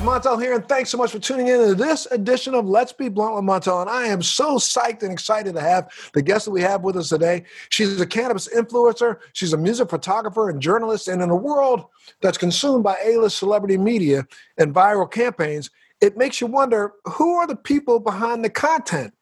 guys, 0.00 0.22
Montel 0.22 0.40
here, 0.40 0.54
and 0.54 0.66
thanks 0.68 0.90
so 0.90 0.98
much 0.98 1.12
for 1.12 1.18
tuning 1.18 1.48
in 1.48 1.58
to 1.58 1.74
this 1.74 2.06
edition 2.06 2.54
of 2.54 2.66
Let's 2.66 2.92
Be 2.92 3.08
Blunt 3.08 3.34
with 3.34 3.44
Montel. 3.44 3.80
And 3.80 3.90
I 3.90 4.06
am 4.06 4.22
so 4.22 4.56
psyched 4.56 5.02
and 5.02 5.12
excited 5.12 5.54
to 5.54 5.60
have 5.60 5.90
the 6.14 6.22
guest 6.22 6.46
that 6.46 6.50
we 6.52 6.62
have 6.62 6.82
with 6.82 6.96
us 6.96 7.08
today. 7.08 7.44
She's 7.68 8.00
a 8.00 8.06
cannabis 8.06 8.48
influencer, 8.48 9.18
she's 9.32 9.52
a 9.52 9.58
music 9.58 9.90
photographer 9.90 10.48
and 10.50 10.60
journalist, 10.60 11.08
and 11.08 11.22
in 11.22 11.30
a 11.30 11.36
world 11.36 11.86
that's 12.22 12.38
consumed 12.38 12.84
by 12.84 12.96
A-list 13.04 13.38
celebrity 13.38 13.76
media 13.76 14.26
and 14.58 14.74
viral 14.74 15.10
campaigns, 15.10 15.70
it 16.00 16.16
makes 16.16 16.40
you 16.40 16.46
wonder 16.46 16.92
who 17.04 17.34
are 17.34 17.46
the 17.46 17.56
people 17.56 18.00
behind 18.00 18.44
the 18.44 18.50
content 18.50 19.12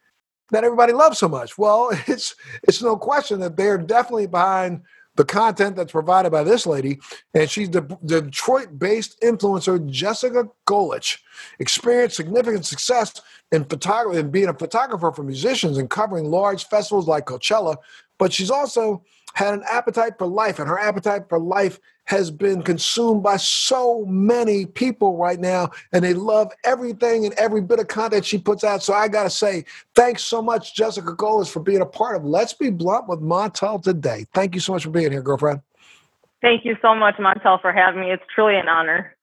that 0.51 0.65
everybody 0.65 0.93
loves 0.93 1.19
so 1.19 1.29
much? 1.29 1.59
Well, 1.59 1.91
it's 2.07 2.35
it's 2.63 2.83
no 2.83 2.97
question 2.97 3.41
that 3.41 3.57
they're 3.57 3.79
definitely 3.79 4.27
behind 4.27 4.83
the 5.19 5.25
content 5.25 5.75
that's 5.75 5.91
provided 5.91 6.31
by 6.31 6.45
this 6.45 6.65
lady, 6.65 7.01
and 7.35 7.51
she's 7.51 7.69
the, 7.69 7.81
the 8.05 8.23
Detroit-based 8.23 9.21
influencer 9.21 9.85
Jessica 9.91 10.49
Golich. 10.65 11.19
Experienced 11.59 12.15
significant 12.15 12.65
success 12.65 13.21
in 13.51 13.65
photography 13.65 14.21
and 14.21 14.31
being 14.31 14.49
a 14.49 14.55
photographer 14.55 15.11
for 15.11 15.25
musicians 15.25 15.77
and 15.77 15.91
covering 15.91 16.31
large 16.31 16.69
festivals 16.69 17.09
like 17.09 17.27
Coachella, 17.27 17.77
but 18.17 18.33
she's 18.33 18.51
also 18.51 19.03
had 19.35 19.55
an 19.55 19.63
appetite 19.69 20.19
for 20.19 20.27
life, 20.27 20.59
and 20.59 20.69
her 20.69 20.79
appetite 20.79 21.29
for 21.29 21.39
life 21.39 21.79
has 22.05 22.31
been 22.31 22.63
consumed 22.63 23.23
by 23.23 23.37
so 23.37 24.05
many 24.07 24.65
people 24.67 25.17
right 25.17 25.39
now, 25.39 25.71
and 25.93 26.03
they 26.03 26.15
love 26.15 26.51
everything 26.65 27.27
and 27.27 27.35
every 27.35 27.61
bit 27.61 27.79
of 27.79 27.87
content 27.87 28.25
she 28.25 28.39
puts 28.39 28.65
out. 28.65 28.83
So 28.83 28.95
I 28.95 29.09
got 29.09 29.25
to 29.25 29.31
say, 29.31 29.65
thanks 29.95 30.25
so 30.25 30.41
much, 30.41 30.75
Jessica 30.75 31.13
Golich, 31.13 31.51
for 31.51 31.61
being 31.61 31.83
a 31.83 31.87
part 31.87 32.17
of 32.17 32.25
Let's 32.25 32.55
Be 32.55 32.71
Blunt 32.71 33.09
with 33.09 33.21
Montel 33.21 33.83
today. 33.83 34.27
Thank 34.33 34.55
you 34.55 34.61
so 34.61 34.73
much 34.73 34.85
for 34.85 34.91
being 34.91 35.13
here, 35.13 35.23
girlfriend. 35.23 35.61
Thank 36.41 36.65
you 36.65 36.77
so 36.81 36.95
much, 36.95 37.17
Montel, 37.17 37.61
for 37.61 37.73
having 37.73 38.01
me. 38.01 38.11
It's 38.11 38.23
truly 38.35 38.57
an 38.57 38.69
honor. 38.69 39.15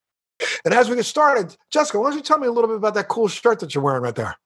And 0.64 0.74
as 0.74 0.90
we 0.90 0.96
get 0.96 1.06
started, 1.06 1.56
Jessica, 1.72 2.00
why 2.00 2.10
don't 2.10 2.18
you 2.18 2.24
tell 2.24 2.38
me 2.38 2.48
a 2.48 2.52
little 2.52 2.68
bit 2.68 2.78
about 2.78 2.94
that 2.96 3.08
cool 3.08 3.28
shirt 3.28 3.60
that 3.62 3.74
you're 3.74 3.84
wearing 3.84 4.04
right 4.04 4.16
there? 4.16 4.38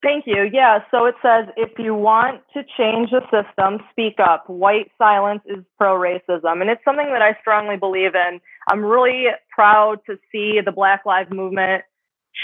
Thank 0.00 0.26
you. 0.26 0.48
Yeah, 0.52 0.78
so 0.92 1.06
it 1.06 1.16
says 1.20 1.46
if 1.56 1.76
you 1.76 1.92
want 1.92 2.42
to 2.54 2.62
change 2.76 3.10
the 3.10 3.20
system, 3.32 3.80
speak 3.90 4.20
up. 4.20 4.48
White 4.48 4.92
silence 4.96 5.42
is 5.46 5.64
pro 5.76 5.98
racism. 5.98 6.60
And 6.60 6.70
it's 6.70 6.84
something 6.84 7.08
that 7.10 7.22
I 7.22 7.36
strongly 7.40 7.76
believe 7.76 8.14
in. 8.14 8.40
I'm 8.70 8.84
really 8.84 9.26
proud 9.50 9.98
to 10.06 10.16
see 10.30 10.60
the 10.64 10.70
Black 10.70 11.04
Lives 11.04 11.30
Movement 11.32 11.82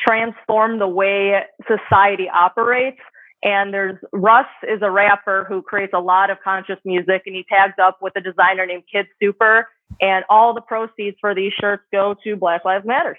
transform 0.05 0.80
the 0.80 0.88
way 0.88 1.42
society 1.69 2.28
operates. 2.28 2.98
And 3.44 3.72
there's 3.72 3.98
Russ 4.12 4.47
is 4.64 4.80
a 4.82 4.91
rapper 4.91 5.44
who 5.48 5.62
creates 5.62 5.92
a 5.94 6.00
lot 6.00 6.30
of 6.30 6.38
conscious 6.42 6.78
music 6.84 7.22
and 7.27 7.36
he 7.36 7.44
tags 7.48 7.75
up 7.80 7.98
with 8.02 8.14
a 8.16 8.20
designer 8.20 8.66
named 8.66 8.84
Kid 8.91 9.06
Super. 9.22 9.69
And 10.00 10.25
all 10.28 10.55
the 10.55 10.60
proceeds 10.60 11.19
for 11.20 11.36
these 11.36 11.52
shirts 11.52 11.84
go 11.92 12.16
to 12.25 12.34
Black 12.34 12.64
Lives 12.64 12.84
Matter. 12.84 13.16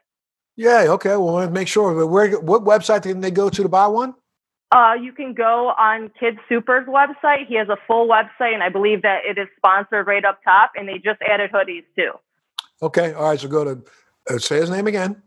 Yeah, 0.57 0.85
okay. 0.89 1.15
Well, 1.15 1.49
make 1.49 1.69
sure. 1.69 2.05
Where, 2.05 2.39
what 2.39 2.65
website 2.65 3.03
can 3.03 3.21
they 3.21 3.31
go 3.31 3.49
to 3.49 3.63
to 3.63 3.69
buy 3.69 3.87
one? 3.87 4.13
Uh, 4.71 4.93
you 5.01 5.13
can 5.13 5.33
go 5.33 5.69
on 5.77 6.11
Kid 6.19 6.37
Super's 6.49 6.87
website. 6.87 7.45
He 7.47 7.55
has 7.55 7.69
a 7.69 7.77
full 7.87 8.07
website, 8.07 8.53
and 8.53 8.63
I 8.63 8.69
believe 8.69 9.03
that 9.03 9.19
it 9.25 9.37
is 9.37 9.47
sponsored 9.57 10.07
right 10.07 10.25
up 10.25 10.39
top, 10.43 10.71
and 10.75 10.87
they 10.87 10.95
just 10.95 11.21
added 11.21 11.51
hoodies 11.51 11.85
too. 11.95 12.11
Okay. 12.81 13.13
All 13.13 13.29
right. 13.29 13.39
So 13.39 13.47
go 13.47 13.63
to 13.63 13.83
uh, 14.29 14.37
say 14.37 14.57
his 14.57 14.69
name 14.69 14.87
again. 14.87 15.21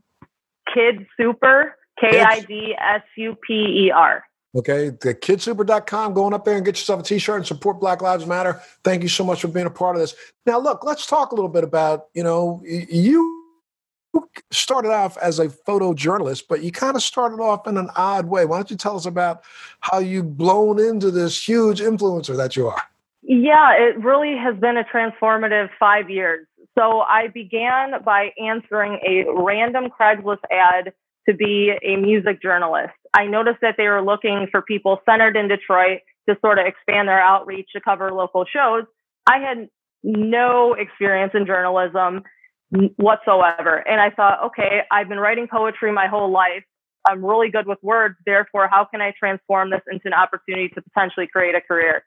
Kid 0.75 1.07
Super, 1.17 1.77
K 2.01 2.21
I 2.21 2.41
D 2.41 2.75
S 2.79 3.03
U 3.17 3.37
P 3.47 3.87
E 3.87 3.91
R. 3.95 4.25
Okay, 4.55 4.89
the 4.89 5.15
kidsuper.com, 5.15 6.15
going 6.15 6.33
up 6.33 6.45
there 6.45 6.57
and 6.57 6.65
get 6.65 6.77
yourself 6.79 7.01
a 7.01 7.03
t-shirt 7.03 7.37
and 7.37 7.47
support 7.47 7.81
Black 7.81 8.01
Lives 8.01 8.25
Matter. 8.25 8.61
Thank 8.83 9.03
you 9.03 9.09
so 9.09 9.23
much 9.23 9.43
for 9.43 9.49
being 9.49 9.67
a 9.67 9.71
part 9.71 9.95
of 9.95 10.01
this. 10.01 10.15
Now, 10.47 10.59
look, 10.59 10.85
let's 10.85 11.07
talk 11.07 11.33
a 11.33 11.35
little 11.35 11.51
bit 11.51 11.65
about, 11.65 12.07
you 12.15 12.23
know, 12.23 12.63
you 12.65 13.38
started 14.51 14.91
off 14.91 15.17
as 15.19 15.39
a 15.39 15.49
photojournalist, 15.49 16.45
but 16.49 16.63
you 16.63 16.73
kind 16.73 16.97
of 16.97 17.03
started 17.03 17.41
off 17.41 17.67
in 17.67 17.77
an 17.77 17.91
odd 17.97 18.27
way. 18.27 18.45
Why 18.45 18.57
don't 18.57 18.71
you 18.71 18.77
tell 18.77 18.97
us 18.97 19.07
about 19.07 19.43
how 19.81 19.99
you've 19.99 20.37
blown 20.37 20.81
into 20.81 21.11
this 21.11 21.47
huge 21.47 21.81
influencer 21.81 22.37
that 22.37 22.57
you 22.57 22.69
are? 22.69 22.83
Yeah, 23.23 23.73
it 23.75 23.99
really 23.99 24.37
has 24.37 24.57
been 24.59 24.77
a 24.77 24.85
transformative 24.85 25.69
five 25.79 26.09
years. 26.09 26.47
So 26.79 27.01
I 27.01 27.29
began 27.29 28.03
by 28.05 28.31
answering 28.43 29.01
a 29.07 29.25
random 29.29 29.89
Craigslist 29.89 30.39
ad 30.51 30.93
to 31.29 31.35
be 31.35 31.73
a 31.83 31.97
music 31.97 32.41
journalist. 32.41 32.95
I 33.13 33.27
noticed 33.27 33.59
that 33.61 33.75
they 33.77 33.89
were 33.89 34.03
looking 34.03 34.47
for 34.51 34.63
people 34.63 35.01
centered 35.05 35.37
in 35.37 35.49
Detroit 35.49 36.01
to 36.29 36.37
sort 36.41 36.59
of 36.59 36.67
expand 36.67 37.09
their 37.09 37.21
outreach 37.21 37.69
to 37.75 37.81
cover 37.81 38.13
local 38.13 38.45
shows. 38.45 38.85
I 39.27 39.39
had 39.39 39.69
no 40.03 40.75
experience 40.75 41.33
in 41.35 41.47
journalism 41.47 42.23
whatsoever. 42.97 43.77
And 43.89 44.01
I 44.01 44.11
thought, 44.11 44.43
okay, 44.47 44.83
I've 44.91 45.09
been 45.09 45.19
writing 45.19 45.49
poetry 45.51 45.93
my 45.93 46.07
whole 46.07 46.31
life. 46.31 46.65
I'm 47.09 47.25
really 47.25 47.51
good 47.51 47.67
with 47.67 47.79
words. 47.83 48.17
Therefore, 48.27 48.69
how 48.69 48.85
can 48.85 49.01
I 49.01 49.13
transform 49.19 49.71
this 49.71 49.81
into 49.91 50.07
an 50.07 50.15
opportunity 50.15 50.69
to 50.71 50.83
potentially 50.83 51.27
create 51.27 51.55
a 51.55 51.61
career? 51.61 52.05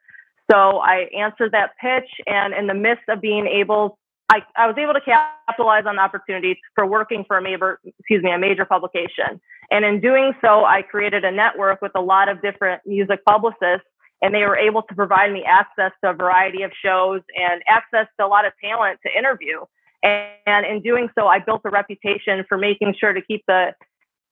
So 0.50 0.78
I 0.78 1.08
answered 1.16 1.52
that 1.52 1.70
pitch. 1.80 2.08
And 2.26 2.54
in 2.54 2.66
the 2.66 2.74
midst 2.74 3.04
of 3.08 3.20
being 3.20 3.46
able, 3.46 3.98
I, 4.30 4.42
I 4.56 4.66
was 4.66 4.76
able 4.78 4.94
to 4.94 5.00
capitalize 5.00 5.84
on 5.86 5.96
the 5.96 6.02
opportunity 6.02 6.60
for 6.74 6.86
working 6.86 7.24
for 7.26 7.38
a 7.38 7.42
major, 7.42 7.80
excuse 7.84 8.22
me, 8.22 8.30
a 8.32 8.38
major 8.38 8.64
publication. 8.64 9.40
And 9.70 9.84
in 9.84 10.00
doing 10.00 10.32
so, 10.40 10.64
I 10.64 10.82
created 10.82 11.24
a 11.24 11.32
network 11.32 11.82
with 11.82 11.92
a 11.94 12.00
lot 12.00 12.28
of 12.28 12.40
different 12.42 12.82
music 12.86 13.24
publicists 13.24 13.86
and 14.22 14.32
they 14.32 14.44
were 14.44 14.56
able 14.56 14.82
to 14.82 14.94
provide 14.94 15.32
me 15.32 15.42
access 15.44 15.90
to 16.02 16.10
a 16.10 16.14
variety 16.14 16.62
of 16.62 16.70
shows 16.82 17.20
and 17.34 17.60
access 17.66 18.06
to 18.18 18.24
a 18.24 18.28
lot 18.28 18.46
of 18.46 18.52
talent 18.62 19.00
to 19.04 19.18
interview. 19.18 19.58
And 20.02 20.66
in 20.66 20.82
doing 20.82 21.08
so, 21.16 21.26
I 21.26 21.38
built 21.38 21.62
a 21.64 21.70
reputation 21.70 22.44
for 22.48 22.58
making 22.58 22.94
sure 22.98 23.12
to 23.12 23.20
keep 23.22 23.44
the 23.46 23.72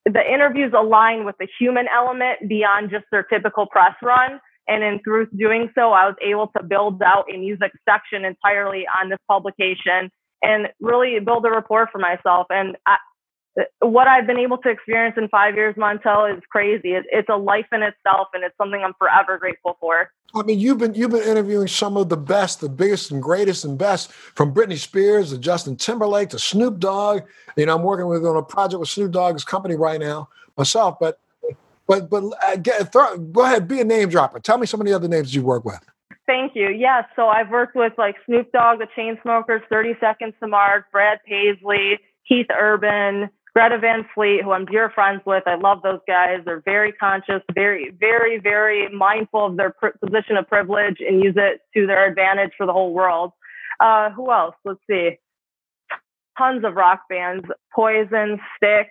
the 0.07 0.33
interviews 0.33 0.73
aligned 0.77 1.27
with 1.27 1.37
the 1.39 1.47
human 1.59 1.87
element 1.95 2.49
beyond 2.49 2.91
just 2.91 3.05
their 3.13 3.23
typical 3.23 3.67
press 3.67 3.95
run. 4.03 4.41
And 4.67 4.83
in 4.83 5.01
through 5.01 5.29
doing 5.37 5.71
so, 5.75 5.93
I 5.93 6.07
was 6.07 6.15
able 6.23 6.49
to 6.57 6.63
build 6.63 7.03
out 7.03 7.27
a 7.33 7.37
music 7.37 7.73
section 7.89 8.25
entirely 8.25 8.87
on 8.87 9.11
this 9.11 9.19
publication 9.29 10.11
and 10.43 10.69
really 10.81 11.19
build 11.21 11.45
a 11.45 11.51
rapport 11.51 11.89
for 11.93 11.99
myself. 11.99 12.47
And 12.51 12.77
what 13.81 14.07
I've 14.07 14.27
been 14.27 14.39
able 14.39 14.59
to 14.59 14.69
experience 14.69 15.17
in 15.19 15.29
five 15.29 15.55
years, 15.55 15.75
Montel, 15.75 16.37
is 16.37 16.43
crazy. 16.51 16.93
It, 16.93 17.05
it's 17.11 17.29
a 17.29 17.37
life 17.37 17.67
in 17.73 17.83
itself, 17.83 18.29
and 18.33 18.45
it's 18.45 18.57
something 18.57 18.83
I'm 18.83 18.95
forever 18.95 19.39
grateful 19.39 19.77
for. 19.81 20.11
I 20.35 20.43
mean, 20.43 20.61
you've 20.61 20.79
been 20.79 20.95
you've 20.95 21.11
been 21.11 21.29
interviewing 21.29 21.67
some 21.67 21.97
of 21.97 22.09
the 22.09 22.17
best, 22.17 22.61
the 22.61 22.69
biggest 22.69 23.11
and 23.11 23.21
greatest 23.21 23.65
and 23.65 23.77
best, 23.77 24.13
from 24.13 24.55
Britney 24.55 24.79
Spears 24.79 25.31
to 25.31 25.39
Justin 25.39 25.77
Timberlake 25.77 26.29
to 26.31 26.39
Snoop 26.39 26.79
Dogg. 26.79 27.23
You 27.57 27.67
know, 27.67 27.75
I'm 27.75 27.83
working 27.83 28.07
with 28.07 28.25
on 28.25 28.37
a 28.37 28.43
project 28.43 28.79
with 28.79 28.89
Snoop 28.89 29.11
Dogg's 29.11 29.45
company 29.45 29.75
right 29.75 29.99
now 29.99 30.29
myself. 30.57 30.99
But 31.01 31.19
but 31.87 32.09
but 32.09 32.23
uh, 32.47 32.57
get, 32.57 32.93
throw, 32.93 33.19
go 33.19 33.45
ahead, 33.45 33.67
be 33.67 33.81
a 33.81 33.85
name 33.85 34.09
dropper. 34.09 34.39
Tell 34.39 34.59
me 34.59 34.67
some 34.67 34.81
of 34.81 34.87
the 34.87 34.93
other 34.93 35.09
names 35.09 35.35
you 35.35 35.43
work 35.43 35.65
with. 35.65 35.81
Thank 36.27 36.55
you. 36.55 36.69
Yes, 36.69 37.07
so 37.17 37.27
I've 37.27 37.51
worked 37.51 37.75
with 37.75 37.93
like 37.99 38.15
Snoop 38.27 38.53
Dogg, 38.53 38.79
the 38.79 38.87
Chainsmokers, 38.97 39.63
Thirty 39.69 39.95
Seconds 39.99 40.35
to 40.41 40.47
Mars, 40.47 40.85
Brad 40.93 41.19
Paisley, 41.27 41.99
Keith 42.29 42.47
Urban, 42.57 43.29
Greta 43.55 43.79
Van 43.79 44.07
Fleet, 44.15 44.43
who 44.43 44.53
I'm 44.53 44.65
dear 44.65 44.91
friends 44.91 45.23
with. 45.27 45.43
I 45.47 45.57
love 45.57 45.83
those 45.83 46.01
guys. 46.07 46.39
They're 46.45 46.63
very 46.65 46.93
conscious, 46.93 47.43
very, 47.53 47.93
very, 47.99 48.39
very 48.39 48.89
mindful 48.91 49.47
of 49.47 49.57
their 49.57 49.75
position 50.05 50.37
of 50.37 50.49
privilege 50.49 50.99
and 51.01 51.23
use 51.23 51.35
it 51.37 51.61
to 51.75 51.87
their 51.87 52.09
advantage 52.09 52.53
for 52.57 52.67
the 52.67 52.73
whole 52.73 52.93
world. 52.93 53.33
Uh, 53.81 54.11
who 54.11 54.31
else? 54.31 54.55
Let's 54.65 54.81
see. 54.89 55.19
Tons 56.39 56.65
of 56.65 56.75
rock 56.75 57.03
bands 57.09 57.45
Poison, 57.75 58.39
Styx, 58.57 58.91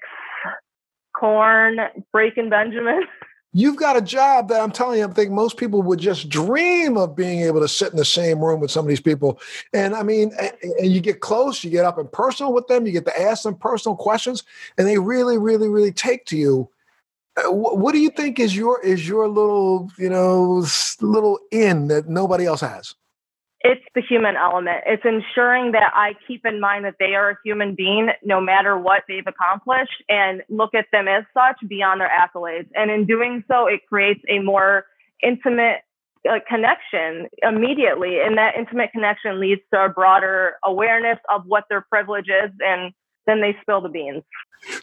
Korn, 1.16 1.78
Breaking 2.12 2.50
Benjamin. 2.50 3.04
You've 3.52 3.78
got 3.78 3.98
a 3.98 4.02
job 4.02 4.48
that 4.50 4.62
I'm 4.62 4.72
telling 4.72 5.00
you, 5.00 5.08
I 5.08 5.12
think 5.12 5.32
most 5.32 5.58
people 5.58 5.82
would 5.82 6.00
just 6.00 6.30
dream 6.30 6.98
of 6.98 7.16
being 7.16 7.42
able 7.42 7.62
to 7.62 7.68
sit 7.68 7.92
in 7.92 7.98
the 7.98 8.06
same 8.06 8.40
room 8.40 8.60
with 8.60 8.70
some 8.70 8.86
of 8.86 8.90
these 8.90 9.02
people. 9.02 9.40
And 9.74 9.96
I 9.96 10.04
mean, 10.04 10.32
and 10.62 10.92
you 10.92 11.02
get 11.02 11.22
close, 11.22 11.64
you 11.64 11.72
get 11.72 11.86
up 11.86 11.98
and 11.98 12.12
personal 12.12 12.54
with 12.54 12.68
them, 12.68 12.86
you 12.86 12.92
get 12.92 13.06
to 13.06 13.22
ask 13.22 13.44
them 13.44 13.56
personal 13.56 13.96
questions, 13.96 14.44
and 14.78 14.86
they 14.86 15.00
really, 15.00 15.40
really, 15.40 15.68
really 15.68 15.92
take 15.92 16.26
to 16.26 16.38
you. 16.38 16.70
Uh, 17.38 17.52
what 17.52 17.94
do 17.94 18.00
you 18.00 18.10
think 18.12 18.40
is 18.40 18.56
your 18.56 18.82
is 18.82 19.08
your 19.08 19.28
little 19.28 19.90
you 19.98 20.10
know 20.10 20.66
little 21.02 21.40
in 21.52 21.88
that 21.88 22.08
nobody 22.08 22.46
else 22.46 22.62
has? 22.62 22.96
It's 23.62 23.84
the 23.94 24.02
human 24.02 24.36
element. 24.38 24.84
It's 24.86 25.04
ensuring 25.04 25.74
that 25.74 25.92
I 25.94 26.14
keep 26.28 26.46
in 26.46 26.62
mind 26.62 26.86
that 26.86 26.96
they 26.98 27.16
are 27.16 27.32
a 27.32 27.38
human 27.44 27.76
being 27.76 28.10
no 28.24 28.40
matter 28.40 28.78
what 28.78 29.04
they've 29.08 29.28
accomplished 29.28 30.04
and 30.08 30.42
look 30.48 30.74
at 30.74 30.86
them 30.94 31.08
as 31.10 31.26
such 31.34 31.58
beyond 31.68 32.00
their 32.00 32.10
accolades. 32.10 32.70
And 32.74 32.90
in 32.90 33.06
doing 33.06 33.44
so, 33.50 33.68
it 33.68 33.82
creates 33.88 34.22
a 34.30 34.40
more 34.40 34.86
intimate 35.22 35.82
uh, 36.30 36.40
connection 36.48 37.28
immediately. 37.44 38.20
And 38.22 38.38
that 38.38 38.56
intimate 38.58 38.92
connection 38.94 39.42
leads 39.42 39.62
to 39.74 39.86
a 39.86 39.90
broader 39.90 40.54
awareness 40.64 41.20
of 41.34 41.44
what 41.46 41.66
their 41.70 41.82
privilege 41.82 42.28
is. 42.28 42.52
And 42.62 42.94
then 43.30 43.42
they 43.42 43.56
spill 43.62 43.82
the 43.82 43.90
beans. 43.90 44.24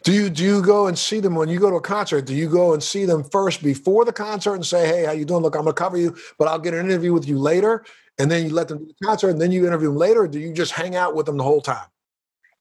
Do 0.04 0.12
you 0.12 0.30
do 0.30 0.42
you 0.42 0.62
go 0.62 0.86
and 0.86 0.98
see 0.98 1.20
them 1.20 1.34
when 1.34 1.48
you 1.48 1.58
go 1.58 1.68
to 1.68 1.76
a 1.76 1.80
concert? 1.80 2.26
Do 2.26 2.34
you 2.34 2.48
go 2.48 2.72
and 2.72 2.82
see 2.82 3.04
them 3.04 3.24
first 3.24 3.62
before 3.62 4.04
the 4.04 4.12
concert 4.12 4.54
and 4.54 4.64
say, 4.64 4.86
"Hey, 4.86 5.04
how 5.04 5.12
you 5.12 5.26
doing? 5.26 5.42
Look, 5.42 5.54
I'm 5.54 5.62
gonna 5.62 5.74
cover 5.74 5.98
you, 5.98 6.16
but 6.38 6.48
I'll 6.48 6.58
get 6.58 6.72
an 6.72 6.86
interview 6.86 7.12
with 7.12 7.28
you 7.28 7.38
later." 7.38 7.84
and 8.18 8.30
then 8.30 8.46
you 8.46 8.54
let 8.54 8.68
them 8.68 8.78
do 8.78 8.86
the 8.86 9.06
concert 9.06 9.30
and 9.30 9.40
then 9.40 9.52
you 9.52 9.66
interview 9.66 9.88
them 9.88 9.96
later? 9.96 10.26
do 10.26 10.38
you 10.38 10.52
just 10.52 10.72
hang 10.72 10.96
out 10.96 11.14
with 11.14 11.26
them 11.26 11.36
the 11.36 11.42
whole 11.42 11.60
time? 11.60 11.86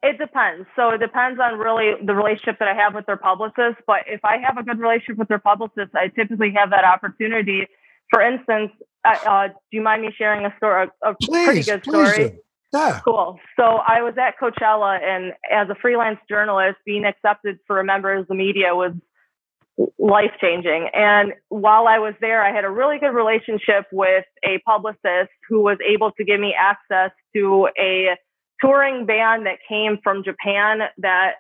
It 0.04 0.20
depends. 0.20 0.68
So 0.76 0.90
it 0.90 1.00
depends 1.00 1.40
on 1.40 1.58
really 1.58 1.94
the 2.04 2.14
relationship 2.14 2.60
that 2.60 2.68
I 2.68 2.76
have 2.76 2.94
with 2.94 3.08
their 3.08 3.18
publicist. 3.18 3.78
But 3.88 4.02
if 4.06 4.24
I 4.24 4.38
have 4.38 4.58
a 4.58 4.64
good 4.64 4.78
relationship 4.78 5.18
with 5.18 5.30
their 5.30 5.40
publicist, 5.40 5.96
I 5.96 6.10
typically 6.10 6.52
have 6.52 6.70
that 6.70 6.84
opportunity. 6.84 7.68
For 8.12 8.22
instance, 8.22 8.72
uh, 9.04 9.48
do 9.48 9.54
you 9.72 9.82
mind 9.82 10.04
me 10.04 10.14
sharing 10.16 10.46
a 10.46 10.54
story? 10.58 10.90
A, 11.02 11.16
please, 11.16 11.46
pretty 11.46 11.64
good 11.64 11.84
story. 11.84 12.38
Yeah. 12.76 13.00
Cool. 13.06 13.40
So 13.56 13.64
I 13.64 14.02
was 14.02 14.16
at 14.18 14.36
Coachella, 14.38 15.02
and 15.02 15.34
as 15.52 15.70
a 15.70 15.76
freelance 15.76 16.20
journalist, 16.30 16.78
being 16.86 17.06
accepted 17.06 17.60
for 17.66 17.80
a 17.80 17.86
member 17.86 18.14
of 18.14 18.28
the 18.28 18.36
media 18.36 18.76
was 18.76 18.92
life 19.98 20.32
changing. 20.42 20.90
And 20.94 21.34
while 21.50 21.88
I 21.88 22.00
was 22.00 22.14
there, 22.22 22.44
I 22.44 22.54
had 22.54 22.66
a 22.66 22.70
really 22.70 23.00
good 23.00 23.14
relationship 23.14 23.86
with 23.92 24.26
a 24.44 24.60
publicist 24.66 25.32
who 25.50 25.62
was 25.62 25.78
able 25.88 26.12
to 26.12 26.24
give 26.24 26.40
me 26.40 26.54
access 26.58 27.12
to 27.36 27.70
a 27.78 28.18
touring 28.62 29.06
band 29.06 29.46
that 29.46 29.60
came 29.68 30.00
from 30.04 30.24
Japan 30.24 30.80
that 30.98 31.34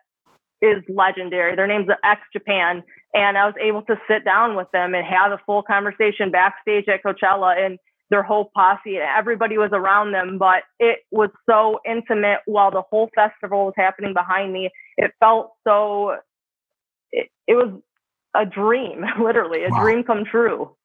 is 0.61 0.83
legendary. 0.89 1.55
Their 1.55 1.67
name's 1.67 1.87
X 2.03 2.21
Japan. 2.33 2.83
And 3.13 3.37
I 3.37 3.45
was 3.45 3.55
able 3.61 3.81
to 3.83 3.95
sit 4.09 4.25
down 4.25 4.55
with 4.55 4.67
them 4.71 4.93
and 4.93 5.05
have 5.05 5.31
a 5.31 5.39
full 5.45 5.63
conversation 5.63 6.31
backstage 6.31 6.85
at 6.89 7.03
Coachella 7.03 7.57
and 7.57 7.79
their 8.09 8.23
whole 8.23 8.51
posse. 8.55 8.95
And 8.95 9.09
everybody 9.17 9.57
was 9.57 9.71
around 9.73 10.11
them, 10.11 10.37
but 10.37 10.63
it 10.79 10.99
was 11.11 11.29
so 11.49 11.79
intimate 11.85 12.39
while 12.45 12.71
the 12.71 12.83
whole 12.89 13.09
festival 13.15 13.65
was 13.65 13.73
happening 13.75 14.13
behind 14.13 14.53
me. 14.53 14.69
It 14.97 15.11
felt 15.19 15.53
so, 15.67 16.17
it, 17.11 17.29
it 17.47 17.53
was 17.53 17.79
a 18.35 18.45
dream, 18.45 19.03
literally, 19.21 19.63
a 19.63 19.69
wow. 19.69 19.81
dream 19.81 20.03
come 20.03 20.25
true. 20.25 20.75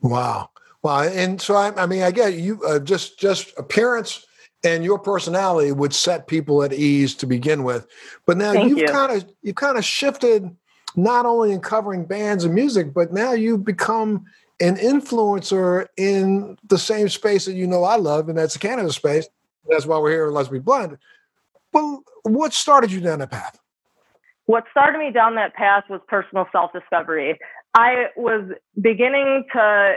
Wow. 0.00 0.50
Wow. 0.82 1.02
And 1.02 1.40
so, 1.40 1.54
I, 1.54 1.82
I 1.82 1.86
mean, 1.86 2.02
I 2.02 2.10
get 2.10 2.34
you 2.34 2.62
uh, 2.64 2.78
just, 2.78 3.18
just 3.18 3.52
appearance 3.58 4.26
and 4.64 4.82
your 4.82 4.98
personality 4.98 5.72
would 5.72 5.94
set 5.94 6.26
people 6.26 6.62
at 6.62 6.72
ease 6.72 7.14
to 7.16 7.26
begin 7.26 7.64
with. 7.64 7.86
But 8.26 8.38
now 8.38 8.52
Thank 8.52 8.70
you've 8.70 8.90
kind 8.90 9.12
of 9.12 9.28
you've 9.42 9.56
kind 9.56 9.76
of 9.76 9.84
shifted 9.84 10.50
not 10.96 11.26
only 11.26 11.52
in 11.52 11.60
covering 11.60 12.04
bands 12.06 12.44
and 12.44 12.54
music, 12.54 12.94
but 12.94 13.12
now 13.12 13.32
you've 13.32 13.64
become 13.64 14.24
an 14.60 14.76
influencer 14.76 15.86
in 15.96 16.58
the 16.68 16.78
same 16.78 17.08
space 17.08 17.46
that 17.46 17.54
you 17.54 17.66
know 17.66 17.84
I 17.84 17.96
love, 17.96 18.28
and 18.28 18.38
that's 18.38 18.54
the 18.54 18.60
cannabis 18.60 18.96
space. 18.96 19.28
That's 19.68 19.86
why 19.86 19.98
we're 19.98 20.10
here. 20.10 20.30
Let's 20.30 20.48
be 20.48 20.58
blunt. 20.58 20.98
Well, 21.72 22.02
what 22.22 22.52
started 22.52 22.92
you 22.92 23.00
down 23.00 23.18
that 23.18 23.30
path? 23.30 23.58
What 24.46 24.64
started 24.70 24.98
me 24.98 25.10
down 25.10 25.34
that 25.36 25.54
path 25.54 25.84
was 25.88 26.00
personal 26.06 26.46
self 26.52 26.72
discovery. 26.72 27.38
I 27.74 28.06
was 28.16 28.48
beginning 28.80 29.44
to 29.52 29.94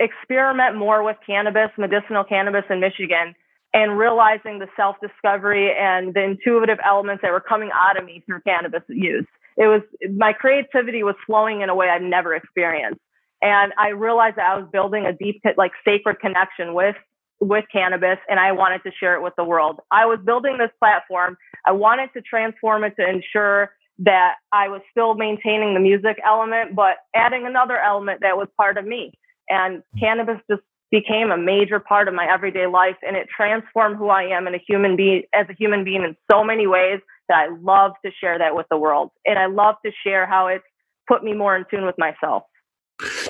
experiment 0.00 0.76
more 0.76 1.02
with 1.04 1.16
cannabis, 1.24 1.70
medicinal 1.78 2.24
cannabis 2.24 2.64
in 2.68 2.80
Michigan 2.80 3.34
and 3.74 3.98
realizing 3.98 4.58
the 4.58 4.68
self 4.76 4.96
discovery 5.00 5.72
and 5.78 6.14
the 6.14 6.22
intuitive 6.22 6.78
elements 6.84 7.22
that 7.22 7.30
were 7.30 7.40
coming 7.40 7.70
out 7.72 7.98
of 7.98 8.04
me 8.04 8.22
through 8.26 8.40
cannabis 8.42 8.82
use. 8.88 9.26
It 9.56 9.66
was 9.66 9.82
my 10.14 10.32
creativity 10.32 11.02
was 11.02 11.14
flowing 11.26 11.60
in 11.60 11.68
a 11.68 11.74
way 11.74 11.88
I'd 11.88 12.02
never 12.02 12.34
experienced. 12.34 13.00
And 13.42 13.72
I 13.76 13.88
realized 13.88 14.36
that 14.36 14.46
I 14.46 14.56
was 14.56 14.68
building 14.72 15.04
a 15.04 15.12
deep, 15.12 15.42
like 15.56 15.72
sacred 15.84 16.20
connection 16.20 16.74
with 16.74 16.96
with 17.40 17.64
cannabis 17.72 18.18
and 18.28 18.38
I 18.38 18.52
wanted 18.52 18.84
to 18.84 18.92
share 19.00 19.16
it 19.16 19.22
with 19.22 19.34
the 19.36 19.42
world. 19.42 19.80
I 19.90 20.06
was 20.06 20.20
building 20.24 20.58
this 20.58 20.70
platform. 20.78 21.36
I 21.66 21.72
wanted 21.72 22.10
to 22.14 22.22
transform 22.22 22.84
it 22.84 22.94
to 23.00 23.08
ensure 23.08 23.72
that 23.98 24.36
I 24.52 24.68
was 24.68 24.80
still 24.92 25.14
maintaining 25.14 25.74
the 25.74 25.80
music 25.80 26.18
element, 26.24 26.76
but 26.76 26.98
adding 27.16 27.44
another 27.44 27.78
element 27.78 28.20
that 28.20 28.36
was 28.36 28.46
part 28.56 28.78
of 28.78 28.86
me. 28.86 29.12
And 29.48 29.82
cannabis 29.98 30.38
just 30.48 30.62
became 30.92 31.32
a 31.32 31.36
major 31.36 31.80
part 31.80 32.06
of 32.06 32.14
my 32.14 32.32
everyday 32.32 32.66
life 32.66 32.96
and 33.02 33.16
it 33.16 33.26
transformed 33.34 33.96
who 33.96 34.08
I 34.08 34.24
am 34.24 34.46
in 34.46 34.54
a 34.54 34.62
human 34.64 34.94
being 34.94 35.24
as 35.34 35.46
a 35.50 35.54
human 35.54 35.82
being 35.82 36.04
in 36.04 36.16
so 36.30 36.44
many 36.44 36.68
ways 36.68 37.00
that 37.28 37.38
I 37.38 37.56
love 37.60 37.92
to 38.04 38.12
share 38.20 38.38
that 38.38 38.54
with 38.54 38.66
the 38.70 38.76
world. 38.76 39.10
And 39.26 39.38
I 39.38 39.46
love 39.46 39.76
to 39.84 39.90
share 40.06 40.26
how 40.26 40.46
it's 40.46 40.64
put 41.08 41.24
me 41.24 41.32
more 41.32 41.56
in 41.56 41.64
tune 41.70 41.86
with 41.86 41.96
myself. 41.98 42.44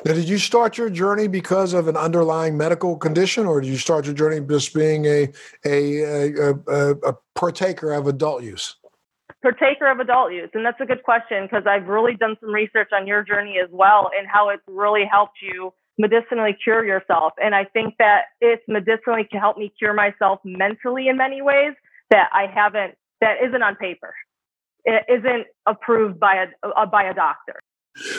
Now, 0.05 0.15
did 0.15 0.29
you 0.29 0.39
start 0.39 0.79
your 0.79 0.91
journey 0.91 1.29
because 1.29 1.75
of 1.75 1.89
an 1.89 1.97
underlying 1.97 2.57
medical 2.57 2.97
condition, 2.97 3.47
or 3.47 3.61
did 3.61 3.69
you 3.69 3.77
start 3.77 4.07
your 4.07 4.15
journey 4.15 4.41
just 4.47 4.75
being 4.75 5.07
a 5.07 5.29
a, 5.65 6.03
a, 6.03 6.55
a, 6.69 6.91
a 6.91 7.17
partaker 7.35 7.93
of 7.93 8.07
adult 8.07 8.43
use? 8.43 8.77
Partaker 9.43 9.91
of 9.91 9.99
adult 9.99 10.33
use, 10.33 10.51
and 10.55 10.65
that's 10.65 10.81
a 10.81 10.87
good 10.87 11.03
question 11.03 11.45
because 11.45 11.65
I've 11.67 11.89
really 11.89 12.15
done 12.15 12.37
some 12.41 12.53
research 12.53 12.91
on 12.93 13.07
your 13.07 13.25
journey 13.25 13.57
as 13.63 13.69
well 13.73 14.11
and 14.17 14.27
how 14.29 14.51
it's 14.51 14.63
really 14.69 15.05
helped 15.05 15.39
you 15.43 15.73
medicinally 15.99 16.57
cure 16.63 16.85
yourself. 16.85 17.33
And 17.43 17.55
I 17.55 17.65
think 17.65 17.95
that 17.99 18.27
it's 18.41 18.63
medicinally 18.69 19.27
to 19.33 19.39
help 19.39 19.59
me 19.59 19.73
cure 19.79 19.95
myself 19.95 20.41
mentally 20.45 21.09
in 21.09 21.17
many 21.17 21.43
ways 21.43 21.75
that 22.11 22.29
I 22.33 22.47
haven't, 22.47 22.95
that 23.21 23.37
isn't 23.45 23.63
on 23.63 23.77
paper. 23.77 24.15
It 24.85 25.05
isn't 25.09 25.47
approved 25.67 26.19
by 26.19 26.45
a, 26.45 26.67
uh, 26.67 26.87
by 26.87 27.05
a 27.05 27.15
doctor. 27.15 27.61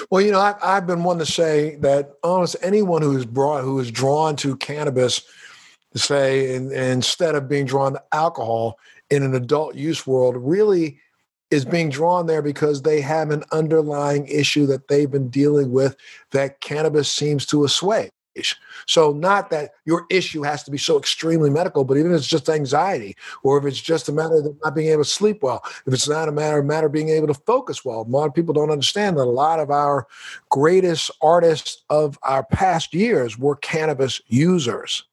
Well, 0.09 0.21
you 0.21 0.31
know, 0.31 0.39
I've, 0.39 0.55
I've 0.61 0.87
been 0.87 1.03
one 1.03 1.17
to 1.19 1.25
say 1.25 1.75
that 1.77 2.13
almost 2.23 2.55
anyone 2.61 3.01
who 3.01 3.17
is 3.17 3.25
brought, 3.25 3.63
who 3.63 3.79
is 3.79 3.91
drawn 3.91 4.35
to 4.37 4.55
cannabis, 4.57 5.23
say, 5.95 6.55
in, 6.55 6.71
instead 6.71 7.35
of 7.35 7.49
being 7.49 7.65
drawn 7.65 7.93
to 7.93 8.03
alcohol 8.11 8.77
in 9.09 9.23
an 9.23 9.35
adult 9.35 9.75
use 9.75 10.05
world, 10.05 10.35
really 10.37 10.99
is 11.51 11.65
being 11.65 11.89
drawn 11.89 12.25
there 12.25 12.41
because 12.41 12.81
they 12.81 12.99
have 12.99 13.29
an 13.29 13.43
underlying 13.51 14.25
issue 14.27 14.65
that 14.65 14.87
they've 14.87 15.11
been 15.11 15.29
dealing 15.29 15.71
with 15.71 15.95
that 16.31 16.61
cannabis 16.61 17.11
seems 17.11 17.45
to 17.45 17.63
assuage. 17.63 18.09
So, 18.85 19.11
not 19.11 19.49
that 19.51 19.71
your 19.85 20.05
issue 20.09 20.43
has 20.43 20.63
to 20.63 20.71
be 20.71 20.77
so 20.77 20.97
extremely 20.97 21.49
medical, 21.49 21.83
but 21.83 21.97
even 21.97 22.11
if 22.11 22.17
it's 22.17 22.27
just 22.27 22.49
anxiety, 22.49 23.15
or 23.43 23.57
if 23.57 23.65
it's 23.65 23.81
just 23.81 24.09
a 24.09 24.11
matter 24.11 24.37
of 24.37 24.57
not 24.63 24.75
being 24.75 24.87
able 24.87 25.03
to 25.03 25.09
sleep 25.09 25.43
well, 25.43 25.63
if 25.85 25.93
it's 25.93 26.09
not 26.09 26.27
a 26.27 26.31
matter 26.31 26.59
of 26.59 26.65
matter 26.65 26.89
being 26.89 27.09
able 27.09 27.27
to 27.27 27.33
focus 27.33 27.85
well, 27.85 28.01
a 28.01 28.09
lot 28.09 28.27
of 28.27 28.33
people 28.33 28.53
don't 28.53 28.71
understand 28.71 29.17
that 29.17 29.23
a 29.23 29.25
lot 29.25 29.59
of 29.59 29.69
our 29.69 30.07
greatest 30.49 31.11
artists 31.21 31.83
of 31.89 32.17
our 32.23 32.43
past 32.43 32.93
years 32.93 33.37
were 33.37 33.55
cannabis 33.55 34.21
users 34.27 35.03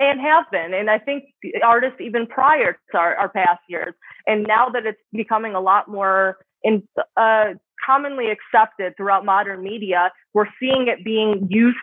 and 0.00 0.20
have 0.20 0.44
been. 0.50 0.74
And 0.74 0.90
I 0.90 0.98
think 0.98 1.24
artists 1.62 2.00
even 2.00 2.26
prior 2.26 2.78
to 2.92 2.98
our, 2.98 3.16
our 3.16 3.28
past 3.28 3.60
years. 3.68 3.94
And 4.26 4.44
now 4.46 4.68
that 4.68 4.86
it's 4.86 5.00
becoming 5.12 5.54
a 5.54 5.60
lot 5.60 5.88
more 5.88 6.38
in, 6.62 6.86
uh, 7.16 7.54
commonly 7.84 8.26
accepted 8.30 8.96
throughout 8.96 9.24
modern 9.24 9.62
media, 9.62 10.12
we're 10.34 10.48
seeing 10.60 10.88
it 10.88 11.04
being 11.04 11.46
used 11.50 11.78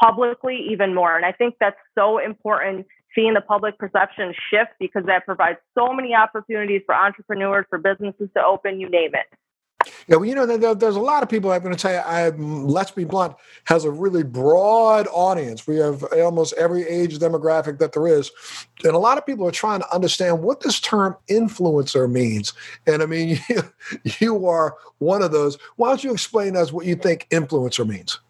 publicly 0.00 0.66
even 0.70 0.94
more. 0.94 1.16
And 1.16 1.24
I 1.24 1.32
think 1.32 1.56
that's 1.60 1.76
so 1.96 2.18
important 2.18 2.86
seeing 3.14 3.34
the 3.34 3.40
public 3.40 3.76
perception 3.78 4.32
shift 4.50 4.70
because 4.78 5.04
that 5.06 5.26
provides 5.26 5.58
so 5.76 5.92
many 5.92 6.14
opportunities 6.14 6.82
for 6.86 6.94
entrepreneurs, 6.94 7.66
for 7.68 7.78
businesses 7.78 8.28
to 8.36 8.44
open, 8.44 8.80
you 8.80 8.88
name 8.88 9.10
it. 9.14 9.26
Yeah, 10.06 10.16
well, 10.16 10.26
you 10.26 10.34
know, 10.34 10.44
there, 10.44 10.74
there's 10.74 10.96
a 10.96 11.00
lot 11.00 11.22
of 11.22 11.28
people. 11.28 11.50
I'm 11.50 11.62
going 11.62 11.74
to 11.74 11.80
tell 11.80 11.92
you, 11.92 11.98
I 11.98 12.28
let's 12.28 12.90
be 12.90 13.04
blunt, 13.04 13.34
has 13.64 13.84
a 13.84 13.90
really 13.90 14.22
broad 14.22 15.08
audience. 15.10 15.66
We 15.66 15.76
have 15.76 16.02
almost 16.12 16.52
every 16.54 16.86
age 16.86 17.18
demographic 17.18 17.78
that 17.78 17.92
there 17.92 18.06
is, 18.06 18.30
and 18.84 18.92
a 18.92 18.98
lot 18.98 19.16
of 19.16 19.24
people 19.24 19.46
are 19.48 19.52
trying 19.52 19.80
to 19.80 19.94
understand 19.94 20.42
what 20.42 20.60
this 20.60 20.80
term 20.80 21.16
influencer 21.30 22.10
means. 22.10 22.52
And 22.86 23.02
I 23.02 23.06
mean, 23.06 23.40
you, 23.48 23.62
you 24.18 24.46
are 24.46 24.76
one 24.98 25.22
of 25.22 25.32
those. 25.32 25.56
Why 25.76 25.88
don't 25.88 26.04
you 26.04 26.12
explain 26.12 26.54
to 26.54 26.60
us 26.60 26.72
what 26.72 26.84
you 26.84 26.94
think 26.94 27.26
influencer 27.30 27.86
means? 27.86 28.20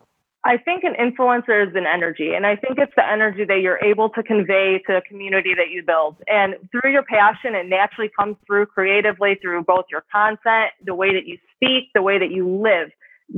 I 0.42 0.56
think 0.56 0.84
an 0.84 0.94
influencer 0.94 1.68
is 1.68 1.74
an 1.74 1.84
energy, 1.86 2.32
and 2.34 2.46
I 2.46 2.56
think 2.56 2.78
it's 2.78 2.94
the 2.96 3.06
energy 3.06 3.44
that 3.44 3.60
you're 3.60 3.82
able 3.84 4.08
to 4.10 4.22
convey 4.22 4.82
to 4.86 4.96
a 4.96 5.02
community 5.02 5.54
that 5.54 5.68
you 5.70 5.82
build. 5.82 6.16
And 6.28 6.54
through 6.70 6.92
your 6.92 7.02
passion, 7.02 7.54
it 7.54 7.66
naturally 7.68 8.10
comes 8.18 8.36
through 8.46 8.66
creatively 8.66 9.38
through 9.42 9.64
both 9.64 9.84
your 9.90 10.02
content, 10.10 10.72
the 10.84 10.94
way 10.94 11.12
that 11.12 11.26
you 11.26 11.36
speak, 11.54 11.90
the 11.94 12.00
way 12.00 12.18
that 12.18 12.30
you 12.30 12.48
live. 12.48 12.90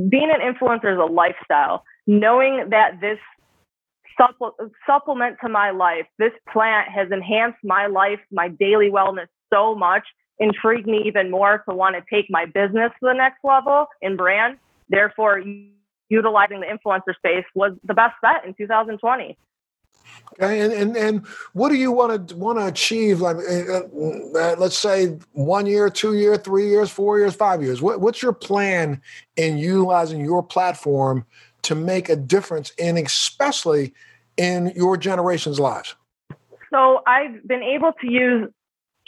Being 0.09 0.31
an 0.31 0.41
influencer 0.41 0.93
is 0.93 0.99
a 0.99 1.13
lifestyle. 1.13 1.83
Knowing 2.07 2.69
that 2.71 3.01
this 3.01 3.19
supplement 4.87 5.39
to 5.43 5.49
my 5.49 5.71
life, 5.71 6.07
this 6.19 6.33
plant 6.53 6.89
has 6.89 7.11
enhanced 7.11 7.59
my 7.65 7.89
life, 7.89 8.21
my 8.31 8.47
daily 8.47 8.91
wellness 8.91 9.27
so 9.53 9.75
much, 9.75 10.05
intrigued 10.39 10.87
me 10.87 11.03
even 11.05 11.33
more 11.33 11.65
to 11.69 11.75
want 11.75 11.97
to 11.97 12.03
take 12.15 12.27
my 12.31 12.47
business 12.47 12.93
to 13.01 13.07
the 13.09 13.13
next 13.13 13.39
level 13.43 13.87
in 14.01 14.17
brand. 14.17 14.59
Therefore, 14.89 15.43
utilizing 16.13 16.61
the 16.61 16.67
influencer 16.67 17.17
space 17.17 17.45
was 17.55 17.73
the 17.85 17.95
best 17.95 18.15
bet 18.23 18.45
in 18.45 18.55
2020. 18.55 19.39
Okay, 20.35 20.61
and, 20.61 20.73
and 20.73 20.97
and 20.97 21.27
what 21.53 21.69
do 21.69 21.77
you 21.77 21.93
want 21.93 22.29
to 22.29 22.37
want 22.37 22.59
to 22.59 22.67
achieve? 22.67 23.21
Like, 23.21 23.37
uh, 23.37 23.81
uh, 23.81 24.57
let's 24.59 24.79
say 24.79 25.19
one 25.33 25.67
year, 25.67 25.89
two 25.91 26.15
year, 26.15 26.37
three 26.37 26.69
years, 26.69 26.91
four 26.91 27.19
years, 27.19 27.35
five 27.35 27.63
years. 27.63 27.81
What, 27.83 28.01
what's 28.01 28.23
your 28.23 28.33
plan 28.33 29.01
in 29.37 29.59
utilizing 29.59 30.25
your 30.25 30.43
platform 30.43 31.25
to 31.63 31.75
make 31.75 32.09
a 32.09 32.17
difference 32.17 32.73
in, 32.79 32.97
especially 32.99 33.95
in 34.37 34.73
your 34.75 34.97
generation's 34.97 35.61
lives? 35.61 35.95
So 36.71 37.03
I've 37.07 37.47
been 37.47 37.63
able 37.63 37.93
to 38.01 38.11
use 38.11 38.51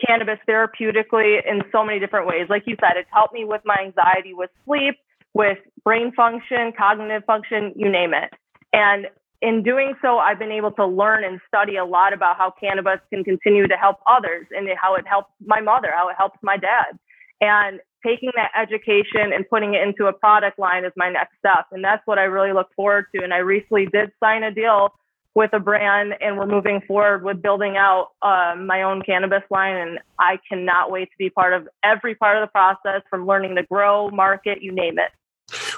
cannabis 0.06 0.38
therapeutically 0.48 1.40
in 1.46 1.62
so 1.72 1.84
many 1.84 1.98
different 1.98 2.26
ways. 2.26 2.46
Like 2.50 2.64
you 2.66 2.76
said, 2.80 2.96
it's 2.96 3.08
helped 3.12 3.32
me 3.32 3.44
with 3.44 3.62
my 3.64 3.76
anxiety, 3.80 4.34
with 4.34 4.50
sleep, 4.66 4.96
with 5.34 5.58
brain 5.84 6.12
function, 6.12 6.72
cognitive 6.76 7.24
function, 7.24 7.72
you 7.76 7.90
name 7.90 8.14
it. 8.14 8.30
And 8.72 9.06
in 9.42 9.62
doing 9.62 9.94
so, 10.00 10.18
I've 10.18 10.38
been 10.38 10.52
able 10.52 10.72
to 10.72 10.86
learn 10.86 11.24
and 11.24 11.38
study 11.46 11.76
a 11.76 11.84
lot 11.84 12.12
about 12.12 12.38
how 12.38 12.54
cannabis 12.58 13.00
can 13.12 13.24
continue 13.24 13.66
to 13.66 13.74
help 13.74 13.98
others 14.08 14.46
and 14.56 14.68
how 14.80 14.94
it 14.94 15.06
helps 15.06 15.30
my 15.44 15.60
mother, 15.60 15.92
how 15.94 16.08
it 16.08 16.16
helps 16.16 16.38
my 16.42 16.56
dad. 16.56 16.98
And 17.40 17.80
taking 18.04 18.30
that 18.36 18.50
education 18.56 19.32
and 19.34 19.48
putting 19.48 19.74
it 19.74 19.82
into 19.86 20.06
a 20.06 20.12
product 20.12 20.58
line 20.58 20.84
is 20.84 20.92
my 20.96 21.10
next 21.10 21.36
step. 21.38 21.66
And 21.72 21.84
that's 21.84 22.02
what 22.06 22.18
I 22.18 22.22
really 22.22 22.52
look 22.52 22.68
forward 22.74 23.06
to. 23.14 23.22
And 23.22 23.34
I 23.34 23.38
recently 23.38 23.86
did 23.86 24.12
sign 24.20 24.44
a 24.44 24.50
deal 24.50 24.94
with 25.34 25.50
a 25.52 25.58
brand 25.58 26.14
and 26.20 26.38
we're 26.38 26.46
moving 26.46 26.80
forward 26.86 27.24
with 27.24 27.42
building 27.42 27.76
out 27.76 28.10
uh, 28.22 28.54
my 28.56 28.82
own 28.82 29.02
cannabis 29.02 29.42
line. 29.50 29.76
And 29.76 29.98
I 30.18 30.38
cannot 30.48 30.90
wait 30.90 31.10
to 31.10 31.16
be 31.18 31.28
part 31.28 31.52
of 31.52 31.68
every 31.82 32.14
part 32.14 32.36
of 32.36 32.48
the 32.48 32.52
process 32.52 33.02
from 33.10 33.26
learning 33.26 33.56
to 33.56 33.64
grow, 33.64 34.10
market, 34.10 34.62
you 34.62 34.72
name 34.72 34.98
it. 34.98 35.10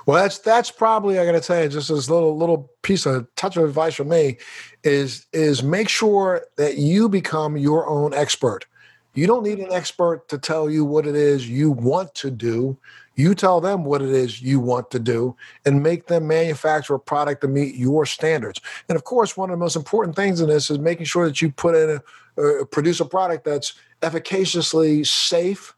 Well, 0.07 0.23
that's 0.23 0.39
that's 0.39 0.71
probably 0.71 1.19
I 1.19 1.27
got 1.27 1.33
to 1.33 1.41
tell 1.41 1.61
you 1.61 1.69
just 1.69 1.89
this 1.89 2.09
little 2.09 2.37
little 2.37 2.71
piece 2.83 3.07
of 3.07 3.27
touch 3.35 3.57
of 3.57 3.65
advice 3.65 3.97
from 3.97 4.09
me 4.09 4.39
is 4.85 5.27
is 5.33 5.65
make 5.65 5.89
sure 5.89 6.47
that 6.57 6.79
you 6.79 7.09
become 7.09 7.57
your 7.57 7.89
own 7.89 8.15
expert. 8.15 8.67
You 9.15 9.27
don't 9.27 9.43
need 9.43 9.59
an 9.59 9.73
expert 9.73 10.29
to 10.29 10.39
tell 10.39 10.71
you 10.71 10.85
what 10.85 11.07
it 11.07 11.17
is 11.17 11.49
you 11.49 11.73
want 11.73 12.15
to 12.17 12.31
do. 12.31 12.79
You 13.17 13.35
tell 13.35 13.61
them 13.61 13.83
what 13.83 14.01
it 14.01 14.11
is 14.11 14.43
you 14.43 14.61
want 14.61 14.91
to 14.93 15.01
do 15.01 15.35
and 15.65 15.83
make 15.83 16.07
them 16.07 16.29
manufacture 16.29 16.95
a 16.95 17.01
product 17.01 17.41
to 17.41 17.49
meet 17.49 17.75
your 17.75 18.07
standards. 18.07 18.61
And 18.89 18.95
of 18.95 19.05
course, 19.05 19.37
one 19.37 19.51
of 19.51 19.55
the 19.55 19.65
most 19.65 19.75
important 19.75 20.15
things 20.15 20.41
in 20.41 20.49
this 20.49 20.71
is 20.71 20.79
making 20.79 21.07
sure 21.07 21.27
that 21.27 21.41
you 21.41 21.51
put 21.51 21.75
in 21.75 21.99
a, 22.37 22.61
uh, 22.61 22.65
produce 22.67 23.01
a 23.01 23.07
product 23.07 23.45
that's 23.45 23.73
efficaciously 24.03 25.03
safe 25.03 25.75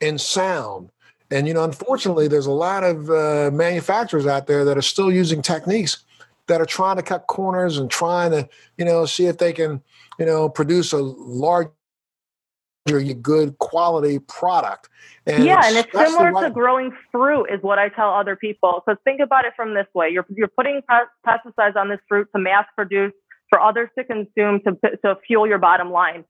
and 0.00 0.18
sound 0.18 0.90
and 1.30 1.46
you 1.46 1.54
know, 1.54 1.64
unfortunately, 1.64 2.28
there's 2.28 2.46
a 2.46 2.50
lot 2.50 2.84
of 2.84 3.10
uh, 3.10 3.50
manufacturers 3.52 4.26
out 4.26 4.46
there 4.46 4.64
that 4.64 4.78
are 4.78 4.82
still 4.82 5.12
using 5.12 5.42
techniques 5.42 6.04
that 6.46 6.60
are 6.60 6.66
trying 6.66 6.96
to 6.96 7.02
cut 7.02 7.26
corners 7.26 7.76
and 7.76 7.90
trying 7.90 8.30
to, 8.30 8.48
you 8.78 8.84
know, 8.84 9.04
see 9.04 9.26
if 9.26 9.36
they 9.36 9.52
can, 9.52 9.82
you 10.18 10.24
know, 10.24 10.48
produce 10.48 10.92
a 10.92 10.98
large 10.98 11.68
good 13.20 13.58
quality 13.58 14.18
product. 14.18 14.88
And 15.26 15.44
yeah, 15.44 15.60
and 15.64 15.76
it's 15.76 15.92
similar 15.92 16.32
right- 16.32 16.44
to 16.44 16.50
growing 16.50 16.96
fruit, 17.12 17.46
is 17.52 17.62
what 17.62 17.78
I 17.78 17.90
tell 17.90 18.10
other 18.10 18.34
people. 18.34 18.82
So 18.86 18.96
think 19.04 19.20
about 19.20 19.44
it 19.44 19.52
from 19.54 19.74
this 19.74 19.86
way: 19.94 20.08
you're 20.08 20.26
you're 20.34 20.48
putting 20.48 20.80
pesticides 21.26 21.76
on 21.76 21.90
this 21.90 22.00
fruit 22.08 22.28
to 22.34 22.40
mass 22.40 22.64
produce 22.74 23.12
for 23.50 23.60
others 23.60 23.90
to 23.98 24.04
consume 24.04 24.60
to 24.62 24.96
to 25.04 25.16
fuel 25.26 25.46
your 25.46 25.58
bottom 25.58 25.90
line 25.90 26.24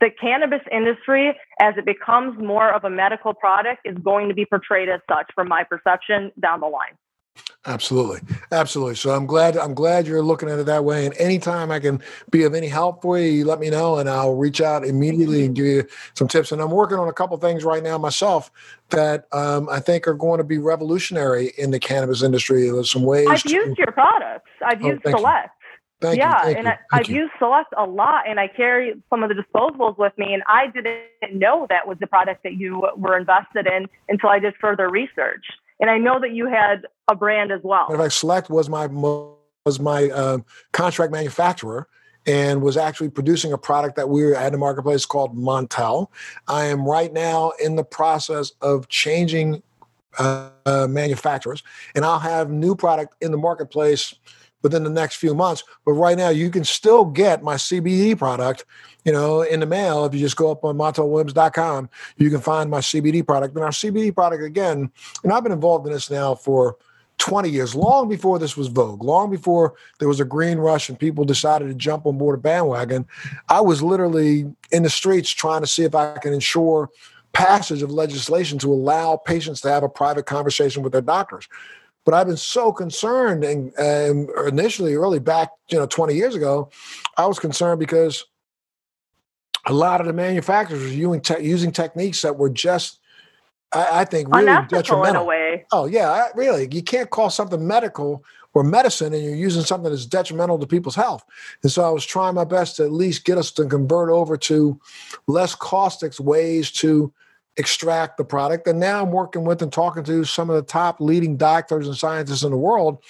the 0.00 0.10
cannabis 0.20 0.60
industry, 0.70 1.34
as 1.60 1.74
it 1.76 1.84
becomes 1.84 2.38
more 2.38 2.72
of 2.72 2.84
a 2.84 2.90
medical 2.90 3.34
product, 3.34 3.80
is 3.84 3.96
going 3.98 4.28
to 4.28 4.34
be 4.34 4.44
portrayed 4.44 4.88
as 4.88 5.00
such, 5.08 5.30
from 5.34 5.48
my 5.48 5.64
perception, 5.64 6.30
down 6.40 6.60
the 6.60 6.66
line. 6.66 6.96
Absolutely, 7.66 8.20
absolutely. 8.50 8.94
So 8.94 9.10
I'm 9.10 9.26
glad 9.26 9.56
I'm 9.56 9.74
glad 9.74 10.06
you're 10.06 10.22
looking 10.22 10.48
at 10.48 10.58
it 10.58 10.66
that 10.66 10.84
way. 10.84 11.06
And 11.06 11.14
anytime 11.18 11.70
I 11.70 11.80
can 11.80 12.00
be 12.30 12.44
of 12.44 12.54
any 12.54 12.68
help 12.68 13.02
for 13.02 13.18
you, 13.18 13.26
you 13.26 13.44
let 13.44 13.60
me 13.60 13.68
know, 13.68 13.98
and 13.98 14.08
I'll 14.08 14.34
reach 14.34 14.60
out 14.60 14.84
immediately 14.84 15.44
and 15.44 15.54
give 15.54 15.66
you 15.66 15.84
some 16.14 16.28
tips. 16.28 16.50
And 16.50 16.62
I'm 16.62 16.70
working 16.70 16.98
on 16.98 17.08
a 17.08 17.12
couple 17.12 17.36
things 17.36 17.64
right 17.64 17.82
now 17.82 17.98
myself 17.98 18.50
that 18.90 19.26
um, 19.32 19.68
I 19.68 19.80
think 19.80 20.08
are 20.08 20.14
going 20.14 20.38
to 20.38 20.44
be 20.44 20.58
revolutionary 20.58 21.52
in 21.58 21.70
the 21.70 21.78
cannabis 21.78 22.22
industry. 22.22 22.70
There's 22.70 22.90
some 22.90 23.04
ways. 23.04 23.28
I've 23.28 23.42
to, 23.42 23.52
used 23.52 23.78
your 23.78 23.92
products. 23.92 24.50
I've 24.64 24.82
oh, 24.82 24.88
used 24.88 25.02
Select. 25.02 25.50
Thank 26.00 26.18
yeah, 26.18 26.48
you, 26.48 26.56
and 26.56 26.68
I, 26.68 26.78
have 26.92 27.08
used 27.08 27.32
Select 27.40 27.74
a 27.76 27.84
lot, 27.84 28.28
and 28.28 28.38
I 28.38 28.46
carry 28.46 28.94
some 29.10 29.24
of 29.24 29.30
the 29.30 29.34
disposables 29.34 29.98
with 29.98 30.16
me, 30.16 30.32
and 30.32 30.44
I 30.46 30.68
didn't 30.68 31.34
know 31.34 31.66
that 31.70 31.88
was 31.88 31.98
the 31.98 32.06
product 32.06 32.44
that 32.44 32.54
you 32.54 32.86
were 32.96 33.18
invested 33.18 33.66
in 33.66 33.88
until 34.08 34.28
I 34.28 34.38
did 34.38 34.54
further 34.60 34.88
research. 34.88 35.44
And 35.80 35.90
I 35.90 35.98
know 35.98 36.20
that 36.20 36.32
you 36.32 36.46
had 36.46 36.86
a 37.08 37.16
brand 37.16 37.50
as 37.50 37.60
well. 37.64 37.88
In 37.90 37.98
fact, 37.98 38.12
Select 38.12 38.48
was 38.48 38.68
my 38.68 38.86
was 38.86 39.80
my 39.80 40.08
uh, 40.10 40.38
contract 40.72 41.12
manufacturer 41.12 41.88
and 42.26 42.62
was 42.62 42.76
actually 42.76 43.10
producing 43.10 43.52
a 43.52 43.58
product 43.58 43.96
that 43.96 44.08
we 44.08 44.22
had 44.22 44.46
in 44.46 44.52
the 44.52 44.58
marketplace 44.58 45.04
called 45.04 45.36
Montel. 45.36 46.08
I 46.46 46.66
am 46.66 46.86
right 46.86 47.12
now 47.12 47.52
in 47.62 47.74
the 47.74 47.84
process 47.84 48.52
of 48.60 48.88
changing 48.88 49.62
uh, 50.18 50.50
manufacturers, 50.88 51.62
and 51.94 52.04
I'll 52.04 52.18
have 52.18 52.50
new 52.50 52.76
product 52.76 53.16
in 53.20 53.32
the 53.32 53.38
marketplace 53.38 54.14
within 54.62 54.84
the 54.84 54.90
next 54.90 55.16
few 55.16 55.34
months. 55.34 55.64
But 55.84 55.92
right 55.92 56.16
now, 56.16 56.30
you 56.30 56.50
can 56.50 56.64
still 56.64 57.04
get 57.04 57.42
my 57.42 57.54
CBD 57.54 58.18
product, 58.18 58.64
you 59.04 59.12
know, 59.12 59.42
in 59.42 59.60
the 59.60 59.66
mail. 59.66 60.04
If 60.04 60.14
you 60.14 60.20
just 60.20 60.36
go 60.36 60.50
up 60.50 60.64
on 60.64 60.76
montelwilliams.com, 60.76 61.88
you 62.16 62.30
can 62.30 62.40
find 62.40 62.70
my 62.70 62.80
CBD 62.80 63.26
product. 63.26 63.54
And 63.54 63.64
our 63.64 63.70
CBD 63.70 64.14
product, 64.14 64.42
again, 64.42 64.90
and 65.22 65.32
I've 65.32 65.42
been 65.42 65.52
involved 65.52 65.86
in 65.86 65.92
this 65.92 66.10
now 66.10 66.34
for 66.34 66.76
20 67.18 67.48
years, 67.48 67.74
long 67.74 68.08
before 68.08 68.38
this 68.38 68.56
was 68.56 68.68
Vogue, 68.68 69.02
long 69.02 69.30
before 69.30 69.74
there 69.98 70.08
was 70.08 70.20
a 70.20 70.24
green 70.24 70.58
rush 70.58 70.88
and 70.88 70.98
people 70.98 71.24
decided 71.24 71.66
to 71.66 71.74
jump 71.74 72.06
on 72.06 72.16
board 72.16 72.38
a 72.38 72.40
bandwagon. 72.40 73.06
I 73.48 73.60
was 73.60 73.82
literally 73.82 74.46
in 74.70 74.84
the 74.84 74.90
streets 74.90 75.30
trying 75.30 75.60
to 75.60 75.66
see 75.66 75.82
if 75.82 75.94
I 75.94 76.16
can 76.18 76.32
ensure 76.32 76.90
passage 77.32 77.82
of 77.82 77.90
legislation 77.90 78.58
to 78.58 78.72
allow 78.72 79.16
patients 79.16 79.60
to 79.60 79.68
have 79.68 79.82
a 79.82 79.88
private 79.88 80.26
conversation 80.26 80.82
with 80.82 80.92
their 80.92 81.02
doctors. 81.02 81.48
But 82.08 82.14
I've 82.14 82.26
been 82.26 82.38
so 82.38 82.72
concerned, 82.72 83.44
and 83.44 83.70
um, 83.78 84.28
initially, 84.46 84.94
early 84.94 85.18
back, 85.18 85.50
you 85.68 85.76
know, 85.76 85.84
20 85.84 86.14
years 86.14 86.34
ago, 86.34 86.70
I 87.18 87.26
was 87.26 87.38
concerned 87.38 87.80
because 87.80 88.24
a 89.66 89.74
lot 89.74 90.00
of 90.00 90.06
the 90.06 90.14
manufacturers 90.14 90.80
were 90.80 90.88
using, 90.88 91.20
te- 91.20 91.44
using 91.44 91.70
techniques 91.70 92.22
that 92.22 92.38
were 92.38 92.48
just, 92.48 93.00
I, 93.72 94.00
I 94.00 94.04
think, 94.06 94.34
really 94.34 94.44
Unethical 94.44 94.78
detrimental. 94.78 95.10
In 95.10 95.16
a 95.16 95.24
way. 95.24 95.66
Oh 95.70 95.84
yeah, 95.84 96.08
I, 96.10 96.28
really. 96.34 96.66
You 96.72 96.82
can't 96.82 97.10
call 97.10 97.28
something 97.28 97.66
medical 97.66 98.24
or 98.54 98.64
medicine, 98.64 99.12
and 99.12 99.22
you're 99.22 99.34
using 99.34 99.60
something 99.62 99.90
that's 99.90 100.06
detrimental 100.06 100.58
to 100.60 100.66
people's 100.66 100.96
health. 100.96 101.26
And 101.62 101.70
so 101.70 101.84
I 101.84 101.90
was 101.90 102.06
trying 102.06 102.34
my 102.34 102.44
best 102.44 102.76
to 102.76 102.84
at 102.84 102.90
least 102.90 103.26
get 103.26 103.36
us 103.36 103.50
to 103.50 103.66
convert 103.66 104.08
over 104.08 104.38
to 104.38 104.80
less 105.26 105.54
caustic 105.54 106.18
ways 106.18 106.70
to 106.70 107.12
extract 107.58 108.16
the 108.16 108.24
product. 108.24 108.66
And 108.66 108.80
now 108.80 109.02
I'm 109.02 109.10
working 109.10 109.44
with 109.44 109.60
and 109.60 109.72
talking 109.72 110.04
to 110.04 110.24
some 110.24 110.48
of 110.48 110.56
the 110.56 110.62
top 110.62 111.00
leading 111.00 111.36
doctors 111.36 111.86
and 111.86 111.96
scientists 111.96 112.44
in 112.44 112.50
the 112.50 112.56
world 112.56 113.02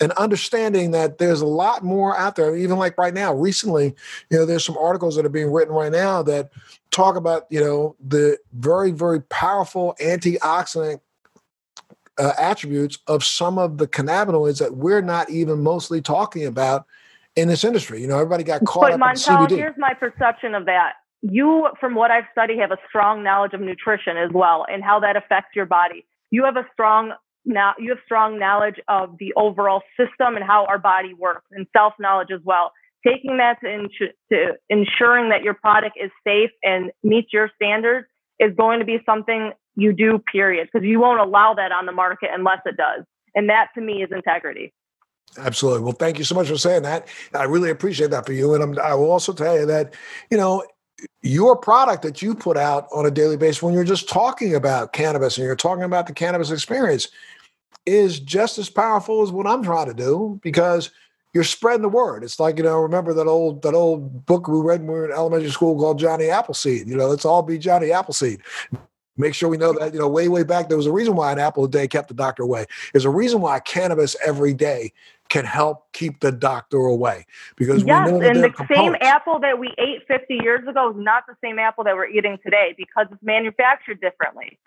and 0.00 0.12
understanding 0.12 0.90
that 0.90 1.18
there's 1.18 1.40
a 1.40 1.46
lot 1.46 1.84
more 1.84 2.16
out 2.16 2.36
there 2.36 2.56
even 2.56 2.78
like 2.78 2.98
right 2.98 3.14
now 3.14 3.32
recently 3.32 3.94
you 4.28 4.36
know 4.36 4.44
there's 4.44 4.64
some 4.64 4.76
articles 4.76 5.14
that 5.14 5.24
are 5.24 5.30
being 5.30 5.52
written 5.52 5.72
right 5.72 5.92
now 5.92 6.22
that 6.22 6.50
talk 6.90 7.16
about 7.16 7.46
you 7.48 7.60
know 7.60 7.94
the 8.04 8.36
very 8.54 8.90
very 8.90 9.20
powerful 9.22 9.94
antioxidant 10.00 11.00
uh, 12.18 12.32
attributes 12.38 12.98
of 13.06 13.24
some 13.24 13.58
of 13.58 13.78
the 13.78 13.86
cannabinoids 13.86 14.58
that 14.58 14.76
we're 14.76 15.00
not 15.00 15.28
even 15.30 15.62
mostly 15.62 16.00
talking 16.00 16.44
about 16.44 16.86
in 17.36 17.46
this 17.46 17.62
industry 17.62 18.00
you 18.00 18.08
know 18.08 18.16
everybody 18.16 18.42
got 18.42 18.64
caught 18.64 18.82
but 18.82 18.92
up 18.92 19.00
Montel, 19.00 19.42
in 19.42 19.46
CBD. 19.46 19.56
here's 19.58 19.78
my 19.78 19.94
perception 19.94 20.54
of 20.54 20.64
that 20.66 20.94
you, 21.30 21.68
from 21.80 21.94
what 21.94 22.10
I've 22.10 22.24
studied, 22.32 22.58
have 22.58 22.70
a 22.70 22.78
strong 22.88 23.22
knowledge 23.22 23.54
of 23.54 23.60
nutrition 23.60 24.16
as 24.16 24.30
well 24.32 24.66
and 24.70 24.84
how 24.84 25.00
that 25.00 25.16
affects 25.16 25.56
your 25.56 25.66
body. 25.66 26.04
You 26.30 26.44
have 26.44 26.56
a 26.56 26.66
strong 26.72 27.12
now 27.46 27.74
you 27.78 27.90
have 27.90 27.98
strong 28.06 28.38
knowledge 28.38 28.76
of 28.88 29.16
the 29.18 29.32
overall 29.36 29.82
system 29.98 30.36
and 30.36 30.44
how 30.44 30.64
our 30.64 30.78
body 30.78 31.12
works 31.12 31.44
and 31.50 31.66
self 31.76 31.92
knowledge 31.98 32.28
as 32.32 32.40
well. 32.42 32.72
Taking 33.06 33.36
that 33.36 33.60
to, 33.60 33.88
to 34.32 34.52
ensuring 34.70 35.28
that 35.28 35.42
your 35.42 35.52
product 35.52 35.98
is 36.02 36.10
safe 36.26 36.50
and 36.62 36.90
meets 37.02 37.34
your 37.34 37.50
standards 37.54 38.06
is 38.40 38.54
going 38.56 38.78
to 38.78 38.86
be 38.86 38.98
something 39.04 39.52
you 39.76 39.92
do, 39.92 40.22
period, 40.32 40.68
because 40.72 40.86
you 40.86 41.00
won't 41.00 41.20
allow 41.20 41.52
that 41.54 41.70
on 41.70 41.84
the 41.84 41.92
market 41.92 42.30
unless 42.32 42.60
it 42.64 42.78
does. 42.78 43.04
And 43.34 43.50
that 43.50 43.68
to 43.74 43.82
me 43.82 44.02
is 44.02 44.08
integrity. 44.10 44.72
Absolutely. 45.36 45.82
Well, 45.82 45.92
thank 45.92 46.18
you 46.18 46.24
so 46.24 46.34
much 46.34 46.48
for 46.48 46.56
saying 46.56 46.84
that. 46.84 47.08
I 47.34 47.44
really 47.44 47.70
appreciate 47.70 48.10
that 48.10 48.24
for 48.24 48.32
you. 48.32 48.54
And 48.54 48.62
I'm, 48.62 48.78
i 48.78 48.94
will 48.94 49.10
also 49.10 49.32
tell 49.32 49.58
you 49.58 49.66
that, 49.66 49.94
you 50.30 50.38
know, 50.38 50.64
your 51.22 51.56
product 51.56 52.02
that 52.02 52.22
you 52.22 52.34
put 52.34 52.56
out 52.56 52.86
on 52.92 53.06
a 53.06 53.10
daily 53.10 53.36
basis 53.36 53.62
when 53.62 53.74
you're 53.74 53.84
just 53.84 54.08
talking 54.08 54.54
about 54.54 54.92
cannabis 54.92 55.36
and 55.36 55.46
you're 55.46 55.56
talking 55.56 55.84
about 55.84 56.06
the 56.06 56.12
cannabis 56.12 56.50
experience 56.50 57.08
is 57.86 58.20
just 58.20 58.58
as 58.58 58.70
powerful 58.70 59.22
as 59.22 59.30
what 59.30 59.46
I'm 59.46 59.62
trying 59.62 59.88
to 59.88 59.94
do 59.94 60.40
because 60.42 60.90
you're 61.32 61.44
spreading 61.44 61.82
the 61.82 61.88
word. 61.88 62.22
It's 62.22 62.38
like, 62.38 62.56
you 62.56 62.64
know, 62.64 62.78
remember 62.78 63.12
that 63.14 63.26
old 63.26 63.62
that 63.62 63.74
old 63.74 64.24
book 64.26 64.48
we 64.48 64.60
read 64.60 64.80
when 64.80 64.88
we 64.88 64.94
were 64.94 65.06
in 65.06 65.12
elementary 65.12 65.50
school 65.50 65.78
called 65.78 65.98
Johnny 65.98 66.30
Appleseed. 66.30 66.86
You 66.86 66.96
know, 66.96 67.08
let's 67.08 67.24
all 67.24 67.42
be 67.42 67.58
Johnny 67.58 67.90
Appleseed. 67.90 68.40
Make 69.16 69.34
sure 69.34 69.48
we 69.48 69.56
know 69.56 69.72
that, 69.78 69.92
you 69.92 70.00
know, 70.00 70.08
way, 70.08 70.28
way 70.28 70.42
back, 70.42 70.68
there 70.68 70.76
was 70.76 70.86
a 70.86 70.92
reason 70.92 71.14
why 71.14 71.30
an 71.30 71.38
apple 71.38 71.64
a 71.64 71.68
day 71.68 71.86
kept 71.86 72.08
the 72.08 72.14
doctor 72.14 72.42
away. 72.42 72.66
There's 72.92 73.04
a 73.04 73.10
reason 73.10 73.40
why 73.40 73.60
cannabis 73.60 74.16
every 74.24 74.54
day 74.54 74.92
can 75.28 75.44
help 75.44 75.92
keep 75.92 76.20
the 76.20 76.30
doctor 76.30 76.78
away 76.78 77.26
because 77.56 77.82
yes, 77.82 78.06
we 78.06 78.18
know 78.18 78.24
and 78.24 78.42
the 78.42 78.50
components. 78.50 78.98
same 79.00 79.08
apple 79.08 79.40
that 79.40 79.58
we 79.58 79.74
ate 79.78 80.06
50 80.06 80.38
years 80.42 80.66
ago 80.68 80.90
is 80.90 80.96
not 80.96 81.24
the 81.26 81.34
same 81.42 81.58
apple 81.58 81.84
that 81.84 81.94
we're 81.94 82.06
eating 82.06 82.38
today 82.42 82.74
because 82.76 83.06
it's 83.10 83.22
manufactured 83.22 84.00
differently. 84.00 84.58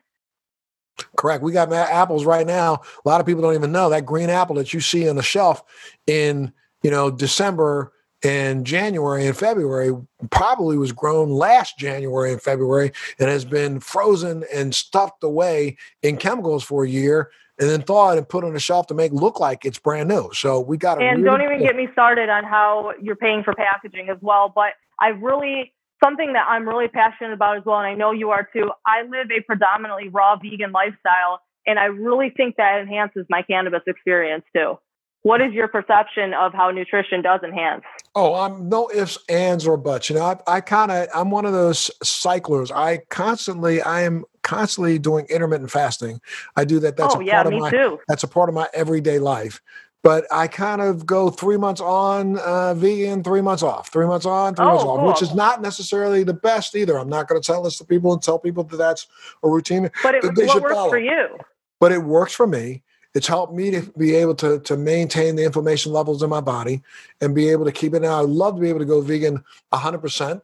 Correct. 1.16 1.44
We 1.44 1.52
got 1.52 1.72
apples 1.72 2.26
right 2.26 2.46
now. 2.46 2.82
A 3.06 3.08
lot 3.08 3.22
of 3.22 3.28
people 3.28 3.44
don't 3.44 3.54
even 3.54 3.72
know 3.72 3.90
that 3.90 4.06
green 4.06 4.30
apple 4.30 4.56
that 4.56 4.74
you 4.74 4.82
see 4.82 5.08
on 5.08 5.16
the 5.16 5.24
shelf 5.24 5.64
in 6.08 6.52
you 6.82 6.92
know 6.92 7.12
December 7.12 7.94
in 8.24 8.64
January 8.64 9.28
and 9.28 9.38
February 9.38 9.96
probably 10.32 10.78
was 10.78 10.92
grown 10.92 11.30
last 11.30 11.78
January 11.78 12.32
and 12.32 12.42
February 12.42 12.92
and 13.20 13.30
has 13.30 13.46
been 13.46 13.80
frozen 13.80 14.44
and 14.54 14.74
stuffed 14.74 15.24
away 15.24 15.78
in 16.02 16.18
chemicals 16.18 16.64
for 16.64 16.84
a 16.84 16.90
year 16.90 17.30
and 17.60 17.70
then 17.70 17.82
thawed 17.82 18.18
and 18.18 18.28
put 18.28 18.44
on 18.44 18.56
a 18.56 18.60
shelf 18.60 18.88
to 18.88 18.94
make 18.94 19.12
look 19.12 19.40
like 19.40 19.66
it's 19.66 19.80
brand 19.80 20.10
new. 20.10 20.30
So 20.34 20.60
we 20.60 20.78
got 20.78 20.96
to 20.96 21.02
And 21.02 21.24
really 21.24 21.40
don't 21.40 21.42
even 21.42 21.66
get 21.66 21.76
me 21.76 21.88
started 21.92 22.30
on 22.30 22.44
how 22.44 22.94
you're 23.02 23.16
paying 23.16 23.44
for 23.44 23.54
packaging 23.54 24.10
as 24.10 24.18
well. 24.22 24.52
But 24.54 24.74
I 25.00 25.10
really 25.10 25.74
something 26.04 26.34
that 26.34 26.46
I'm 26.48 26.68
really 26.68 26.88
passionate 26.88 27.34
about 27.34 27.58
as 27.58 27.64
well, 27.66 27.78
and 27.78 27.88
I 27.88 27.96
know 27.96 28.12
you 28.12 28.30
are 28.30 28.48
too. 28.54 28.72
I 28.86 29.04
live 29.04 29.32
a 29.32 29.42
predominantly 29.42 30.10
raw 30.10 30.36
vegan 30.36 30.72
lifestyle, 30.72 31.42
and 31.66 31.80
I 31.80 31.86
really 31.86 32.32
think 32.36 32.56
that 32.58 32.80
enhances 32.80 33.26
my 33.30 33.42
cannabis 33.42 33.82
experience 33.88 34.44
too. 34.56 34.78
What 35.24 35.42
is 35.42 35.52
your 35.52 35.68
perception 35.68 36.34
of 36.34 36.54
how 36.54 36.72
nutrition 36.72 37.22
does 37.22 37.42
enhance? 37.44 37.84
Oh, 38.16 38.36
I'm 38.36 38.70
no 38.70 38.90
ifs, 38.94 39.18
ands, 39.28 39.68
or 39.68 39.76
buts. 39.76 40.10
You 40.10 40.16
know, 40.16 40.22
I, 40.22 40.38
I 40.48 40.62
kind 40.62 40.92
of, 40.92 41.08
I'm 41.14 41.32
one 41.32 41.46
of 41.46 41.52
those 41.52 41.92
cyclers. 42.02 42.72
I 42.72 43.00
constantly, 43.10 43.82
I 43.82 44.04
am 44.04 44.24
constantly 44.48 44.98
doing 44.98 45.26
intermittent 45.30 45.70
fasting. 45.70 46.22
I 46.56 46.64
do 46.64 46.80
that. 46.80 46.96
That's 46.96 47.16
oh, 47.16 47.20
a 47.20 47.26
yeah, 47.26 47.44
part 47.44 47.54
me 47.54 47.58
of 47.58 47.62
my, 47.62 47.70
too. 47.70 48.00
That's 48.08 48.24
a 48.24 48.28
part 48.28 48.48
of 48.48 48.56
my 48.56 48.68
everyday 48.74 49.20
life. 49.20 49.62
But 50.04 50.26
I 50.32 50.48
kind 50.48 50.82
of 50.82 51.06
go 51.06 51.30
three 51.30 51.58
months 51.58 51.82
on 51.82 52.38
uh, 52.40 52.74
vegan, 52.76 53.24
three 53.24 53.42
months 53.42 53.62
off, 53.62 53.92
three 53.92 54.06
months 54.06 54.26
on, 54.26 54.56
three 54.56 54.66
oh, 54.66 54.70
months 54.70 54.84
off, 54.84 55.08
which 55.08 55.22
is 55.22 55.36
not 55.36 55.62
necessarily 55.62 56.24
the 56.24 56.34
best 56.34 56.76
either. 56.76 56.98
I'm 56.98 57.10
not 57.10 57.28
going 57.28 57.42
to 57.42 57.46
tell 57.46 57.62
this 57.62 57.78
to 57.80 57.84
people 57.84 58.14
and 58.14 58.22
tell 58.22 58.40
people 58.40 58.64
that 58.64 58.78
that's 58.78 59.08
a 59.44 59.50
routine. 59.50 59.92
But 60.04 60.16
it, 60.16 60.24
what 60.24 60.62
works 60.62 60.74
follow. 60.74 60.90
for 60.90 61.00
you? 61.00 61.38
But 61.80 61.92
it 61.92 62.04
works 62.04 62.34
for 62.34 62.48
me 62.48 62.84
it's 63.18 63.28
helped 63.28 63.52
me 63.52 63.72
to 63.72 63.82
be 63.98 64.14
able 64.14 64.36
to, 64.36 64.60
to 64.60 64.78
maintain 64.78 65.36
the 65.36 65.44
inflammation 65.44 65.92
levels 65.92 66.22
in 66.22 66.30
my 66.30 66.40
body 66.40 66.84
and 67.20 67.34
be 67.34 67.50
able 67.50 67.66
to 67.66 67.72
keep 67.72 67.96
it. 67.96 68.04
Now, 68.04 68.22
I'd 68.22 68.30
love 68.30 68.56
to 68.56 68.62
be 68.62 68.70
able 68.70 68.78
to 68.78 68.86
go 68.86 69.02
vegan 69.02 69.44
100%. 69.74 70.40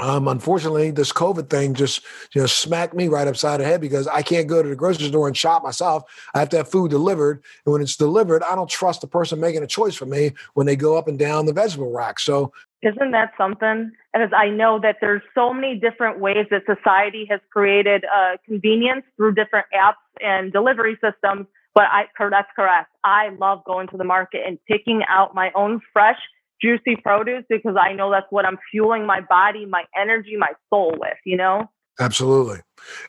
Um, 0.00 0.28
unfortunately, 0.28 0.90
this 0.90 1.12
COVID 1.12 1.50
thing 1.50 1.74
just 1.74 2.02
you 2.34 2.40
know 2.40 2.46
smacked 2.46 2.94
me 2.94 3.08
right 3.08 3.28
upside 3.28 3.60
the 3.60 3.64
head 3.64 3.80
because 3.80 4.06
I 4.08 4.22
can't 4.22 4.48
go 4.48 4.62
to 4.62 4.68
the 4.68 4.76
grocery 4.76 5.08
store 5.08 5.28
and 5.28 5.36
shop 5.36 5.62
myself. 5.62 6.04
I 6.34 6.38
have 6.38 6.48
to 6.50 6.56
have 6.58 6.70
food 6.70 6.90
delivered, 6.90 7.42
and 7.66 7.72
when 7.72 7.82
it's 7.82 7.96
delivered, 7.96 8.42
I 8.42 8.54
don't 8.54 8.70
trust 8.70 9.02
the 9.02 9.06
person 9.06 9.40
making 9.40 9.62
a 9.62 9.66
choice 9.66 9.94
for 9.94 10.06
me 10.06 10.32
when 10.54 10.66
they 10.66 10.76
go 10.76 10.96
up 10.96 11.06
and 11.06 11.18
down 11.18 11.46
the 11.46 11.52
vegetable 11.52 11.92
rack. 11.92 12.18
So 12.18 12.52
isn't 12.82 13.10
that 13.10 13.32
something? 13.36 13.92
As 14.14 14.30
I 14.34 14.48
know 14.48 14.80
that 14.80 14.96
there's 15.00 15.22
so 15.34 15.52
many 15.52 15.78
different 15.78 16.18
ways 16.18 16.46
that 16.50 16.62
society 16.64 17.26
has 17.30 17.40
created 17.50 18.04
uh, 18.04 18.36
convenience 18.46 19.04
through 19.16 19.34
different 19.34 19.66
apps 19.78 20.00
and 20.22 20.50
delivery 20.52 20.98
systems. 21.04 21.46
But 21.74 21.84
I, 21.84 22.04
that's 22.30 22.48
correct. 22.56 22.90
I 23.04 23.28
love 23.38 23.62
going 23.64 23.86
to 23.88 23.96
the 23.96 24.04
market 24.04 24.40
and 24.46 24.58
picking 24.66 25.02
out 25.08 25.34
my 25.34 25.52
own 25.54 25.80
fresh, 25.92 26.18
juicy 26.62 26.96
produce 26.96 27.44
because 27.48 27.76
I 27.80 27.92
know 27.92 28.10
that's 28.10 28.26
what 28.30 28.44
I'm 28.44 28.58
fueling 28.70 29.06
my 29.06 29.20
body, 29.20 29.66
my 29.66 29.84
energy, 29.96 30.36
my 30.36 30.52
soul 30.68 30.94
with. 30.98 31.18
You 31.24 31.36
know. 31.36 31.70
Absolutely, 31.98 32.60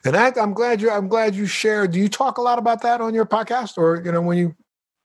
and 0.04 0.16
I, 0.16 0.32
I'm 0.40 0.52
glad 0.52 0.80
you. 0.82 0.90
I'm 0.90 1.08
glad 1.08 1.34
you 1.34 1.46
shared. 1.46 1.92
Do 1.92 1.98
you 1.98 2.08
talk 2.08 2.38
a 2.38 2.42
lot 2.42 2.58
about 2.58 2.82
that 2.82 3.00
on 3.00 3.14
your 3.14 3.26
podcast, 3.26 3.78
or 3.78 4.02
you 4.04 4.12
know 4.12 4.20
when 4.20 4.38
you? 4.38 4.46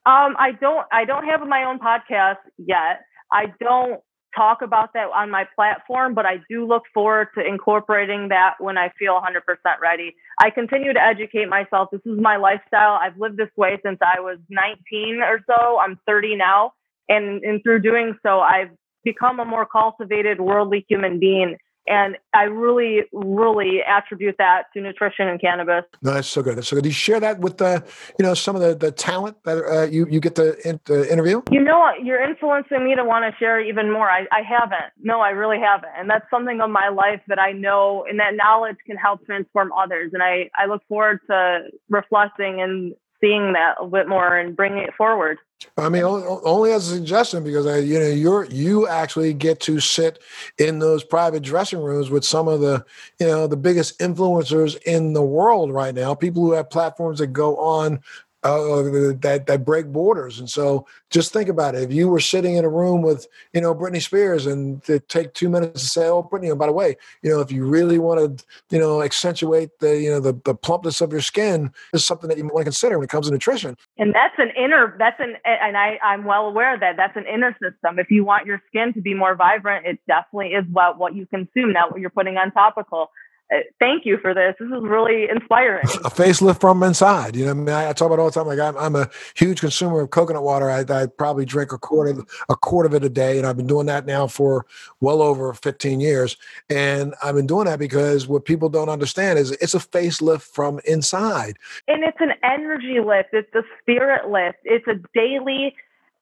Um, 0.06 0.36
I 0.38 0.52
don't. 0.60 0.86
I 0.92 1.06
don't 1.06 1.26
have 1.26 1.46
my 1.48 1.64
own 1.64 1.80
podcast 1.80 2.38
yet. 2.58 3.02
I 3.32 3.54
don't 3.60 4.02
talk 4.38 4.62
about 4.62 4.94
that 4.94 5.10
on 5.14 5.32
my 5.32 5.46
platform, 5.56 6.14
but 6.14 6.26
I 6.26 6.40
do 6.50 6.66
look 6.66 6.84
forward 6.94 7.30
to 7.36 7.46
incorporating 7.46 8.30
that 8.30 8.56
when 8.60 8.78
I 8.78 8.92
feel 9.00 9.20
100% 9.20 9.80
ready. 9.82 10.16
I 10.40 10.52
continue 10.52 10.94
to 10.94 11.02
educate 11.02 11.50
myself. 11.50 11.90
This 11.92 12.02
is 12.06 12.20
my 12.20 12.38
lifestyle. 12.38 13.00
I've 13.02 13.18
lived 13.18 13.38
this 13.38 13.50
way 13.58 13.80
since 13.84 13.98
I 14.02 14.20
was 14.20 14.38
19 14.50 15.22
or 15.24 15.40
so. 15.48 15.80
I'm 15.80 16.00
30 16.06 16.36
now. 16.36 16.74
And, 17.10 17.44
and 17.44 17.62
through 17.64 17.82
doing 17.82 18.18
so, 18.24 18.40
I've 18.40 18.70
become 19.04 19.40
a 19.40 19.46
more 19.46 19.66
cultivated, 19.66 20.42
worldly 20.42 20.86
human 20.90 21.20
being. 21.20 21.58
And 21.90 22.18
I 22.34 22.44
really, 22.44 23.04
really 23.14 23.80
attribute 23.82 24.36
that 24.40 24.64
to 24.74 24.82
nutrition 24.82 25.30
and 25.30 25.40
cannabis. 25.40 25.86
No, 26.02 26.14
that's 26.14 26.28
so 26.28 26.42
good. 26.42 26.58
That's 26.58 26.68
so 26.68 26.76
good. 26.76 26.84
Do 26.84 26.90
you 26.90 26.94
share 26.94 27.22
that 27.22 27.40
with 27.40 27.60
the, 27.60 27.82
you 28.20 28.26
know, 28.26 28.34
some 28.34 28.58
of 28.58 28.62
the, 28.62 28.76
the 28.76 28.92
talent 28.92 29.38
that 29.46 29.58
uh, 29.64 29.84
you, 29.84 30.06
you 30.10 30.20
get 30.20 30.36
to, 30.36 30.58
in, 30.68 30.82
to 30.84 31.10
interview? 31.10 31.42
You 31.50 31.64
know, 31.64 31.90
you're 32.04 32.22
influencing 32.22 32.84
me 32.84 32.96
to 32.96 33.06
want 33.06 33.24
to 33.24 33.38
share 33.40 33.62
even 33.62 33.90
more. 33.90 34.10
I, 34.10 34.26
I 34.34 34.42
haven't. 34.42 34.92
No, 35.02 35.22
I 35.22 35.30
really 35.30 35.62
haven't. 35.62 35.94
And 35.98 36.10
that's 36.10 36.26
something 36.30 36.60
of 36.60 36.70
my 36.70 36.90
life 36.90 37.22
that 37.30 37.40
I 37.40 37.54
know 37.54 38.06
and 38.10 38.20
that 38.20 38.36
knowledge 38.36 38.76
can 38.86 38.98
help 38.98 39.26
transform 39.26 39.72
others. 39.72 40.12
And 40.14 40.22
I, 40.22 40.50
I 40.58 40.66
look 40.66 40.82
forward 40.90 41.20
to 41.30 41.70
reflecting 41.88 42.60
and 42.62 42.96
seeing 43.22 43.54
that 43.54 43.76
a 43.82 43.88
bit 43.88 44.08
more 44.08 44.38
and 44.38 44.56
bringing 44.56 44.80
it 44.80 44.94
forward. 44.96 45.38
I 45.76 45.90
mean, 45.90 46.04
only 46.04 46.72
as 46.72 46.92
a 46.92 46.96
suggestion 46.96 47.44
because 47.44 47.66
I, 47.66 47.78
you 47.78 48.00
know, 48.00 48.08
you're 48.08 48.46
you 48.46 48.88
actually 48.88 49.34
get 49.34 49.60
to 49.62 49.80
sit 49.80 50.20
in 50.60 50.78
those 50.78 51.04
private 51.04 51.42
dressing 51.42 51.82
rooms 51.82 52.12
with 52.12 52.24
some 52.24 52.48
of 52.48 52.60
the, 52.60 52.86
you 53.20 53.26
know, 53.26 53.48
the 53.48 53.58
biggest 53.58 53.98
influencers 54.00 54.78
in 54.84 55.14
the 55.14 55.24
world 55.24 55.72
right 55.72 55.96
now. 55.96 56.14
People 56.14 56.44
who 56.44 56.52
have 56.52 56.70
platforms 56.70 57.18
that 57.20 57.28
go 57.28 57.58
on 57.58 58.02
uh, 58.44 58.84
that 59.22 59.46
that 59.48 59.66
break 59.66 59.88
borders. 59.88 60.40
And 60.40 60.50
so, 60.50 60.86
just 61.10 61.34
think 61.34 61.50
about 61.50 61.76
it. 61.76 61.84
If 61.84 61.92
you 61.92 62.08
were 62.08 62.20
sitting 62.20 62.56
in 62.56 62.66
a 62.66 62.70
room 62.70 63.02
with, 63.02 63.28
you 63.54 63.62
know, 63.62 63.74
Britney 63.74 64.02
Spears, 64.02 64.46
and 64.46 64.84
to 64.84 65.00
take 65.00 65.34
two 65.34 65.50
minutes 65.50 65.82
to 65.82 65.88
say, 65.88 66.08
"Oh, 66.08 66.24
Britney," 66.24 66.50
and 66.50 66.60
by 66.60 66.68
the 66.68 66.72
way, 66.72 66.98
you 67.22 67.30
know, 67.30 67.40
if 67.40 67.52
you 67.52 67.66
really 67.66 67.98
want 67.98 68.38
to, 68.38 68.46
you 68.70 68.80
know, 68.80 69.02
accentuate 69.02 69.80
the, 69.80 70.00
you 70.00 70.10
know, 70.10 70.20
the, 70.20 70.40
the 70.46 70.54
plumpness 70.54 71.02
of 71.02 71.12
your 71.12 71.22
skin, 71.22 71.72
is 71.94 72.06
something 72.06 72.30
that 72.30 72.38
you 72.38 72.44
want 72.44 72.60
to 72.60 72.66
consider 72.66 72.98
when 72.98 73.06
it 73.06 73.10
comes 73.10 73.28
to 73.28 73.34
nutrition. 73.34 73.76
And 73.98 74.14
that's 74.14 74.36
an 74.38 74.52
inner. 74.56 74.96
That's 75.00 75.20
an, 75.20 75.36
and 75.46 75.78
I 75.78 75.98
I'm 76.04 76.26
well 76.26 76.48
aware 76.48 76.78
that. 76.80 76.96
That's 76.98 77.18
an 77.18 77.26
inner 77.26 77.54
system. 77.62 78.00
If 78.00 78.12
you 78.12 78.24
want 78.24 78.46
your 78.46 78.62
skin 78.68 78.94
to 78.94 79.02
be 79.02 79.14
more 79.14 79.36
vibrant, 79.36 79.86
it 79.86 80.00
definitely 80.08 80.50
is 80.50 80.66
what 80.72 80.98
what 80.98 81.16
you 81.16 81.26
consume, 81.26 81.74
not 81.74 81.92
what 81.92 82.02
you're 82.02 82.10
putting 82.10 82.38
on 82.38 82.52
topical. 82.52 83.12
Uh, 83.54 83.60
thank 83.80 84.06
you 84.06 84.18
for 84.18 84.34
this. 84.34 84.56
This 84.60 84.68
is 84.68 84.84
really 84.84 85.30
inspiring. 85.30 85.86
A 86.04 86.10
facelift 86.10 86.60
from 86.60 86.84
inside. 86.84 87.36
You 87.36 87.46
know, 87.46 87.52
I 87.52 87.54
mean, 87.54 87.70
I, 87.70 87.90
I 87.90 87.94
talk 87.94 88.08
about 88.08 88.20
all 88.20 88.30
the 88.30 88.32
time. 88.32 88.48
Like 88.48 88.60
I'm, 88.60 88.78
I'm, 88.78 88.96
a 88.96 89.10
huge 89.36 89.62
consumer 89.62 90.02
of 90.02 90.10
coconut 90.10 90.44
water. 90.44 90.70
I, 90.70 90.84
I, 90.90 91.06
probably 91.06 91.46
drink 91.46 91.72
a 91.72 91.78
quart 91.78 92.10
of 92.10 92.28
a 92.50 92.56
quart 92.58 92.86
of 92.86 92.94
it 92.94 93.06
a 93.06 93.10
day, 93.10 93.38
and 93.38 93.48
I've 93.48 93.56
been 93.56 93.68
doing 93.68 93.86
that 93.86 94.06
now 94.06 94.28
for 94.28 94.66
well 95.00 95.22
over 95.22 95.54
15 95.54 96.02
years. 96.02 96.36
And 96.70 97.16
I've 97.24 97.36
been 97.36 97.48
doing 97.48 97.66
that 97.66 97.80
because 97.80 98.28
what 98.28 98.44
people 98.44 98.68
don't 98.68 98.90
understand 98.90 99.40
is 99.40 99.52
it's 99.52 99.76
a 99.76 99.80
facelift 99.80 100.42
from 100.42 100.82
inside. 100.86 101.58
And 101.88 102.04
it's 102.04 102.20
an 102.20 102.34
energy 102.44 103.00
lift. 103.00 103.30
It's 103.32 103.54
a 103.56 103.64
spirit 103.80 104.30
lift. 104.30 104.58
It's 104.66 104.88
a 104.88 104.96
daily 105.14 105.74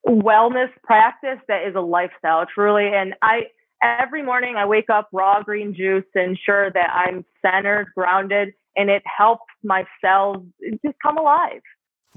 wellness 0.07 0.69
practice 0.83 1.39
that 1.47 1.67
is 1.67 1.75
a 1.75 1.81
lifestyle, 1.81 2.45
truly. 2.45 2.87
And 2.93 3.15
I 3.23 3.47
every 3.85 4.23
morning 4.23 4.55
I 4.57 4.65
wake 4.65 4.89
up 4.89 5.09
raw 5.11 5.41
green 5.43 5.73
juice 5.75 6.03
to 6.13 6.23
ensure 6.23 6.71
that 6.71 6.89
I'm 6.93 7.25
centered, 7.41 7.87
grounded, 7.95 8.53
and 8.75 8.89
it 8.89 9.03
helps 9.05 9.45
my 9.63 9.85
cells 10.01 10.37
just 10.83 10.97
come 11.01 11.17
alive. 11.17 11.61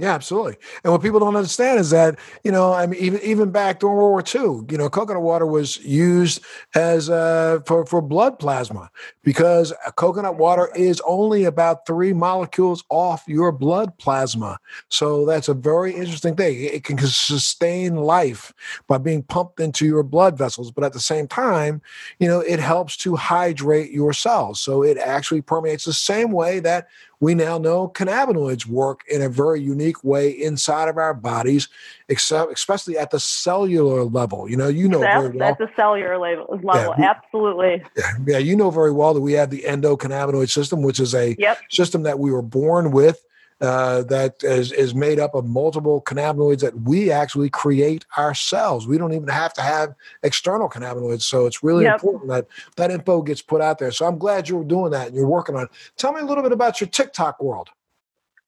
Yeah, 0.01 0.15
absolutely. 0.15 0.55
And 0.85 0.93
what 0.93 1.03
people 1.03 1.19
don't 1.19 1.35
understand 1.35 1.81
is 1.81 1.91
that 1.91 2.21
you 2.45 2.53
know, 2.53 2.73
I 2.73 2.87
mean, 2.87 3.01
even 3.03 3.21
even 3.21 3.51
back 3.51 3.81
during 3.81 3.97
World 3.97 4.11
War 4.11 4.23
II, 4.23 4.65
you 4.71 4.79
know, 4.79 4.89
coconut 4.89 5.23
water 5.25 5.45
was 5.45 5.79
used 5.85 6.41
as 6.77 7.11
uh, 7.11 7.59
for 7.67 7.85
for 7.85 8.01
blood 8.01 8.39
plasma 8.39 8.91
because 9.25 9.73
coconut 9.97 10.37
water 10.37 10.71
is 10.77 11.03
only 11.05 11.45
about 11.45 11.85
three 11.85 12.13
molecules 12.13 12.85
off 12.91 13.25
your 13.27 13.51
blood 13.51 13.99
plasma. 13.99 14.61
So 14.89 15.27
that's 15.27 15.49
a 15.49 15.55
very 15.55 15.93
interesting 15.97 16.37
thing. 16.37 16.63
It 16.63 16.85
can 16.85 16.97
sustain 16.99 17.97
life 17.97 18.53
by 18.87 18.99
being 18.99 19.25
pumped 19.25 19.59
into 19.59 19.85
your 19.85 20.05
blood 20.05 20.39
vessels, 20.39 20.71
but 20.71 20.85
at 20.85 20.93
the 20.93 21.01
same 21.01 21.27
time, 21.27 21.83
you 22.21 22.29
know, 22.29 22.39
it 22.39 22.61
helps 22.61 22.97
to 22.99 23.17
hydrate 23.17 23.91
your 23.91 24.13
cells. 24.13 24.61
So 24.61 24.85
it 24.85 24.97
actually 24.97 25.43
permeates 25.43 25.85
the 25.85 25.93
same 25.93 26.31
way 26.31 26.61
that 26.61 26.87
we 27.21 27.35
now 27.35 27.59
know 27.59 27.89
cannabinoids 27.89 28.67
work 28.67 29.03
in 29.09 29.23
a 29.23 29.29
very 29.29 29.61
unique 29.61 30.03
way 30.05 30.31
inside 30.31 30.89
of 30.89 30.99
our 30.99 31.15
bodies, 31.15 31.69
except 32.09 32.53
especially 32.53 32.97
at 32.97 33.11
the 33.11 33.19
cellular 33.19 34.05
level. 34.05 34.49
You 34.49 34.57
know, 34.57 34.69
you 34.69 34.89
know 34.89 35.01
that's, 35.01 35.23
very 35.23 35.37
well. 35.37 35.39
That's 35.39 35.59
the 35.59 35.71
cellular 35.75 36.19
level, 36.19 36.61
level. 36.63 36.95
Yeah, 36.99 37.11
absolutely. 37.11 37.83
Yeah, 37.97 38.13
yeah, 38.27 38.39
you 38.39 38.57
know 38.57 38.71
very 38.71 38.93
well 38.93 39.15
that 39.15 39.21
we 39.21 39.33
have 39.33 39.51
the 39.51 39.63
endocannabinoid 39.63 40.51
system, 40.51 40.83
which 40.83 41.01
is 41.01 41.15
a 41.15 41.35
yep. 41.39 41.59
system 41.71 42.05
that 42.05 42.19
we 42.19 42.31
were 42.31 42.43
born 42.43 42.93
with 42.93 43.25
uh, 43.61 44.03
that 44.05 44.43
is, 44.43 44.73
is 44.73 44.95
made 44.95 45.19
up 45.19 45.35
of 45.35 45.47
multiple 45.47 46.01
cannabinoids 46.03 46.61
that 46.61 46.81
we 46.83 47.11
actually 47.11 47.51
create 47.51 48.05
ourselves. 48.17 48.87
We 48.87 48.99
don't 48.99 49.13
even 49.13 49.29
have 49.29 49.53
to 49.55 49.63
have 49.63 49.95
external 50.23 50.69
cannabinoids. 50.69 51.23
So 51.23 51.47
it's 51.47 51.63
really 51.63 51.85
yep. 51.85 51.95
important 51.95 52.29
that 52.29 52.47
that 52.77 52.91
info 52.91 53.23
gets 53.23 53.43
put 53.43 53.61
out 53.61 53.79
there. 53.79 53.91
So 53.91 54.07
I'm 54.07 54.19
glad 54.19 54.49
you're 54.49 54.65
doing 54.65 54.93
that 54.93 55.09
and 55.09 55.17
you're 55.17 55.27
working 55.27 55.57
on 55.57 55.65
it. 55.65 55.71
Tell 55.97 56.13
me 56.13 56.21
a 56.21 56.25
little 56.25 56.43
bit 56.43 56.53
about 56.53 56.81
your 56.81 56.89
TikTok 56.89 57.43
world. 57.43 57.71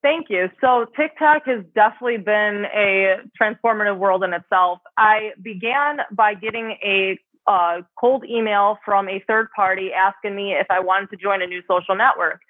Thank 0.03 0.31
you. 0.31 0.49
So 0.61 0.87
TikTok 0.97 1.43
has 1.47 1.63
definitely 1.75 2.19
been 2.19 2.65
a 2.75 3.17
transformative 3.41 3.99
world 3.99 4.25
in 4.25 4.33
itself. 4.33 4.79
I 4.97 5.33
began 5.43 5.99
by 6.11 6.35
getting 6.35 6.77
a 6.83 7.19
uh, 7.47 7.83
cold 7.99 8.25
email 8.25 8.79
from 8.85 9.09
a 9.09 9.23
third 9.27 9.49
party 9.55 9.93
asking 9.93 10.37
me 10.37 10.53
if 10.53 10.67
I 10.71 10.81
wanted 10.81 11.11
to 11.11 11.17
join 11.17 11.43
a 11.43 11.47
new 11.47 11.63
social 11.69 11.97
network 11.97 12.41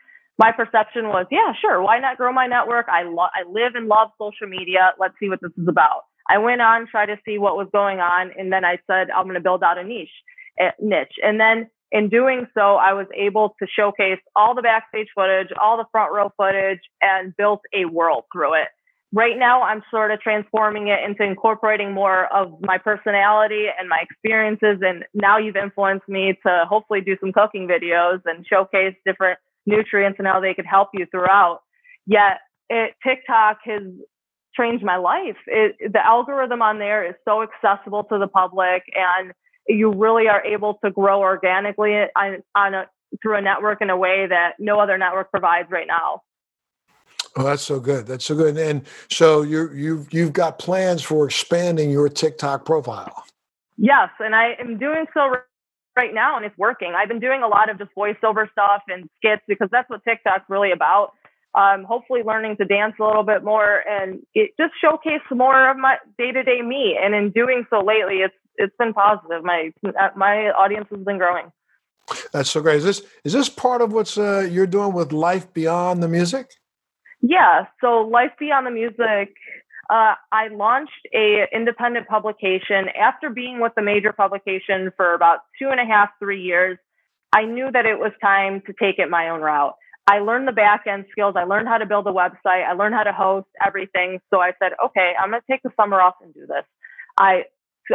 my 0.40 0.52
perception 0.52 1.08
was, 1.08 1.26
yeah, 1.30 1.52
sure, 1.60 1.82
why 1.82 1.98
not 1.98 2.16
grow 2.16 2.32
my 2.32 2.46
network? 2.46 2.86
I 2.88 3.02
lo- 3.02 3.28
I 3.34 3.46
live 3.46 3.74
and 3.74 3.88
love 3.88 4.08
social 4.18 4.48
media. 4.48 4.94
Let's 4.98 5.12
see 5.20 5.28
what 5.28 5.40
this 5.42 5.52
is 5.58 5.68
about. 5.68 6.04
I 6.30 6.38
went 6.38 6.62
on, 6.62 6.86
tried 6.90 7.06
to 7.06 7.18
see 7.26 7.36
what 7.36 7.56
was 7.56 7.68
going 7.72 8.00
on, 8.00 8.30
and 8.38 8.50
then 8.50 8.64
I 8.64 8.78
said, 8.86 9.10
I'm 9.10 9.24
going 9.24 9.34
to 9.34 9.42
build 9.42 9.62
out 9.62 9.76
a 9.76 9.84
niche, 9.84 10.08
a 10.58 10.70
niche. 10.80 11.12
And 11.22 11.38
then 11.38 11.68
in 11.92 12.08
doing 12.08 12.46
so, 12.54 12.76
I 12.76 12.94
was 12.94 13.06
able 13.14 13.54
to 13.60 13.66
showcase 13.68 14.20
all 14.34 14.54
the 14.54 14.62
backstage 14.62 15.08
footage, 15.14 15.48
all 15.60 15.76
the 15.76 15.84
front 15.92 16.10
row 16.10 16.32
footage, 16.38 16.80
and 17.02 17.36
built 17.36 17.60
a 17.74 17.84
world 17.84 18.24
through 18.32 18.54
it. 18.54 18.68
Right 19.12 19.36
now, 19.36 19.62
I'm 19.62 19.82
sort 19.90 20.10
of 20.10 20.20
transforming 20.20 20.88
it 20.88 21.00
into 21.06 21.22
incorporating 21.22 21.92
more 21.92 22.32
of 22.32 22.54
my 22.62 22.78
personality 22.78 23.66
and 23.78 23.90
my 23.90 23.98
experiences. 24.00 24.78
And 24.80 25.04
now 25.12 25.36
you've 25.36 25.56
influenced 25.56 26.08
me 26.08 26.38
to 26.46 26.64
hopefully 26.66 27.02
do 27.02 27.16
some 27.20 27.32
cooking 27.32 27.68
videos 27.68 28.20
and 28.24 28.46
showcase 28.46 28.94
different 29.04 29.38
nutrients 29.66 30.18
and 30.18 30.26
how 30.26 30.40
they 30.40 30.54
could 30.54 30.66
help 30.66 30.88
you 30.94 31.06
throughout. 31.10 31.60
Yet, 32.06 32.38
it, 32.68 32.94
TikTok 33.04 33.58
has 33.64 33.82
changed 34.54 34.84
my 34.84 34.96
life. 34.96 35.36
It, 35.46 35.92
the 35.92 36.04
algorithm 36.04 36.62
on 36.62 36.78
there 36.78 37.06
is 37.06 37.14
so 37.24 37.42
accessible 37.42 38.04
to 38.04 38.18
the 38.18 38.28
public 38.28 38.82
and 38.94 39.32
you 39.68 39.92
really 39.92 40.28
are 40.28 40.44
able 40.44 40.78
to 40.84 40.90
grow 40.90 41.20
organically 41.20 41.94
on, 42.16 42.42
on 42.54 42.74
a, 42.74 42.86
through 43.22 43.36
a 43.36 43.40
network 43.40 43.80
in 43.80 43.90
a 43.90 43.96
way 43.96 44.26
that 44.28 44.54
no 44.58 44.80
other 44.80 44.98
network 44.98 45.30
provides 45.30 45.70
right 45.70 45.86
now. 45.86 46.22
Oh, 47.36 47.44
that's 47.44 47.62
so 47.62 47.78
good. 47.78 48.06
That's 48.06 48.24
so 48.24 48.34
good. 48.34 48.56
And 48.56 48.82
so 49.08 49.42
you 49.42 49.70
you've 49.72 50.12
you've 50.12 50.32
got 50.32 50.58
plans 50.58 51.02
for 51.02 51.26
expanding 51.26 51.90
your 51.90 52.08
TikTok 52.08 52.64
profile. 52.64 53.24
Yes, 53.76 54.08
and 54.18 54.34
I 54.34 54.56
am 54.58 54.78
doing 54.78 55.06
so 55.14 55.36
right 55.96 56.12
now, 56.12 56.36
and 56.36 56.44
it's 56.44 56.56
working. 56.58 56.94
I've 56.96 57.08
been 57.08 57.20
doing 57.20 57.42
a 57.42 57.48
lot 57.48 57.70
of 57.70 57.78
just 57.78 57.90
voiceover 57.96 58.50
stuff 58.52 58.82
and 58.88 59.08
skits 59.18 59.42
because 59.46 59.68
that's 59.70 59.88
what 59.88 60.02
TikTok's 60.04 60.48
really 60.48 60.72
about. 60.72 61.12
Um, 61.54 61.84
hopefully, 61.84 62.22
learning 62.24 62.56
to 62.58 62.64
dance 62.64 62.94
a 63.00 63.04
little 63.04 63.24
bit 63.24 63.42
more 63.42 63.82
and 63.88 64.20
it 64.34 64.52
just 64.58 64.72
showcase 64.80 65.20
more 65.32 65.70
of 65.70 65.76
my 65.76 65.96
day 66.16 66.30
to 66.30 66.42
day 66.44 66.62
me. 66.62 66.96
And 67.00 67.14
in 67.14 67.30
doing 67.30 67.66
so 67.70 67.80
lately, 67.80 68.18
it's 68.18 68.34
it's 68.56 68.74
been 68.78 68.92
positive. 68.92 69.42
My 69.42 69.72
my 70.16 70.50
audience 70.50 70.86
has 70.90 71.00
been 71.00 71.18
growing. 71.18 71.50
That's 72.32 72.50
so 72.50 72.60
great. 72.60 72.76
Is 72.76 72.84
this 72.84 73.02
is 73.24 73.32
this 73.32 73.48
part 73.48 73.82
of 73.82 73.92
what's 73.92 74.16
uh, 74.16 74.48
you're 74.50 74.66
doing 74.66 74.92
with 74.92 75.12
Life 75.12 75.52
Beyond 75.52 76.02
the 76.02 76.08
Music? 76.08 76.50
Yeah. 77.20 77.66
So 77.80 78.02
Life 78.02 78.32
Beyond 78.38 78.66
the 78.66 78.70
Music, 78.70 79.34
uh, 79.90 80.14
I 80.30 80.48
launched 80.52 81.08
a 81.12 81.46
independent 81.52 82.06
publication 82.06 82.86
after 82.98 83.28
being 83.28 83.60
with 83.60 83.72
the 83.74 83.82
major 83.82 84.12
publication 84.12 84.92
for 84.96 85.14
about 85.14 85.40
two 85.58 85.68
and 85.68 85.80
a 85.80 85.84
half, 85.84 86.10
three 86.20 86.42
years. 86.42 86.78
I 87.32 87.44
knew 87.44 87.70
that 87.72 87.86
it 87.86 87.98
was 87.98 88.12
time 88.22 88.62
to 88.66 88.72
take 88.72 88.98
it 88.98 89.10
my 89.10 89.30
own 89.30 89.40
route. 89.40 89.74
I 90.06 90.20
learned 90.20 90.46
the 90.46 90.52
back 90.52 90.84
end 90.86 91.06
skills. 91.10 91.34
I 91.36 91.44
learned 91.44 91.68
how 91.68 91.78
to 91.78 91.86
build 91.86 92.06
a 92.06 92.12
website. 92.12 92.66
I 92.68 92.72
learned 92.72 92.94
how 92.94 93.02
to 93.02 93.12
host 93.12 93.48
everything. 93.64 94.20
So 94.32 94.40
I 94.40 94.52
said, 94.62 94.72
okay, 94.84 95.12
I'm 95.20 95.30
going 95.30 95.40
to 95.40 95.52
take 95.52 95.62
the 95.62 95.70
summer 95.76 96.00
off 96.00 96.14
and 96.22 96.32
do 96.32 96.46
this. 96.46 96.64
I 97.18 97.44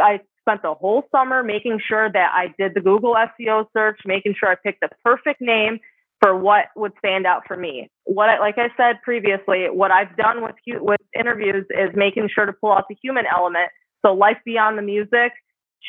I 0.00 0.20
spent 0.42 0.62
the 0.62 0.74
whole 0.74 1.04
summer 1.10 1.42
making 1.42 1.80
sure 1.86 2.10
that 2.12 2.30
I 2.34 2.54
did 2.58 2.74
the 2.74 2.80
Google 2.80 3.14
SEO 3.14 3.66
search, 3.72 4.00
making 4.04 4.34
sure 4.38 4.50
I 4.50 4.54
picked 4.54 4.80
the 4.80 4.90
perfect 5.02 5.40
name 5.40 5.80
for 6.20 6.36
what 6.36 6.66
would 6.76 6.92
stand 6.98 7.26
out 7.26 7.42
for 7.46 7.56
me. 7.56 7.90
What 8.04 8.28
I, 8.30 8.38
like 8.38 8.56
I 8.58 8.68
said 8.76 9.02
previously, 9.02 9.66
what 9.70 9.90
I've 9.90 10.16
done 10.16 10.42
with 10.42 10.54
with 10.66 11.00
interviews 11.18 11.66
is 11.70 11.90
making 11.94 12.28
sure 12.34 12.46
to 12.46 12.52
pull 12.52 12.72
out 12.72 12.84
the 12.88 12.96
human 13.02 13.24
element. 13.26 13.70
So 14.04 14.14
life 14.14 14.38
beyond 14.44 14.78
the 14.78 14.82
music, 14.82 15.32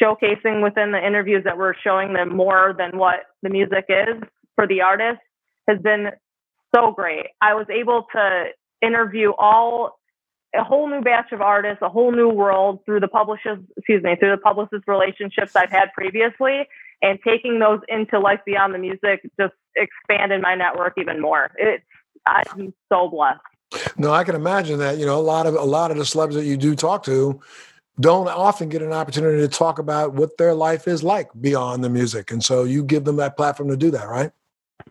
showcasing 0.02 0.63
within 0.63 0.92
the 0.92 1.06
interviews 1.06 1.44
that 1.46 1.58
we're 1.58 1.76
showing 1.76 2.13
them 2.13 2.36
more 2.36 2.76
than 2.78 2.98
what 2.98 3.22
the 3.42 3.50
music 3.50 3.86
is 3.90 4.22
for 4.56 4.68
the 4.68 4.82
artist 4.82 5.20
has 5.68 5.80
been 5.80 6.10
so 6.76 6.92
great. 6.92 7.28
I 7.42 7.54
was 7.54 7.68
able 7.70 8.06
to 8.13 8.46
interview 8.82 9.32
all 9.38 10.00
a 10.56 10.63
whole 10.63 10.90
new 10.90 11.02
batch 11.02 11.32
of 11.32 11.42
artists, 11.42 11.82
a 11.82 11.90
whole 11.90 12.12
new 12.12 12.30
world 12.30 12.80
through 12.86 13.02
the 13.02 13.08
publishers, 13.08 13.60
excuse 13.76 14.02
me, 14.04 14.16
through 14.16 14.32
the 14.32 14.42
publicist 14.42 14.84
relationships 14.88 15.56
I've 15.56 15.70
had 15.70 15.92
previously, 15.94 16.68
and 17.02 17.20
taking 17.26 17.60
those 17.60 17.80
into 17.88 18.20
life 18.20 18.40
beyond 18.46 18.74
the 18.74 18.80
music 18.80 19.30
just 19.40 19.54
expanded 19.76 20.42
my 20.42 20.56
network 20.56 20.94
even 20.98 21.22
more. 21.22 21.52
It's 21.58 21.84
I'm 22.26 22.74
so 22.92 23.10
blessed. 23.10 23.40
No, 23.98 24.12
I 24.12 24.24
can 24.24 24.36
imagine 24.36 24.80
that. 24.80 24.98
You 24.98 25.06
know, 25.06 25.18
a 25.18 25.22
lot 25.22 25.46
of 25.46 25.56
a 25.56 25.64
lot 25.64 25.92
of 25.92 25.98
the 25.98 26.04
celebs 26.04 26.34
that 26.34 26.46
you 26.46 26.58
do 26.58 26.76
talk 26.76 27.04
to 27.04 27.40
don't 28.00 28.28
often 28.28 28.70
get 28.70 28.82
an 28.82 28.94
opportunity 28.94 29.40
to 29.40 29.48
talk 29.48 29.80
about 29.80 30.14
what 30.14 30.38
their 30.38 30.54
life 30.54 30.88
is 30.88 31.04
like 31.04 31.30
beyond 31.40 31.84
the 31.84 31.90
music, 31.90 32.32
and 32.32 32.44
so 32.44 32.64
you 32.64 32.84
give 32.84 33.06
them 33.06 33.18
that 33.18 33.38
platform 33.38 33.70
to 33.70 33.78
do 33.78 33.92
that, 33.92 34.08
right? 34.08 34.32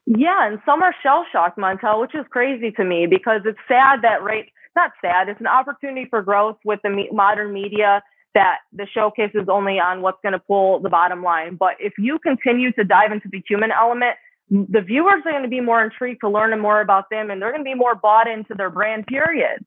Yeah, 0.06 0.46
and 0.46 0.60
some 0.66 0.82
are 0.82 0.94
shell 1.02 1.24
shocked, 1.32 1.58
Montel, 1.58 2.00
which 2.00 2.14
is 2.14 2.24
crazy 2.30 2.70
to 2.72 2.84
me 2.84 3.06
because 3.06 3.42
it's 3.44 3.58
sad 3.68 4.02
that 4.02 4.22
right 4.22 4.46
not 4.76 4.92
sad. 5.00 5.28
It's 5.28 5.40
an 5.40 5.46
opportunity 5.46 6.06
for 6.08 6.22
growth 6.22 6.58
with 6.64 6.80
the 6.82 7.06
modern 7.10 7.52
media 7.52 8.02
that 8.36 8.58
the 8.70 8.86
showcase 8.92 9.30
is 9.32 9.48
only 9.48 9.80
on 9.80 10.02
what's 10.02 10.18
going 10.22 10.34
to 10.34 10.38
pull 10.38 10.78
the 10.78 10.90
bottom 10.90 11.22
line. 11.22 11.56
But 11.56 11.76
if 11.80 11.94
you 11.96 12.18
continue 12.18 12.70
to 12.72 12.84
dive 12.84 13.10
into 13.10 13.28
the 13.32 13.42
human 13.48 13.70
element, 13.72 14.16
the 14.50 14.82
viewers 14.82 15.22
are 15.24 15.32
going 15.32 15.42
to 15.42 15.48
be 15.48 15.60
more 15.60 15.82
intrigued 15.82 16.20
to 16.20 16.28
learn 16.28 16.58
more 16.60 16.82
about 16.82 17.08
them 17.10 17.30
and 17.30 17.40
they're 17.40 17.50
going 17.50 17.64
to 17.64 17.68
be 17.68 17.74
more 17.74 17.94
bought 17.94 18.28
into 18.28 18.54
their 18.54 18.68
brand, 18.68 19.06
period. 19.06 19.64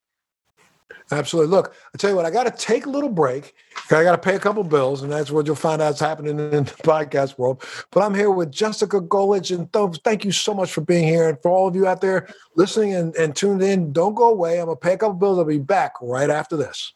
Absolutely. 1.12 1.50
Look, 1.50 1.74
I 1.96 1.98
tell 1.98 2.12
you 2.12 2.16
what, 2.16 2.26
I 2.26 2.30
got 2.32 2.44
to 2.44 2.52
take 2.52 2.86
a 2.86 2.90
little 2.90 3.10
break. 3.10 3.56
I 3.90 4.04
got 4.04 4.12
to 4.12 4.20
pay 4.20 4.36
a 4.36 4.40
couple 4.40 4.64
bills, 4.64 5.02
and 5.02 5.12
that's 5.12 5.32
what 5.32 5.48
you'll 5.48 5.56
find 5.56 5.82
out 5.82 5.96
is 5.96 6.00
happening 6.00 6.40
in 6.40 6.66
the 6.66 6.72
podcast 6.84 7.40
world. 7.40 7.64
But 7.90 8.02
I'm 8.02 8.14
here 8.14 8.30
with 8.30 8.52
Jessica 8.52 9.02
Golich, 9.02 9.56
and 9.56 9.72
th- 9.74 10.02
thank 10.04 10.24
you 10.24 10.32
so 10.32 10.54
much 10.54 10.72
for 10.72 10.82
being 10.82 11.08
here. 11.08 11.28
And 11.28 11.42
for 11.42 11.50
all 11.50 11.68
of 11.68 11.76
you 11.76 11.88
out 11.88 12.02
there 12.02 12.28
listening 12.56 12.94
and, 12.94 13.16
and 13.16 13.36
tuned 13.36 13.64
in, 13.64 13.92
don't 13.92 14.14
go 14.14 14.30
away. 14.30 14.60
I'm 14.60 14.66
going 14.66 14.78
to 14.78 14.80
pay 14.80 14.94
a 14.94 14.98
couple 14.98 15.16
bills. 15.16 15.40
I'll 15.40 15.46
be 15.46 15.58
back 15.58 15.94
right 16.02 16.30
after 16.30 16.56
this. 16.56 16.94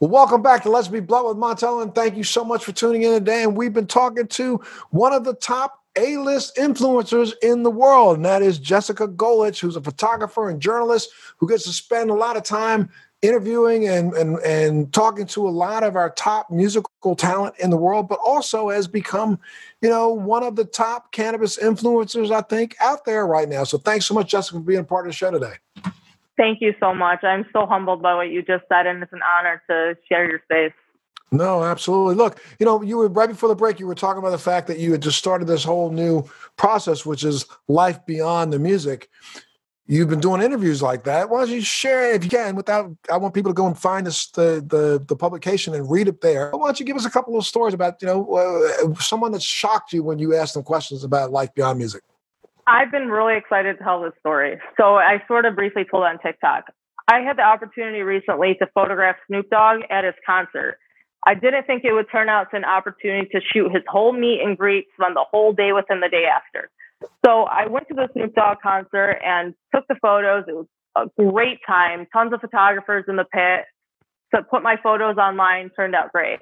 Well, 0.00 0.10
welcome 0.10 0.42
back 0.42 0.62
to 0.62 0.70
Let's 0.70 0.88
Be 0.88 1.00
Blunt 1.00 1.26
with 1.26 1.36
Montel, 1.36 1.82
and 1.82 1.94
thank 1.94 2.16
you 2.16 2.24
so 2.24 2.44
much 2.44 2.64
for 2.64 2.72
tuning 2.72 3.02
in 3.02 3.12
today. 3.12 3.42
And 3.42 3.56
we've 3.56 3.72
been 3.72 3.86
talking 3.86 4.26
to 4.28 4.60
one 4.90 5.12
of 5.12 5.24
the 5.24 5.34
top 5.34 5.80
a-list 5.96 6.56
influencers 6.56 7.32
in 7.42 7.62
the 7.62 7.70
world, 7.70 8.16
and 8.16 8.24
that 8.24 8.42
is 8.42 8.58
Jessica 8.58 9.06
Golich, 9.06 9.60
who's 9.60 9.76
a 9.76 9.80
photographer 9.80 10.48
and 10.48 10.60
journalist 10.60 11.10
who 11.36 11.48
gets 11.48 11.64
to 11.64 11.72
spend 11.72 12.10
a 12.10 12.14
lot 12.14 12.36
of 12.36 12.42
time 12.42 12.90
interviewing 13.22 13.88
and, 13.88 14.12
and, 14.14 14.38
and 14.40 14.92
talking 14.92 15.24
to 15.24 15.48
a 15.48 15.50
lot 15.50 15.82
of 15.82 15.96
our 15.96 16.10
top 16.10 16.50
musical 16.50 17.16
talent 17.16 17.54
in 17.58 17.70
the 17.70 17.76
world, 17.76 18.06
but 18.08 18.18
also 18.22 18.68
has 18.68 18.86
become, 18.86 19.38
you 19.80 19.88
know, 19.88 20.10
one 20.10 20.42
of 20.42 20.56
the 20.56 20.64
top 20.64 21.10
cannabis 21.12 21.56
influencers, 21.56 22.30
I 22.30 22.42
think, 22.42 22.76
out 22.82 23.04
there 23.06 23.26
right 23.26 23.48
now. 23.48 23.64
So 23.64 23.78
thanks 23.78 24.04
so 24.04 24.14
much, 24.14 24.30
Jessica, 24.30 24.58
for 24.58 24.64
being 24.64 24.80
a 24.80 24.84
part 24.84 25.06
of 25.06 25.12
the 25.12 25.16
show 25.16 25.30
today. 25.30 25.54
Thank 26.36 26.60
you 26.60 26.74
so 26.80 26.94
much. 26.94 27.22
I'm 27.22 27.46
so 27.52 27.66
humbled 27.66 28.02
by 28.02 28.14
what 28.14 28.30
you 28.30 28.42
just 28.42 28.64
said, 28.68 28.86
and 28.86 29.02
it's 29.02 29.12
an 29.12 29.20
honor 29.22 29.62
to 29.70 29.96
share 30.08 30.28
your 30.28 30.40
space. 30.44 30.72
No, 31.30 31.64
absolutely. 31.64 32.14
Look, 32.14 32.40
you 32.58 32.66
know, 32.66 32.82
you 32.82 32.96
were 32.96 33.08
right 33.08 33.28
before 33.28 33.48
the 33.48 33.56
break, 33.56 33.80
you 33.80 33.86
were 33.86 33.94
talking 33.94 34.18
about 34.18 34.30
the 34.30 34.38
fact 34.38 34.66
that 34.68 34.78
you 34.78 34.92
had 34.92 35.02
just 35.02 35.18
started 35.18 35.46
this 35.46 35.64
whole 35.64 35.90
new 35.90 36.24
process, 36.56 37.04
which 37.04 37.24
is 37.24 37.46
life 37.66 38.04
beyond 38.06 38.52
the 38.52 38.58
music. 38.58 39.08
You've 39.86 40.08
been 40.08 40.20
doing 40.20 40.40
interviews 40.40 40.80
like 40.80 41.04
that. 41.04 41.28
Why 41.28 41.40
don't 41.40 41.50
you 41.50 41.60
share 41.60 42.10
it 42.10 42.16
if 42.16 42.24
you 42.24 42.30
can 42.30 42.56
without 42.56 42.90
I 43.12 43.18
want 43.18 43.34
people 43.34 43.50
to 43.50 43.54
go 43.54 43.66
and 43.66 43.78
find 43.78 44.06
this 44.06 44.28
the 44.30 44.64
the, 44.66 45.04
the 45.06 45.16
publication 45.16 45.74
and 45.74 45.90
read 45.90 46.08
it 46.08 46.22
there. 46.22 46.50
Why 46.52 46.68
don't 46.68 46.80
you 46.80 46.86
give 46.86 46.96
us 46.96 47.04
a 47.04 47.10
couple 47.10 47.36
of 47.36 47.44
stories 47.44 47.74
about, 47.74 48.00
you 48.00 48.06
know, 48.06 48.34
uh, 48.34 48.94
someone 48.94 49.32
that 49.32 49.42
shocked 49.42 49.92
you 49.92 50.02
when 50.02 50.18
you 50.18 50.34
asked 50.34 50.54
them 50.54 50.62
questions 50.62 51.04
about 51.04 51.32
life 51.32 51.52
beyond 51.54 51.78
music? 51.78 52.02
I've 52.66 52.90
been 52.90 53.08
really 53.08 53.36
excited 53.36 53.78
to 53.78 53.84
tell 53.84 54.02
this 54.02 54.12
story. 54.20 54.58
So 54.76 54.96
I 54.96 55.22
sort 55.28 55.44
of 55.44 55.54
briefly 55.54 55.84
told 55.90 56.04
on 56.04 56.18
TikTok. 56.18 56.64
I 57.08 57.20
had 57.20 57.36
the 57.36 57.42
opportunity 57.42 58.00
recently 58.00 58.54
to 58.60 58.66
photograph 58.74 59.16
Snoop 59.26 59.50
Dogg 59.50 59.82
at 59.90 60.04
his 60.04 60.14
concert. 60.24 60.78
I 61.26 61.34
didn't 61.34 61.66
think 61.66 61.84
it 61.84 61.92
would 61.92 62.06
turn 62.10 62.28
out 62.28 62.50
to 62.50 62.56
an 62.56 62.64
opportunity 62.64 63.28
to 63.32 63.40
shoot 63.52 63.72
his 63.72 63.82
whole 63.88 64.12
meet 64.12 64.40
and 64.40 64.56
greet, 64.56 64.86
spend 64.98 65.16
the 65.16 65.24
whole 65.30 65.52
day 65.52 65.72
with 65.72 65.84
him 65.88 66.00
the 66.00 66.08
day 66.08 66.24
after. 66.24 66.70
So 67.24 67.44
I 67.44 67.66
went 67.66 67.88
to 67.88 67.94
the 67.94 68.08
Snoop 68.12 68.34
Dogg 68.34 68.58
concert 68.62 69.18
and 69.24 69.54
took 69.74 69.86
the 69.88 69.96
photos. 70.00 70.44
It 70.48 70.54
was 70.54 70.66
a 70.96 71.06
great 71.22 71.58
time. 71.66 72.06
Tons 72.12 72.32
of 72.32 72.40
photographers 72.40 73.04
in 73.08 73.16
the 73.16 73.24
pit. 73.24 73.66
So 74.34 74.42
put 74.42 74.62
my 74.62 74.76
photos 74.82 75.16
online. 75.16 75.70
Turned 75.70 75.94
out 75.94 76.12
great. 76.12 76.40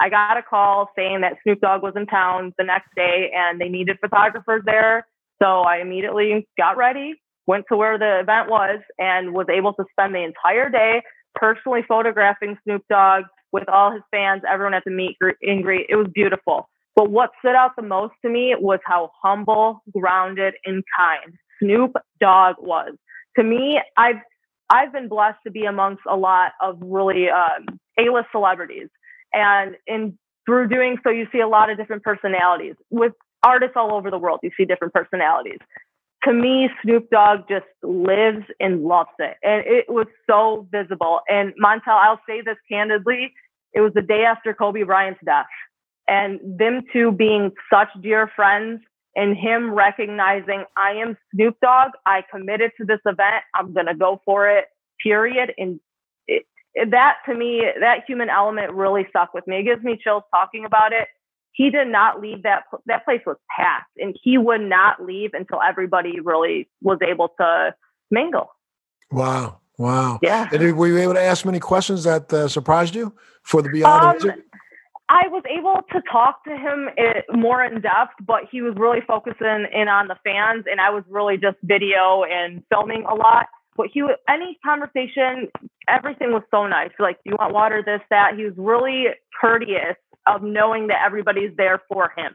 I 0.00 0.10
got 0.10 0.36
a 0.36 0.42
call 0.42 0.90
saying 0.94 1.22
that 1.22 1.36
Snoop 1.42 1.60
Dogg 1.60 1.82
was 1.82 1.94
in 1.96 2.06
town 2.06 2.54
the 2.58 2.64
next 2.64 2.94
day 2.94 3.32
and 3.34 3.60
they 3.60 3.68
needed 3.68 3.98
photographers 4.00 4.62
there. 4.64 5.06
So 5.42 5.62
I 5.62 5.78
immediately 5.78 6.46
got 6.56 6.76
ready, 6.76 7.14
went 7.46 7.64
to 7.70 7.76
where 7.76 7.98
the 7.98 8.20
event 8.20 8.50
was, 8.50 8.80
and 8.98 9.32
was 9.32 9.46
able 9.48 9.72
to 9.74 9.84
spend 9.92 10.14
the 10.14 10.24
entire 10.24 10.68
day 10.68 11.02
personally 11.34 11.82
photographing 11.86 12.56
Snoop 12.64 12.82
Dogg, 12.90 13.24
with 13.52 13.68
all 13.68 13.92
his 13.92 14.02
fans, 14.10 14.42
everyone 14.50 14.74
at 14.74 14.84
the 14.84 14.90
meet 14.90 15.16
and 15.42 15.62
greet. 15.62 15.86
It 15.88 15.96
was 15.96 16.08
beautiful. 16.12 16.68
But 16.94 17.10
what 17.10 17.30
stood 17.38 17.54
out 17.54 17.76
the 17.76 17.82
most 17.82 18.14
to 18.24 18.30
me 18.30 18.54
was 18.58 18.80
how 18.84 19.10
humble, 19.22 19.82
grounded, 19.92 20.54
and 20.64 20.82
kind 20.98 21.34
Snoop 21.62 21.92
Dogg 22.20 22.56
was. 22.58 22.94
To 23.36 23.44
me, 23.44 23.80
I've 23.96 24.16
I've 24.70 24.92
been 24.92 25.08
blessed 25.08 25.38
to 25.46 25.50
be 25.50 25.64
amongst 25.64 26.02
a 26.06 26.16
lot 26.16 26.52
of 26.60 26.76
really 26.80 27.28
um, 27.30 27.78
A-list 27.98 28.28
celebrities, 28.32 28.88
and 29.32 29.76
in 29.86 30.18
through 30.44 30.68
doing 30.68 30.96
so, 31.04 31.10
you 31.10 31.26
see 31.30 31.40
a 31.40 31.48
lot 31.48 31.70
of 31.70 31.76
different 31.76 32.02
personalities. 32.02 32.74
With 32.90 33.12
artists 33.42 33.74
all 33.76 33.94
over 33.94 34.10
the 34.10 34.18
world, 34.18 34.40
you 34.42 34.50
see 34.56 34.64
different 34.64 34.94
personalities. 34.94 35.58
to 36.24 36.32
me, 36.32 36.68
Snoop 36.82 37.08
Dogg 37.10 37.48
just 37.48 37.66
lives 37.82 38.44
and 38.60 38.82
loves 38.82 39.10
it. 39.18 39.36
And 39.42 39.64
it 39.66 39.86
was 39.88 40.06
so 40.28 40.66
visible. 40.70 41.20
And 41.28 41.52
Montel, 41.62 41.94
I'll 41.94 42.20
say 42.28 42.40
this 42.40 42.56
candidly, 42.70 43.32
it 43.72 43.80
was 43.80 43.92
the 43.94 44.02
day 44.02 44.24
after 44.24 44.52
Kobe 44.52 44.82
Bryant's 44.82 45.20
death. 45.24 45.46
And 46.08 46.40
them 46.58 46.82
two 46.92 47.12
being 47.12 47.52
such 47.72 47.88
dear 48.02 48.30
friends 48.34 48.80
and 49.14 49.36
him 49.36 49.72
recognizing 49.72 50.64
I 50.76 50.92
am 50.92 51.16
Snoop 51.34 51.56
Dogg, 51.62 51.92
I 52.06 52.24
committed 52.30 52.72
to 52.78 52.84
this 52.84 53.00
event, 53.04 53.44
I'm 53.54 53.72
going 53.72 53.86
to 53.86 53.94
go 53.94 54.20
for 54.24 54.48
it, 54.48 54.66
period. 55.02 55.52
And 55.58 55.80
it, 56.26 56.46
that 56.90 57.16
to 57.26 57.34
me, 57.34 57.64
that 57.80 58.04
human 58.06 58.30
element 58.30 58.72
really 58.72 59.06
stuck 59.10 59.34
with 59.34 59.46
me. 59.46 59.58
It 59.58 59.64
gives 59.64 59.82
me 59.82 59.98
chills 60.02 60.22
talking 60.32 60.64
about 60.64 60.92
it 60.92 61.08
he 61.52 61.70
did 61.70 61.88
not 61.88 62.20
leave 62.20 62.42
that 62.42 62.64
that 62.86 63.04
place 63.04 63.20
was 63.26 63.36
packed 63.54 63.90
and 63.98 64.16
he 64.22 64.38
would 64.38 64.60
not 64.60 65.04
leave 65.04 65.30
until 65.34 65.60
everybody 65.66 66.20
really 66.20 66.68
was 66.82 66.98
able 67.06 67.28
to 67.40 67.74
mingle 68.10 68.50
wow 69.10 69.58
wow 69.78 70.18
yeah 70.22 70.48
and 70.52 70.76
were 70.76 70.86
you 70.86 70.98
able 70.98 71.14
to 71.14 71.22
ask 71.22 71.44
many 71.44 71.60
questions 71.60 72.04
that 72.04 72.32
uh, 72.32 72.48
surprised 72.48 72.94
you 72.94 73.14
for 73.42 73.62
the 73.62 73.68
beyond 73.68 74.22
um, 74.22 74.42
I 75.10 75.26
was 75.28 75.42
able 75.48 75.80
to 75.92 76.02
talk 76.10 76.44
to 76.44 76.50
him 76.50 76.90
it, 76.96 77.24
eh, 77.28 77.36
more 77.36 77.64
in 77.64 77.80
depth, 77.80 78.12
but 78.26 78.42
he 78.50 78.60
was 78.60 78.74
really 78.76 79.00
focusing 79.06 79.66
in 79.72 79.88
on 79.88 80.08
the 80.08 80.16
fans, 80.22 80.66
and 80.70 80.80
I 80.80 80.90
was 80.90 81.02
really 81.08 81.38
just 81.38 81.56
video 81.62 82.24
and 82.24 82.62
filming 82.68 83.04
a 83.08 83.14
lot. 83.14 83.46
But 83.74 83.86
he, 83.92 84.02
any 84.28 84.58
conversation, 84.62 85.48
everything 85.88 86.32
was 86.32 86.42
so 86.50 86.66
nice. 86.66 86.90
Like, 86.98 87.16
do 87.24 87.30
you 87.30 87.36
want 87.38 87.54
water? 87.54 87.82
This, 87.84 88.02
that. 88.10 88.32
He 88.36 88.44
was 88.44 88.52
really 88.56 89.06
courteous 89.40 89.96
of 90.28 90.42
knowing 90.42 90.88
that 90.88 91.02
everybody's 91.04 91.54
there 91.56 91.82
for 91.88 92.12
him. 92.16 92.34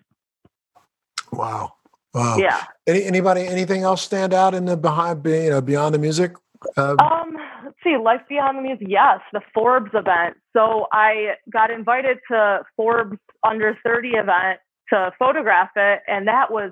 Wow. 1.32 1.73
Wow. 2.13 2.38
Yeah. 2.38 2.63
Any, 2.86 3.03
anybody, 3.03 3.41
anything 3.41 3.82
else 3.82 4.01
stand 4.01 4.34
out 4.34 4.53
in 4.53 4.65
the 4.65 4.77
behind, 4.77 5.25
you 5.25 5.49
know, 5.49 5.62
beyond 5.62 5.95
the 5.95 5.99
music? 5.99 6.34
Uh, 6.77 6.95
um, 6.99 7.38
let's 7.63 7.75
see, 7.84 7.97
Life 7.97 8.21
Beyond 8.29 8.58
the 8.58 8.62
Music. 8.62 8.88
Yes, 8.89 9.19
the 9.34 9.41
Forbes 9.53 9.91
event. 9.93 10.38
So 10.53 10.88
I 10.91 11.36
got 11.51 11.71
invited 11.71 12.19
to 12.32 12.63
Forbes 12.75 13.17
under 13.45 13.77
30 13.84 14.10
event 14.10 14.60
to 14.91 15.12
photograph 15.17 15.71
it, 15.75 16.01
and 16.08 16.27
that 16.27 16.51
was 16.51 16.71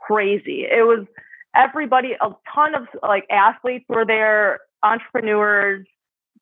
crazy. 0.00 0.62
It 0.62 0.86
was 0.86 1.06
everybody, 1.54 2.12
a 2.20 2.30
ton 2.54 2.74
of 2.74 2.86
like 3.02 3.26
athletes 3.30 3.84
were 3.88 4.06
there, 4.06 4.60
entrepreneurs, 4.82 5.86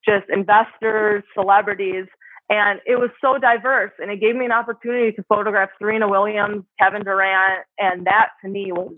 just 0.04 0.26
investors, 0.30 1.24
celebrities. 1.34 2.06
And 2.48 2.80
it 2.86 2.96
was 2.96 3.10
so 3.20 3.38
diverse 3.38 3.92
and 3.98 4.10
it 4.10 4.20
gave 4.20 4.36
me 4.36 4.44
an 4.44 4.52
opportunity 4.52 5.12
to 5.12 5.22
photograph 5.24 5.70
Serena 5.78 6.08
Williams, 6.08 6.64
Kevin 6.80 7.02
Durant, 7.02 7.64
and 7.78 8.06
that 8.06 8.28
to 8.42 8.48
me 8.48 8.70
was 8.70 8.96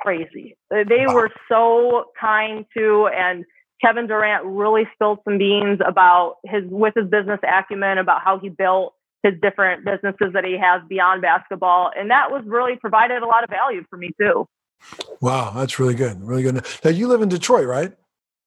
crazy. 0.00 0.56
They 0.70 1.06
wow. 1.06 1.14
were 1.14 1.30
so 1.48 2.06
kind 2.18 2.64
to 2.76 3.08
and 3.14 3.44
Kevin 3.82 4.06
Durant 4.06 4.44
really 4.46 4.84
spilled 4.94 5.18
some 5.24 5.36
beans 5.36 5.80
about 5.86 6.36
his 6.44 6.62
with 6.70 6.94
his 6.96 7.08
business 7.08 7.40
acumen, 7.46 7.98
about 7.98 8.22
how 8.24 8.38
he 8.38 8.48
built 8.48 8.94
his 9.22 9.34
different 9.42 9.84
businesses 9.84 10.32
that 10.32 10.44
he 10.44 10.56
has 10.58 10.82
beyond 10.88 11.20
basketball. 11.20 11.90
And 11.94 12.10
that 12.10 12.30
was 12.30 12.42
really 12.46 12.76
provided 12.76 13.22
a 13.22 13.26
lot 13.26 13.44
of 13.44 13.50
value 13.50 13.84
for 13.90 13.96
me 13.96 14.12
too. 14.18 14.46
Wow, 15.20 15.52
that's 15.54 15.78
really 15.78 15.94
good. 15.94 16.22
Really 16.22 16.42
good. 16.42 16.64
Now 16.84 16.90
you 16.90 17.08
live 17.08 17.22
in 17.22 17.28
Detroit, 17.28 17.66
right? 17.66 17.92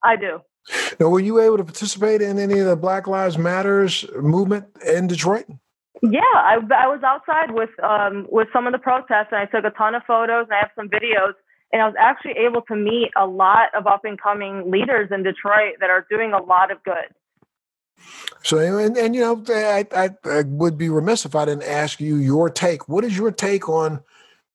I 0.03 0.15
do. 0.15 0.39
Now, 0.99 1.09
were 1.09 1.19
you 1.19 1.39
able 1.39 1.57
to 1.57 1.63
participate 1.63 2.21
in 2.21 2.37
any 2.39 2.59
of 2.59 2.65
the 2.65 2.75
Black 2.75 3.07
Lives 3.07 3.37
Matters 3.37 4.05
movement 4.15 4.65
in 4.85 5.07
Detroit? 5.07 5.45
Yeah, 6.01 6.21
I, 6.33 6.55
I 6.55 6.87
was 6.87 7.01
outside 7.03 7.51
with 7.51 7.71
um, 7.83 8.25
with 8.29 8.47
some 8.53 8.67
of 8.67 8.73
the 8.73 8.79
protests, 8.79 9.27
and 9.31 9.39
I 9.41 9.45
took 9.45 9.65
a 9.65 9.75
ton 9.75 9.95
of 9.95 10.03
photos, 10.07 10.45
and 10.45 10.53
I 10.53 10.59
have 10.59 10.71
some 10.75 10.89
videos. 10.89 11.33
And 11.71 11.83
I 11.83 11.85
was 11.85 11.95
actually 11.99 12.31
able 12.31 12.63
to 12.63 12.75
meet 12.75 13.11
a 13.15 13.27
lot 13.27 13.69
of 13.75 13.85
up 13.85 14.03
and 14.03 14.19
coming 14.19 14.71
leaders 14.71 15.09
in 15.11 15.21
Detroit 15.21 15.75
that 15.79 15.91
are 15.91 16.05
doing 16.09 16.33
a 16.33 16.41
lot 16.41 16.71
of 16.71 16.83
good. 16.83 17.13
So, 18.43 18.57
and, 18.57 18.97
and 18.97 19.13
you 19.13 19.21
know, 19.21 19.43
I, 19.49 19.85
I, 19.95 20.09
I 20.25 20.41
would 20.43 20.77
be 20.77 20.89
remiss 20.89 21.25
if 21.25 21.35
I 21.35 21.45
didn't 21.45 21.63
ask 21.63 21.99
you 21.99 22.15
your 22.15 22.49
take. 22.49 22.89
What 22.89 23.03
is 23.03 23.15
your 23.15 23.31
take 23.31 23.69
on 23.69 24.01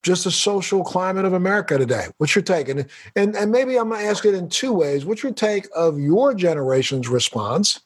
just 0.05 0.25
the 0.25 0.31
social 0.31 0.85
climate 0.85 1.25
of 1.25 1.33
America 1.33 1.79
today. 1.79 2.07
What's 2.19 2.35
your 2.37 2.43
take? 2.43 2.69
And 2.69 2.87
and, 3.17 3.35
and 3.35 3.51
maybe 3.51 3.77
I'm 3.77 3.90
to 3.90 3.97
ask 3.97 4.25
it 4.25 4.35
in 4.35 4.49
two 4.49 4.73
ways. 4.73 5.05
What's 5.05 5.23
your 5.23 5.33
take 5.33 5.67
of 5.75 5.99
your 5.99 6.35
generation's 6.35 7.09
response? 7.09 7.81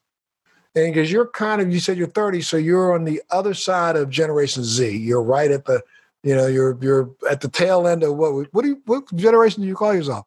And 0.75 0.93
because 0.93 1.11
you're 1.11 1.29
kind 1.29 1.63
of, 1.63 1.73
you 1.73 1.81
said 1.81 1.97
you're 1.97 2.09
30, 2.09 2.43
so 2.43 2.57
you're 2.57 2.95
on 2.95 3.05
the 3.05 3.23
other 3.31 3.55
side 3.55 3.97
of 3.97 4.11
Generation 4.11 4.63
Z. 4.63 4.97
You're 4.99 5.23
right 5.23 5.51
at 5.51 5.65
the, 5.65 5.81
you 6.23 6.37
know, 6.37 6.47
you're 6.47 6.77
you're 6.83 7.11
at 7.31 7.41
the 7.41 7.49
tail 7.49 7.87
end 7.87 8.03
of 8.03 8.17
what? 8.17 8.53
What 8.53 8.63
do 8.63 8.69
you, 8.69 8.83
what 8.85 9.15
generation 9.15 9.63
do 9.63 9.69
you 9.69 9.77
call 9.77 9.95
yourself? 9.95 10.27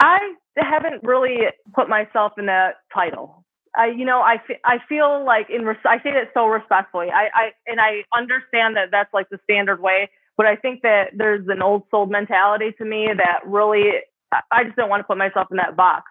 I 0.00 0.18
haven't 0.56 1.02
really 1.02 1.38
put 1.74 1.88
myself 1.88 2.32
in 2.38 2.46
that 2.46 2.76
title. 2.92 3.44
I, 3.76 3.86
you 3.86 4.04
know, 4.04 4.20
I, 4.20 4.36
I 4.64 4.78
feel 4.88 5.24
like 5.24 5.50
in, 5.50 5.64
res- 5.64 5.76
I 5.84 5.98
say 5.98 6.12
that 6.12 6.30
so 6.32 6.46
respectfully. 6.46 7.08
I, 7.10 7.28
I, 7.34 7.50
and 7.66 7.80
I 7.80 8.04
understand 8.16 8.76
that 8.76 8.92
that's 8.92 9.12
like 9.12 9.28
the 9.30 9.40
standard 9.42 9.80
way 9.80 10.10
but 10.36 10.46
I 10.46 10.56
think 10.56 10.82
that 10.82 11.10
there's 11.16 11.46
an 11.48 11.62
old 11.62 11.84
soul 11.90 12.06
mentality 12.06 12.72
to 12.78 12.84
me 12.84 13.08
that 13.16 13.40
really, 13.46 13.84
I 14.50 14.64
just 14.64 14.76
don't 14.76 14.88
want 14.88 15.00
to 15.00 15.04
put 15.04 15.18
myself 15.18 15.48
in 15.50 15.58
that 15.58 15.76
box. 15.76 16.04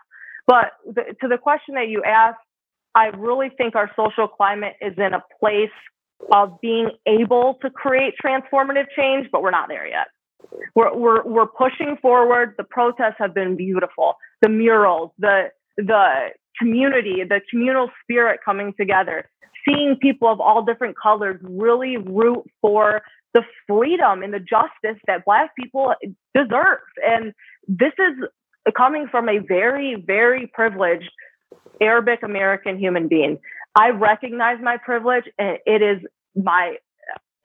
But 0.48 0.72
the, 0.86 1.16
to 1.22 1.28
the 1.28 1.38
question 1.38 1.76
that 1.76 1.88
you 1.88 2.04
asked, 2.04 2.40
I 2.96 3.08
really 3.08 3.50
think 3.50 3.76
our 3.76 3.90
social 3.96 4.28
climate 4.28 4.74
is 4.82 4.94
in 4.98 5.14
a 5.14 5.24
place 5.40 5.70
of 6.32 6.60
being 6.62 6.92
able 7.06 7.58
to 7.62 7.70
create 7.70 8.14
transformative 8.24 8.86
change, 8.96 9.28
but 9.32 9.42
we're 9.42 9.52
not 9.52 9.68
there 9.68 9.88
yet. 9.88 10.08
We're, 10.76 10.96
we're, 10.96 11.24
we're 11.24 11.48
pushing 11.48 11.98
forward. 12.02 12.56
The 12.58 12.64
protests 12.64 13.16
have 13.18 13.34
been 13.34 13.56
beautiful. 13.58 14.16
The 14.42 14.50
murals, 14.50 15.12
the, 15.18 15.50
the 15.78 16.30
community, 16.60 17.24
the 17.28 17.42
communal 17.50 17.90
spirit 18.04 18.42
coming 18.46 18.74
together, 18.80 19.30
seeing 19.66 19.98
people 20.02 20.32
of 20.32 20.40
all 20.40 20.64
different 20.64 20.96
colors 21.02 21.40
really 21.42 21.98
root 21.98 22.44
for 22.62 23.02
the 23.34 23.42
freedom 23.68 24.24
and 24.24 24.34
the 24.34 24.40
justice 24.40 25.02
that 25.08 25.26
Black 25.26 25.56
people 25.56 25.94
deserve. 26.34 26.80
And 27.06 27.34
this 27.68 27.94
is 27.98 28.28
coming 28.78 29.08
from 29.10 29.30
a 29.30 29.40
very, 29.40 29.96
very 29.96 30.48
privileged 30.48 31.10
Arabic 31.82 32.20
American 32.24 32.78
human 32.78 33.08
being. 33.08 33.40
I 33.76 33.90
recognize 33.90 34.58
my 34.62 34.78
privilege 34.78 35.26
and 35.38 35.58
it 35.66 35.82
is 35.82 36.00
my 36.36 36.76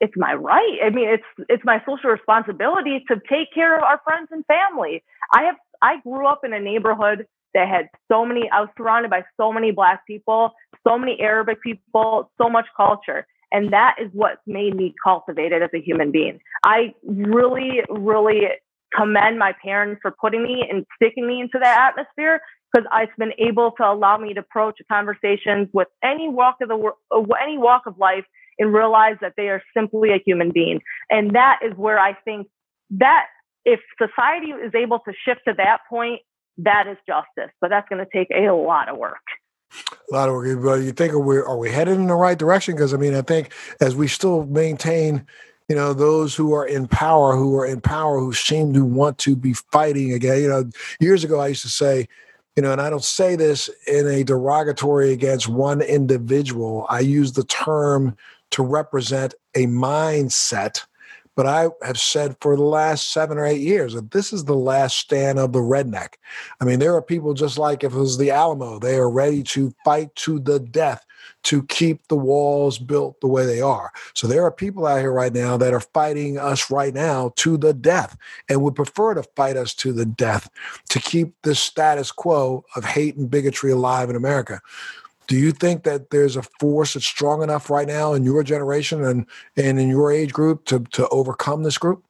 it's 0.01 0.13
my 0.15 0.33
right. 0.33 0.77
I 0.83 0.89
mean, 0.91 1.09
it's 1.09 1.47
it's 1.49 1.63
my 1.65 1.79
social 1.85 2.09
responsibility 2.09 3.03
to 3.09 3.15
take 3.29 3.53
care 3.53 3.77
of 3.77 3.83
our 3.83 3.99
friends 4.03 4.29
and 4.31 4.45
family. 4.45 5.03
I 5.33 5.43
have 5.43 5.55
I 5.81 5.99
grew 6.01 6.27
up 6.27 6.41
in 6.43 6.53
a 6.53 6.59
neighborhood 6.59 7.25
that 7.53 7.67
had 7.67 7.89
so 8.09 8.25
many 8.25 8.49
I 8.51 8.61
was 8.61 8.69
surrounded 8.77 9.09
by 9.09 9.23
so 9.37 9.51
many 9.51 9.71
black 9.71 10.05
people, 10.07 10.51
so 10.87 10.97
many 10.97 11.19
Arabic 11.19 11.61
people, 11.61 12.31
so 12.41 12.49
much 12.49 12.67
culture. 12.77 13.25
And 13.51 13.73
that 13.73 13.95
is 13.99 14.09
what's 14.13 14.41
made 14.45 14.75
me 14.75 14.93
cultivated 15.03 15.63
as 15.63 15.69
a 15.73 15.81
human 15.81 16.11
being. 16.11 16.39
I 16.63 16.93
really, 17.03 17.81
really 17.89 18.47
commend 18.95 19.37
my 19.37 19.53
parents 19.63 19.99
for 20.01 20.11
putting 20.11 20.43
me 20.43 20.65
and 20.69 20.85
sticking 20.95 21.27
me 21.27 21.41
into 21.41 21.59
that 21.59 21.91
atmosphere 21.91 22.41
because 22.71 22.87
I've 22.91 23.09
been 23.17 23.33
able 23.37 23.71
to 23.77 23.83
allow 23.83 24.17
me 24.17 24.33
to 24.33 24.41
approach 24.41 24.79
conversations 24.91 25.69
with 25.73 25.87
any 26.03 26.29
walk 26.29 26.57
of 26.61 26.69
the 26.69 26.91
uh, 27.11 27.21
any 27.41 27.57
walk 27.57 27.83
of 27.87 27.97
life 27.97 28.25
and 28.57 28.73
realize 28.73 29.15
that 29.21 29.33
they 29.37 29.47
are 29.49 29.61
simply 29.75 30.11
a 30.11 30.21
human 30.25 30.51
being. 30.51 30.81
And 31.09 31.35
that 31.35 31.59
is 31.63 31.73
where 31.75 31.99
I 31.99 32.13
think 32.13 32.47
that 32.91 33.27
if 33.65 33.79
society 33.97 34.51
is 34.51 34.73
able 34.75 34.99
to 34.99 35.13
shift 35.25 35.41
to 35.47 35.53
that 35.57 35.79
point, 35.89 36.21
that 36.57 36.87
is 36.87 36.97
justice. 37.07 37.53
But 37.61 37.69
that's 37.69 37.87
going 37.89 38.03
to 38.03 38.11
take 38.11 38.29
a 38.31 38.51
lot 38.51 38.89
of 38.89 38.97
work 38.97 39.23
a 40.11 40.13
lot 40.13 40.29
of 40.29 40.35
work. 40.35 40.63
But 40.63 40.81
you 40.81 40.91
think 40.91 41.13
are 41.13 41.19
we 41.19 41.37
are 41.37 41.57
we 41.57 41.71
headed 41.71 41.95
in 41.95 42.07
the 42.07 42.15
right 42.15 42.37
direction? 42.37 42.75
Because 42.75 42.93
I 42.93 42.97
mean, 42.97 43.15
I 43.15 43.21
think 43.21 43.53
as 43.81 43.95
we 43.95 44.07
still 44.07 44.45
maintain, 44.45 45.25
you 45.67 45.75
know, 45.75 45.93
those 45.93 46.35
who 46.35 46.53
are 46.53 46.65
in 46.65 46.87
power, 46.87 47.35
who 47.35 47.55
are 47.57 47.65
in 47.65 47.81
power, 47.81 48.19
who 48.19 48.33
seem 48.33 48.73
to 48.73 48.83
want 48.83 49.17
to 49.19 49.35
be 49.35 49.53
fighting 49.53 50.13
again. 50.13 50.41
You 50.41 50.49
know, 50.49 50.69
years 50.99 51.23
ago 51.23 51.39
I 51.39 51.49
used 51.49 51.61
to 51.61 51.69
say, 51.69 52.07
you 52.55 52.63
know, 52.63 52.71
and 52.71 52.81
I 52.81 52.89
don't 52.89 53.03
say 53.03 53.35
this 53.35 53.69
in 53.87 54.07
a 54.07 54.23
derogatory 54.23 55.13
against 55.13 55.47
one 55.47 55.81
individual. 55.81 56.85
I 56.89 56.99
use 57.01 57.33
the 57.33 57.45
term 57.45 58.17
to 58.51 58.63
represent 58.63 59.35
a 59.55 59.67
mindset 59.67 60.85
but 61.39 61.47
I 61.47 61.69
have 61.83 61.97
said 61.97 62.35
for 62.41 62.57
the 62.57 62.63
last 62.63 63.13
seven 63.13 63.37
or 63.37 63.45
eight 63.45 63.61
years 63.61 63.93
that 63.93 64.11
this 64.11 64.33
is 64.33 64.43
the 64.43 64.57
last 64.57 64.97
stand 64.97 65.39
of 65.39 65.53
the 65.53 65.59
redneck. 65.59 66.15
I 66.59 66.65
mean, 66.65 66.79
there 66.79 66.93
are 66.93 67.01
people 67.01 67.33
just 67.33 67.57
like 67.57 67.81
if 67.81 67.93
it 67.93 67.97
was 67.97 68.17
the 68.17 68.29
Alamo, 68.29 68.77
they 68.77 68.97
are 68.97 69.09
ready 69.09 69.41
to 69.43 69.73
fight 69.85 70.13
to 70.15 70.41
the 70.41 70.59
death 70.59 71.05
to 71.43 71.63
keep 71.63 72.05
the 72.09 72.17
walls 72.17 72.77
built 72.77 73.21
the 73.21 73.27
way 73.27 73.45
they 73.45 73.61
are. 73.61 73.89
So 74.15 74.27
there 74.27 74.43
are 74.43 74.51
people 74.51 74.85
out 74.85 74.99
here 74.99 75.13
right 75.13 75.31
now 75.31 75.55
that 75.55 75.73
are 75.73 75.79
fighting 75.79 76.37
us 76.37 76.69
right 76.69 76.93
now 76.93 77.31
to 77.37 77.57
the 77.57 77.73
death 77.73 78.17
and 78.49 78.61
would 78.61 78.75
prefer 78.75 79.13
to 79.13 79.23
fight 79.37 79.55
us 79.55 79.73
to 79.75 79.93
the 79.93 80.05
death 80.05 80.49
to 80.89 80.99
keep 80.99 81.33
the 81.43 81.55
status 81.55 82.11
quo 82.11 82.65
of 82.75 82.83
hate 82.83 83.15
and 83.15 83.31
bigotry 83.31 83.71
alive 83.71 84.09
in 84.09 84.17
America 84.17 84.59
do 85.29 85.37
you 85.37 85.51
think 85.51 85.83
that 85.83 86.09
there's 86.09 86.35
a 86.35 86.41
force 86.59 86.95
that's 86.95 87.05
strong 87.05 87.43
enough 87.43 87.69
right 87.69 87.87
now 87.87 88.13
in 88.13 88.23
your 88.23 88.41
generation 88.41 89.03
and, 89.03 89.27
and 89.55 89.79
in 89.79 89.87
your 89.87 90.11
age 90.11 90.33
group 90.33 90.65
to, 90.65 90.79
to 90.91 91.07
overcome 91.09 91.61
this 91.61 91.77
group? 91.77 92.03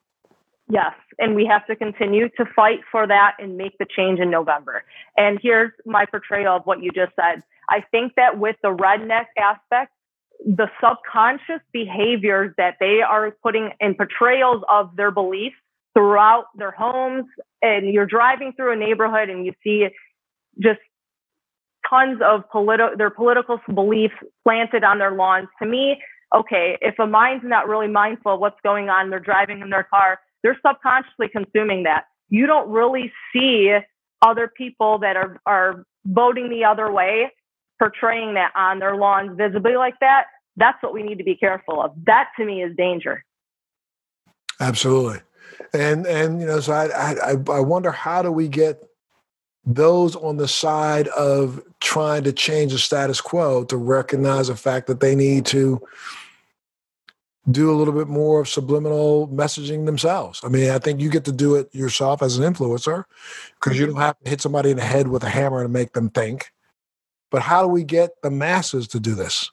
Yes, 0.70 0.94
and 1.18 1.34
we 1.34 1.44
have 1.44 1.66
to 1.66 1.76
continue 1.76 2.30
to 2.38 2.46
fight 2.56 2.80
for 2.90 3.06
that 3.06 3.36
and 3.38 3.58
make 3.58 3.76
the 3.76 3.84
change 3.84 4.20
in 4.20 4.30
November. 4.30 4.84
And 5.18 5.38
here's 5.42 5.70
my 5.84 6.06
portrayal 6.06 6.56
of 6.56 6.62
what 6.64 6.82
you 6.82 6.90
just 6.92 7.12
said. 7.14 7.42
I 7.68 7.84
think 7.90 8.14
that 8.16 8.38
with 8.38 8.56
the 8.62 8.74
redneck 8.74 9.26
aspect, 9.38 9.92
the 10.42 10.70
subconscious 10.82 11.60
behaviors 11.72 12.54
that 12.56 12.76
they 12.80 13.00
are 13.06 13.32
putting 13.42 13.70
in 13.80 13.96
portrayals 13.96 14.62
of 14.66 14.96
their 14.96 15.10
beliefs 15.10 15.56
throughout 15.92 16.46
their 16.54 16.70
homes, 16.70 17.26
and 17.60 17.92
you're 17.92 18.06
driving 18.06 18.54
through 18.54 18.72
a 18.72 18.76
neighborhood 18.76 19.28
and 19.28 19.44
you 19.44 19.52
see 19.62 19.88
just 20.58 20.80
tons 21.90 22.20
of 22.24 22.48
political 22.50 22.96
their 22.96 23.10
political 23.10 23.60
beliefs 23.74 24.14
planted 24.44 24.84
on 24.84 24.98
their 24.98 25.12
lawns. 25.12 25.48
To 25.60 25.68
me, 25.68 26.00
okay, 26.34 26.78
if 26.80 26.98
a 26.98 27.06
mind's 27.06 27.44
not 27.44 27.68
really 27.68 27.88
mindful 27.88 28.34
of 28.34 28.40
what's 28.40 28.60
going 28.62 28.88
on, 28.88 29.10
they're 29.10 29.20
driving 29.20 29.60
in 29.60 29.68
their 29.68 29.82
car 29.84 30.20
they're 30.42 30.58
subconsciously 30.66 31.28
consuming 31.28 31.84
that. 31.84 32.04
You 32.28 32.46
don't 32.46 32.70
really 32.70 33.12
see 33.32 33.76
other 34.22 34.48
people 34.48 34.98
that 34.98 35.16
are, 35.16 35.40
are 35.46 35.84
voting 36.04 36.48
the 36.48 36.64
other 36.64 36.90
way, 36.90 37.32
portraying 37.78 38.34
that 38.34 38.52
on 38.56 38.78
their 38.78 38.96
lawns 38.96 39.36
visibly 39.36 39.76
like 39.76 39.94
that. 40.00 40.26
That's 40.56 40.80
what 40.82 40.92
we 40.92 41.02
need 41.02 41.18
to 41.18 41.24
be 41.24 41.36
careful 41.36 41.82
of. 41.82 41.92
That 42.06 42.28
to 42.36 42.44
me 42.44 42.62
is 42.62 42.76
danger. 42.76 43.24
Absolutely. 44.60 45.20
And, 45.72 46.06
and, 46.06 46.40
you 46.40 46.46
know, 46.46 46.60
so 46.60 46.72
I, 46.72 47.14
I, 47.14 47.36
I 47.50 47.60
wonder 47.60 47.90
how 47.90 48.22
do 48.22 48.30
we 48.30 48.48
get 48.48 48.82
those 49.74 50.16
on 50.16 50.36
the 50.36 50.48
side 50.48 51.08
of 51.08 51.62
trying 51.80 52.24
to 52.24 52.32
change 52.32 52.72
the 52.72 52.78
status 52.78 53.20
quo 53.20 53.64
to 53.64 53.76
recognize 53.76 54.48
the 54.48 54.56
fact 54.56 54.86
that 54.88 55.00
they 55.00 55.14
need 55.14 55.46
to 55.46 55.80
do 57.50 57.70
a 57.70 57.74
little 57.74 57.94
bit 57.94 58.08
more 58.08 58.40
of 58.40 58.48
subliminal 58.48 59.28
messaging 59.28 59.86
themselves. 59.86 60.40
I 60.44 60.48
mean, 60.48 60.70
I 60.70 60.78
think 60.78 61.00
you 61.00 61.10
get 61.10 61.24
to 61.24 61.32
do 61.32 61.54
it 61.54 61.74
yourself 61.74 62.22
as 62.22 62.36
an 62.36 62.52
influencer 62.52 63.04
because 63.54 63.78
you 63.78 63.86
don't 63.86 63.96
have 63.96 64.18
to 64.20 64.30
hit 64.30 64.40
somebody 64.40 64.70
in 64.70 64.76
the 64.76 64.84
head 64.84 65.08
with 65.08 65.24
a 65.24 65.28
hammer 65.28 65.62
to 65.62 65.68
make 65.68 65.92
them 65.92 66.10
think. 66.10 66.52
But 67.30 67.42
how 67.42 67.62
do 67.62 67.68
we 67.68 67.84
get 67.84 68.10
the 68.22 68.30
masses 68.30 68.88
to 68.88 69.00
do 69.00 69.14
this? 69.14 69.50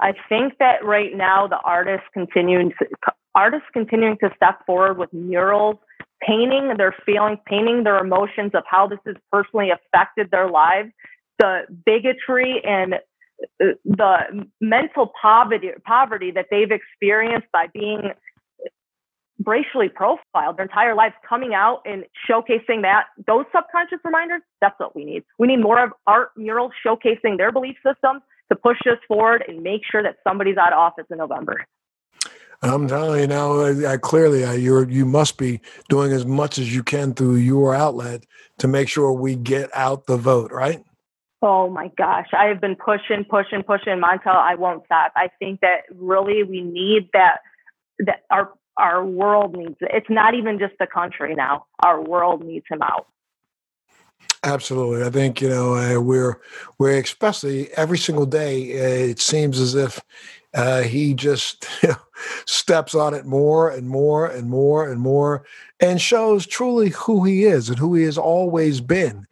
I 0.00 0.14
think 0.28 0.58
that 0.58 0.84
right 0.84 1.16
now 1.16 1.46
the 1.46 1.58
artists 1.64 2.06
continuing 2.12 2.72
to, 2.78 2.86
artists 3.34 3.68
continuing 3.72 4.18
to 4.18 4.30
step 4.36 4.64
forward 4.66 4.98
with 4.98 5.12
murals, 5.12 5.76
painting 6.20 6.74
their 6.76 6.94
feelings, 7.04 7.38
painting 7.46 7.84
their 7.84 7.98
emotions 7.98 8.52
of 8.54 8.64
how 8.68 8.86
this 8.86 8.98
has 9.06 9.16
personally 9.32 9.70
affected 9.70 10.30
their 10.30 10.50
lives. 10.50 10.90
The 11.38 11.62
bigotry 11.86 12.60
and 12.64 12.94
uh, 13.60 13.66
the 13.84 14.46
mental 14.60 15.12
poverty 15.20 15.70
poverty 15.84 16.32
that 16.32 16.46
they've 16.50 16.70
experienced 16.72 17.46
by 17.52 17.66
being 17.72 18.12
racially 19.44 19.88
profiled 19.88 20.56
their 20.56 20.64
entire 20.64 20.96
lives 20.96 21.14
coming 21.28 21.54
out 21.54 21.80
and 21.84 22.04
showcasing 22.28 22.82
that 22.82 23.06
those 23.28 23.44
subconscious 23.54 23.98
reminders 24.04 24.42
that's 24.60 24.74
what 24.80 24.96
we 24.96 25.04
need 25.04 25.22
we 25.38 25.46
need 25.46 25.58
more 25.58 25.82
of 25.82 25.92
art 26.08 26.30
murals 26.36 26.72
showcasing 26.84 27.36
their 27.36 27.52
belief 27.52 27.76
systems 27.86 28.20
to 28.50 28.56
push 28.56 28.78
us 28.90 28.98
forward 29.06 29.44
and 29.46 29.62
make 29.62 29.82
sure 29.88 30.02
that 30.02 30.16
somebody's 30.26 30.56
out 30.56 30.72
of 30.72 30.78
office 30.78 31.06
in 31.08 31.18
november 31.18 31.64
I'm 32.62 32.88
telling 32.88 33.20
you 33.20 33.26
now. 33.26 33.60
I, 33.60 33.92
I 33.92 33.96
clearly, 33.98 34.44
I, 34.44 34.54
you're 34.54 34.88
you 34.88 35.04
must 35.04 35.38
be 35.38 35.60
doing 35.88 36.12
as 36.12 36.26
much 36.26 36.58
as 36.58 36.74
you 36.74 36.82
can 36.82 37.14
through 37.14 37.36
your 37.36 37.74
outlet 37.74 38.24
to 38.58 38.68
make 38.68 38.88
sure 38.88 39.12
we 39.12 39.36
get 39.36 39.70
out 39.74 40.06
the 40.06 40.16
vote, 40.16 40.50
right? 40.50 40.82
Oh 41.40 41.70
my 41.70 41.90
gosh, 41.96 42.26
I 42.32 42.46
have 42.46 42.60
been 42.60 42.74
pushing, 42.74 43.24
pushing, 43.24 43.62
pushing 43.62 44.00
Montel. 44.00 44.34
I 44.34 44.56
won't 44.56 44.84
stop. 44.86 45.12
I 45.14 45.28
think 45.38 45.60
that 45.60 45.82
really 45.94 46.42
we 46.42 46.62
need 46.62 47.10
that. 47.12 47.38
That 48.00 48.22
our 48.30 48.52
our 48.76 49.04
world 49.04 49.56
needs 49.56 49.76
it. 49.80 49.90
It's 49.92 50.10
not 50.10 50.34
even 50.34 50.58
just 50.58 50.74
the 50.80 50.86
country 50.86 51.34
now. 51.34 51.66
Our 51.84 52.00
world 52.00 52.44
needs 52.44 52.64
him 52.68 52.82
out. 52.82 53.06
Absolutely, 54.44 55.04
I 55.04 55.10
think 55.10 55.40
you 55.40 55.48
know 55.48 55.74
uh, 55.74 56.00
we're 56.00 56.40
we're 56.78 56.98
especially 57.00 57.72
every 57.72 57.98
single 57.98 58.26
day. 58.26 58.72
Uh, 58.72 59.10
it 59.10 59.20
seems 59.20 59.58
as 59.58 59.74
if 59.74 60.00
uh, 60.54 60.82
he 60.82 61.14
just 61.14 61.66
steps 62.46 62.94
on 62.94 63.14
it 63.14 63.26
more 63.26 63.70
and 63.70 63.88
more 63.88 64.26
and 64.26 64.48
more 64.48 64.90
and 64.90 65.00
more, 65.00 65.44
and 65.80 66.00
shows 66.00 66.46
truly 66.46 66.90
who 66.90 67.24
he 67.24 67.44
is 67.44 67.68
and 67.68 67.78
who 67.78 67.94
he 67.94 68.04
has 68.04 68.18
always 68.18 68.80
been. 68.80 69.26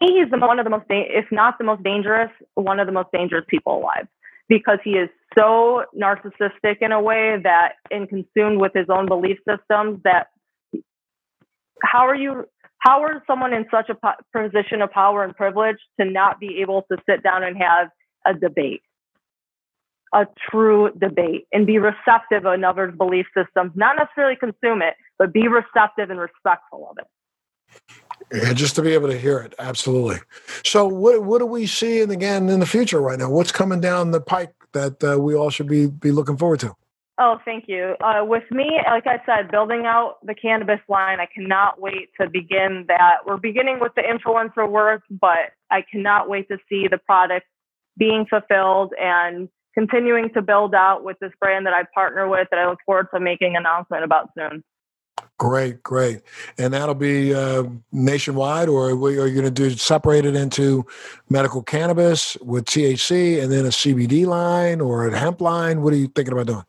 He's 0.00 0.30
the, 0.30 0.38
one 0.38 0.58
of 0.58 0.64
the 0.64 0.70
most, 0.70 0.84
if 0.90 1.24
not 1.32 1.56
the 1.58 1.64
most 1.64 1.82
dangerous, 1.82 2.30
one 2.54 2.78
of 2.80 2.86
the 2.86 2.92
most 2.92 3.08
dangerous 3.12 3.44
people 3.48 3.78
alive 3.78 4.06
because 4.48 4.78
he 4.84 4.90
is 4.90 5.08
so 5.36 5.84
narcissistic 5.96 6.76
in 6.80 6.92
a 6.92 7.00
way 7.00 7.36
that 7.42 7.72
and 7.90 8.08
consumed 8.08 8.60
with 8.60 8.72
his 8.74 8.86
own 8.88 9.06
belief 9.06 9.38
systems 9.48 10.00
that 10.04 10.28
how 11.82 12.06
are 12.06 12.14
you 12.14 12.44
how 12.78 13.02
are 13.02 13.22
someone 13.26 13.52
in 13.52 13.66
such 13.70 13.90
a 13.90 14.14
position 14.32 14.82
of 14.82 14.90
power 14.90 15.24
and 15.24 15.34
privilege 15.34 15.78
to 15.98 16.06
not 16.06 16.38
be 16.38 16.60
able 16.60 16.82
to 16.90 16.96
sit 17.08 17.22
down 17.22 17.42
and 17.42 17.56
have 17.56 17.88
a 18.26 18.38
debate 18.38 18.82
a 20.14 20.26
true 20.50 20.90
debate 20.98 21.46
and 21.52 21.66
be 21.66 21.78
receptive 21.78 22.46
of 22.46 22.52
another's 22.52 22.94
belief 22.96 23.26
systems 23.36 23.72
not 23.74 23.96
necessarily 23.96 24.36
consume 24.36 24.82
it 24.82 24.94
but 25.18 25.32
be 25.32 25.48
receptive 25.48 26.10
and 26.10 26.20
respectful 26.20 26.88
of 26.90 26.98
it 26.98 27.06
yeah, 28.32 28.52
just 28.52 28.74
to 28.76 28.82
be 28.82 28.92
able 28.92 29.08
to 29.08 29.18
hear 29.18 29.38
it, 29.38 29.54
absolutely. 29.58 30.18
So, 30.64 30.86
what 30.86 31.22
what 31.22 31.38
do 31.38 31.46
we 31.46 31.66
see, 31.66 32.00
and 32.00 32.10
again 32.10 32.48
in 32.48 32.60
the 32.60 32.66
future 32.66 33.00
right 33.00 33.18
now? 33.18 33.30
What's 33.30 33.52
coming 33.52 33.80
down 33.80 34.10
the 34.10 34.20
pike 34.20 34.54
that 34.72 35.02
uh, 35.04 35.18
we 35.18 35.34
all 35.34 35.50
should 35.50 35.68
be 35.68 35.86
be 35.86 36.10
looking 36.10 36.36
forward 36.36 36.60
to? 36.60 36.74
Oh, 37.18 37.38
thank 37.44 37.64
you. 37.66 37.94
Uh, 38.00 38.24
with 38.24 38.42
me, 38.50 38.78
like 38.86 39.06
I 39.06 39.22
said, 39.24 39.50
building 39.50 39.84
out 39.86 40.16
the 40.22 40.34
cannabis 40.34 40.80
line, 40.88 41.18
I 41.18 41.26
cannot 41.26 41.80
wait 41.80 42.10
to 42.20 42.28
begin 42.28 42.84
that. 42.88 43.18
We're 43.24 43.38
beginning 43.38 43.78
with 43.80 43.92
the 43.94 44.02
influencer 44.02 44.68
work, 44.68 45.02
but 45.08 45.52
I 45.70 45.82
cannot 45.90 46.28
wait 46.28 46.48
to 46.48 46.58
see 46.68 46.88
the 46.90 46.98
product 46.98 47.46
being 47.96 48.26
fulfilled 48.28 48.92
and 49.00 49.48
continuing 49.76 50.30
to 50.34 50.42
build 50.42 50.74
out 50.74 51.04
with 51.04 51.18
this 51.20 51.32
brand 51.40 51.66
that 51.66 51.74
I 51.74 51.82
partner 51.94 52.28
with 52.28 52.48
that 52.50 52.58
I 52.58 52.68
look 52.68 52.78
forward 52.86 53.08
to 53.14 53.20
making 53.20 53.56
an 53.56 53.62
announcement 53.62 54.04
about 54.04 54.30
soon. 54.36 54.64
Great, 55.38 55.82
great. 55.82 56.22
And 56.56 56.72
that'll 56.72 56.94
be 56.94 57.34
uh, 57.34 57.64
nationwide, 57.92 58.68
or 58.68 58.90
are 58.90 59.26
you 59.26 59.34
going 59.34 59.44
to 59.44 59.50
do 59.50 59.70
separate 59.70 60.24
it 60.24 60.34
into 60.34 60.86
medical 61.28 61.62
cannabis 61.62 62.36
with 62.40 62.64
THC 62.64 63.42
and 63.42 63.52
then 63.52 63.66
a 63.66 63.70
CBD 63.70 64.24
line 64.26 64.80
or 64.80 65.06
a 65.08 65.18
hemp 65.18 65.40
line? 65.42 65.82
What 65.82 65.92
are 65.92 65.96
you 65.96 66.08
thinking 66.08 66.32
about 66.32 66.46
doing? 66.46 66.64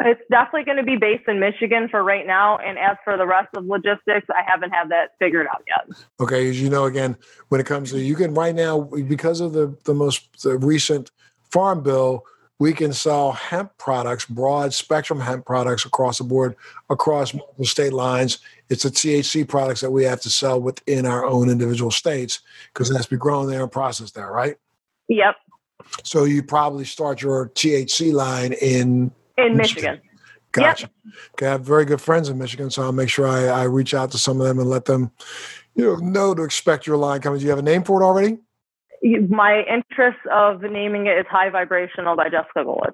It's 0.00 0.20
definitely 0.30 0.64
going 0.64 0.76
to 0.76 0.84
be 0.84 0.96
based 0.96 1.26
in 1.26 1.40
Michigan 1.40 1.88
for 1.90 2.04
right 2.04 2.26
now. 2.26 2.58
And 2.58 2.78
as 2.78 2.96
for 3.02 3.16
the 3.16 3.26
rest 3.26 3.48
of 3.56 3.64
logistics, 3.64 4.26
I 4.28 4.42
haven't 4.46 4.70
had 4.70 4.90
that 4.90 5.12
figured 5.18 5.46
out 5.46 5.62
yet. 5.66 5.96
Okay. 6.20 6.50
As 6.50 6.60
you 6.60 6.68
know, 6.68 6.84
again, 6.84 7.16
when 7.48 7.60
it 7.60 7.66
comes 7.66 7.92
to, 7.92 7.98
you 7.98 8.14
can 8.14 8.34
right 8.34 8.54
now, 8.54 8.82
because 8.82 9.40
of 9.40 9.52
the, 9.52 9.74
the 9.84 9.94
most 9.94 10.42
the 10.42 10.58
recent 10.58 11.10
farm 11.50 11.82
bill, 11.82 12.24
we 12.58 12.72
can 12.72 12.92
sell 12.92 13.32
hemp 13.32 13.76
products, 13.76 14.24
broad 14.24 14.72
spectrum 14.72 15.20
hemp 15.20 15.44
products 15.44 15.84
across 15.84 16.18
the 16.18 16.24
board, 16.24 16.56
across 16.88 17.34
multiple 17.34 17.66
state 17.66 17.92
lines. 17.92 18.38
It's 18.70 18.82
the 18.82 18.88
THC 18.88 19.46
products 19.46 19.80
that 19.82 19.90
we 19.90 20.04
have 20.04 20.20
to 20.22 20.30
sell 20.30 20.60
within 20.60 21.06
our 21.06 21.24
own 21.24 21.50
individual 21.50 21.90
states 21.90 22.40
because 22.72 22.90
it 22.90 22.96
has 22.96 23.06
to 23.06 23.10
be 23.10 23.18
grown 23.18 23.48
there 23.48 23.62
and 23.62 23.70
processed 23.70 24.14
there, 24.14 24.30
right? 24.30 24.56
Yep. 25.08 25.36
So 26.02 26.24
you 26.24 26.42
probably 26.42 26.84
start 26.84 27.22
your 27.22 27.50
THC 27.50 28.12
line 28.12 28.54
in 28.54 29.12
in 29.36 29.56
Michigan. 29.56 29.56
Michigan. 29.56 30.00
Gotcha. 30.52 30.90
Yep. 31.04 31.14
Okay, 31.34 31.46
I 31.46 31.50
have 31.50 31.60
very 31.60 31.84
good 31.84 32.00
friends 32.00 32.30
in 32.30 32.38
Michigan, 32.38 32.70
so 32.70 32.82
I'll 32.82 32.92
make 32.92 33.10
sure 33.10 33.28
I, 33.28 33.44
I 33.44 33.64
reach 33.64 33.92
out 33.92 34.10
to 34.12 34.18
some 34.18 34.40
of 34.40 34.46
them 34.46 34.58
and 34.58 34.70
let 34.70 34.86
them, 34.86 35.10
you 35.74 35.84
know, 35.84 35.96
know 35.96 36.34
to 36.34 36.42
expect 36.42 36.86
your 36.86 36.96
line 36.96 37.20
coming. 37.20 37.38
Do 37.38 37.44
you 37.44 37.50
have 37.50 37.58
a 37.58 37.62
name 37.62 37.84
for 37.84 38.00
it 38.00 38.04
already? 38.04 38.38
My 39.02 39.62
interest 39.62 40.18
of 40.32 40.62
naming 40.62 41.06
it 41.06 41.18
is 41.18 41.26
High 41.28 41.50
Vibrational 41.50 42.16
by 42.16 42.28
Jessica 42.28 42.64
Golich. 42.64 42.92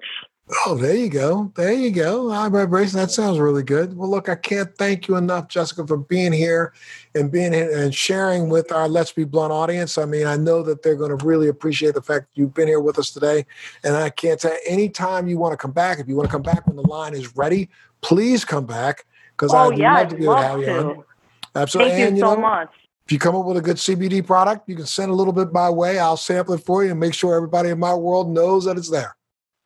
Oh, 0.65 0.75
there 0.75 0.95
you 0.95 1.09
go. 1.09 1.51
There 1.55 1.71
you 1.71 1.89
go. 1.89 2.29
High 2.29 2.49
vibration. 2.49 2.97
That 2.97 3.11
sounds 3.11 3.39
really 3.39 3.63
good. 3.63 3.95
Well, 3.95 4.09
look, 4.09 4.27
I 4.27 4.35
can't 4.35 4.75
thank 4.77 5.07
you 5.07 5.15
enough, 5.15 5.47
Jessica, 5.47 5.87
for 5.87 5.95
being 5.95 6.33
here 6.33 6.73
and 7.15 7.31
being 7.31 7.53
here 7.53 7.71
and 7.77 7.95
sharing 7.95 8.49
with 8.49 8.69
our 8.71 8.89
Let's 8.89 9.13
Be 9.13 9.23
Blunt 9.23 9.53
audience. 9.53 9.97
I 9.97 10.03
mean, 10.03 10.27
I 10.27 10.35
know 10.35 10.61
that 10.63 10.83
they're 10.83 10.97
going 10.97 11.17
to 11.17 11.25
really 11.25 11.47
appreciate 11.47 11.93
the 11.93 12.01
fact 12.01 12.27
that 12.27 12.41
you've 12.41 12.53
been 12.53 12.67
here 12.67 12.81
with 12.81 12.99
us 12.99 13.11
today. 13.11 13.45
And 13.85 13.95
I 13.95 14.09
can't 14.09 14.39
tell 14.39 14.55
anytime 14.67 15.27
you 15.27 15.37
want 15.37 15.53
to 15.53 15.57
come 15.57 15.71
back, 15.71 15.99
if 15.99 16.09
you 16.09 16.15
want 16.17 16.27
to 16.27 16.31
come 16.31 16.43
back 16.43 16.67
when 16.67 16.75
the 16.75 16.87
line 16.87 17.13
is 17.13 17.37
ready, 17.37 17.69
please 18.01 18.43
come 18.43 18.65
back 18.65 19.05
because 19.37 19.53
oh, 19.53 19.71
I'd 19.71 19.77
yeah, 19.77 19.99
love 19.99 20.09
to 20.09 20.15
be 20.17 20.23
able 20.23 20.35
to 20.35 20.41
have 20.41 20.59
you 20.59 20.69
on. 20.69 21.03
Absolutely. 21.55 21.91
Thank 21.91 22.07
and, 22.07 22.17
you, 22.17 22.23
you 22.23 22.29
so 22.29 22.35
know, 22.35 22.41
much. 22.41 22.69
If 23.05 23.11
you 23.11 23.19
come 23.19 23.35
up 23.35 23.45
with 23.45 23.57
a 23.57 23.61
good 23.61 23.77
CBD 23.77 24.25
product, 24.25 24.69
you 24.69 24.75
can 24.75 24.85
send 24.85 25.11
a 25.11 25.13
little 25.13 25.33
bit 25.33 25.51
my 25.51 25.69
way. 25.69 25.99
I'll 25.99 26.15
sample 26.15 26.53
it 26.53 26.59
for 26.59 26.85
you 26.85 26.91
and 26.91 26.99
make 26.99 27.13
sure 27.13 27.35
everybody 27.35 27.69
in 27.69 27.79
my 27.79 27.93
world 27.93 28.29
knows 28.29 28.65
that 28.65 28.77
it's 28.77 28.89
there. 28.89 29.15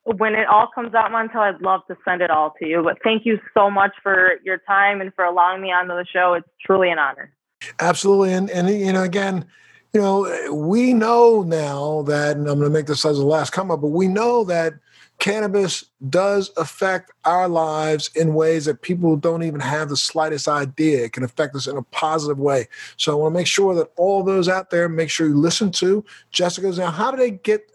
When 0.05 0.33
it 0.33 0.47
all 0.47 0.69
comes 0.73 0.95
out, 0.95 1.11
Montel, 1.11 1.41
I'd 1.41 1.61
love 1.61 1.81
to 1.87 1.97
send 2.03 2.21
it 2.21 2.31
all 2.31 2.53
to 2.59 2.67
you. 2.67 2.81
But 2.81 2.97
thank 3.03 3.25
you 3.25 3.39
so 3.53 3.69
much 3.69 3.91
for 4.01 4.31
your 4.43 4.57
time 4.59 5.01
and 5.01 5.13
for 5.13 5.25
allowing 5.25 5.61
me 5.61 5.71
onto 5.71 5.89
the 5.89 6.05
show. 6.11 6.33
It's 6.33 6.47
truly 6.65 6.89
an 6.89 6.97
honor. 6.97 7.31
Absolutely. 7.79 8.33
And, 8.33 8.49
and 8.49 8.69
you 8.69 8.93
know, 8.93 9.03
again, 9.03 9.45
you 9.93 10.01
know, 10.01 10.53
we 10.53 10.93
know 10.93 11.43
now 11.43 12.03
that, 12.03 12.37
and 12.37 12.47
I'm 12.47 12.59
going 12.59 12.71
to 12.71 12.73
make 12.73 12.87
this 12.87 13.05
as 13.05 13.17
the 13.17 13.25
last 13.25 13.51
comment, 13.51 13.81
but 13.81 13.89
we 13.89 14.07
know 14.07 14.43
that 14.45 14.73
cannabis 15.19 15.85
does 16.09 16.51
affect 16.57 17.11
our 17.25 17.47
lives 17.47 18.09
in 18.15 18.33
ways 18.33 18.65
that 18.65 18.81
people 18.81 19.15
don't 19.17 19.43
even 19.43 19.59
have 19.59 19.89
the 19.89 19.97
slightest 19.97 20.47
idea. 20.47 21.05
It 21.05 21.13
can 21.13 21.23
affect 21.23 21.55
us 21.55 21.67
in 21.67 21.75
a 21.75 21.81
positive 21.83 22.37
way. 22.37 22.67
So 22.97 23.11
I 23.11 23.15
want 23.15 23.33
to 23.33 23.39
make 23.39 23.47
sure 23.47 23.73
that 23.75 23.91
all 23.97 24.23
those 24.23 24.47
out 24.47 24.69
there, 24.69 24.87
make 24.87 25.09
sure 25.09 25.27
you 25.27 25.37
listen 25.37 25.71
to 25.73 26.05
Jessica's. 26.31 26.77
Now, 26.77 26.91
how 26.91 27.11
do 27.11 27.17
they 27.17 27.31
get 27.31 27.69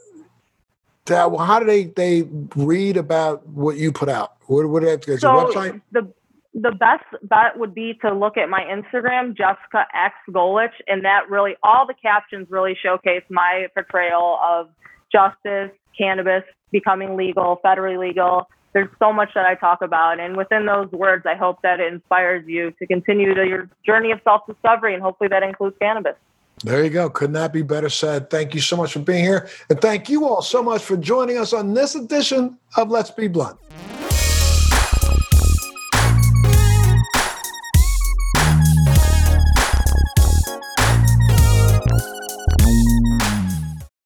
that? 1.06 1.30
Well, 1.30 1.44
how 1.44 1.58
do 1.58 1.66
they 1.66 1.84
they 1.84 2.22
read 2.54 2.96
about 2.96 3.46
what 3.48 3.76
you 3.76 3.92
put 3.92 4.08
out? 4.08 4.34
What, 4.46 4.68
what 4.68 4.80
do 4.80 4.86
they 4.86 4.92
have 4.92 5.00
to 5.00 5.06
go 5.08 5.14
to 5.14 5.20
so 5.20 5.32
your 5.32 5.52
website? 5.52 5.80
The 5.90 6.12
the 6.54 6.72
best 6.72 7.04
bet 7.22 7.58
would 7.58 7.74
be 7.74 7.94
to 8.02 8.12
look 8.12 8.36
at 8.36 8.50
my 8.50 8.60
Instagram, 8.60 9.34
Jessica 9.36 9.86
X 9.94 10.14
Golich, 10.30 10.74
and 10.86 11.04
that 11.04 11.30
really 11.30 11.56
all 11.62 11.86
the 11.86 11.94
captions 11.94 12.46
really 12.50 12.76
showcase 12.80 13.22
my 13.30 13.68
portrayal 13.74 14.38
of 14.42 14.68
justice, 15.10 15.70
cannabis 15.96 16.44
becoming 16.72 17.16
legal, 17.16 17.60
federally 17.64 17.98
legal. 17.98 18.48
There's 18.72 18.88
so 18.98 19.12
much 19.12 19.34
that 19.34 19.44
I 19.44 19.54
talk 19.54 19.82
about, 19.82 20.18
and 20.18 20.34
within 20.34 20.64
those 20.64 20.90
words, 20.90 21.26
I 21.26 21.34
hope 21.34 21.60
that 21.62 21.78
it 21.78 21.92
inspires 21.92 22.48
you 22.48 22.70
to 22.78 22.86
continue 22.86 23.34
to 23.34 23.46
your 23.46 23.68
journey 23.84 24.10
of 24.12 24.20
self-discovery, 24.24 24.94
and 24.94 25.02
hopefully 25.02 25.28
that 25.28 25.42
includes 25.42 25.76
cannabis. 25.78 26.16
There 26.64 26.82
you 26.82 26.90
go. 26.90 27.10
Could 27.10 27.32
not 27.32 27.52
be 27.52 27.62
better 27.62 27.90
said. 27.90 28.30
Thank 28.30 28.54
you 28.54 28.60
so 28.60 28.76
much 28.76 28.92
for 28.92 29.00
being 29.00 29.24
here. 29.24 29.48
And 29.68 29.80
thank 29.80 30.08
you 30.08 30.26
all 30.26 30.42
so 30.42 30.62
much 30.62 30.82
for 30.82 30.96
joining 30.96 31.36
us 31.36 31.52
on 31.52 31.74
this 31.74 31.94
edition 31.94 32.56
of 32.76 32.88
Let's 32.88 33.10
Be 33.10 33.28
Blunt. 33.28 33.58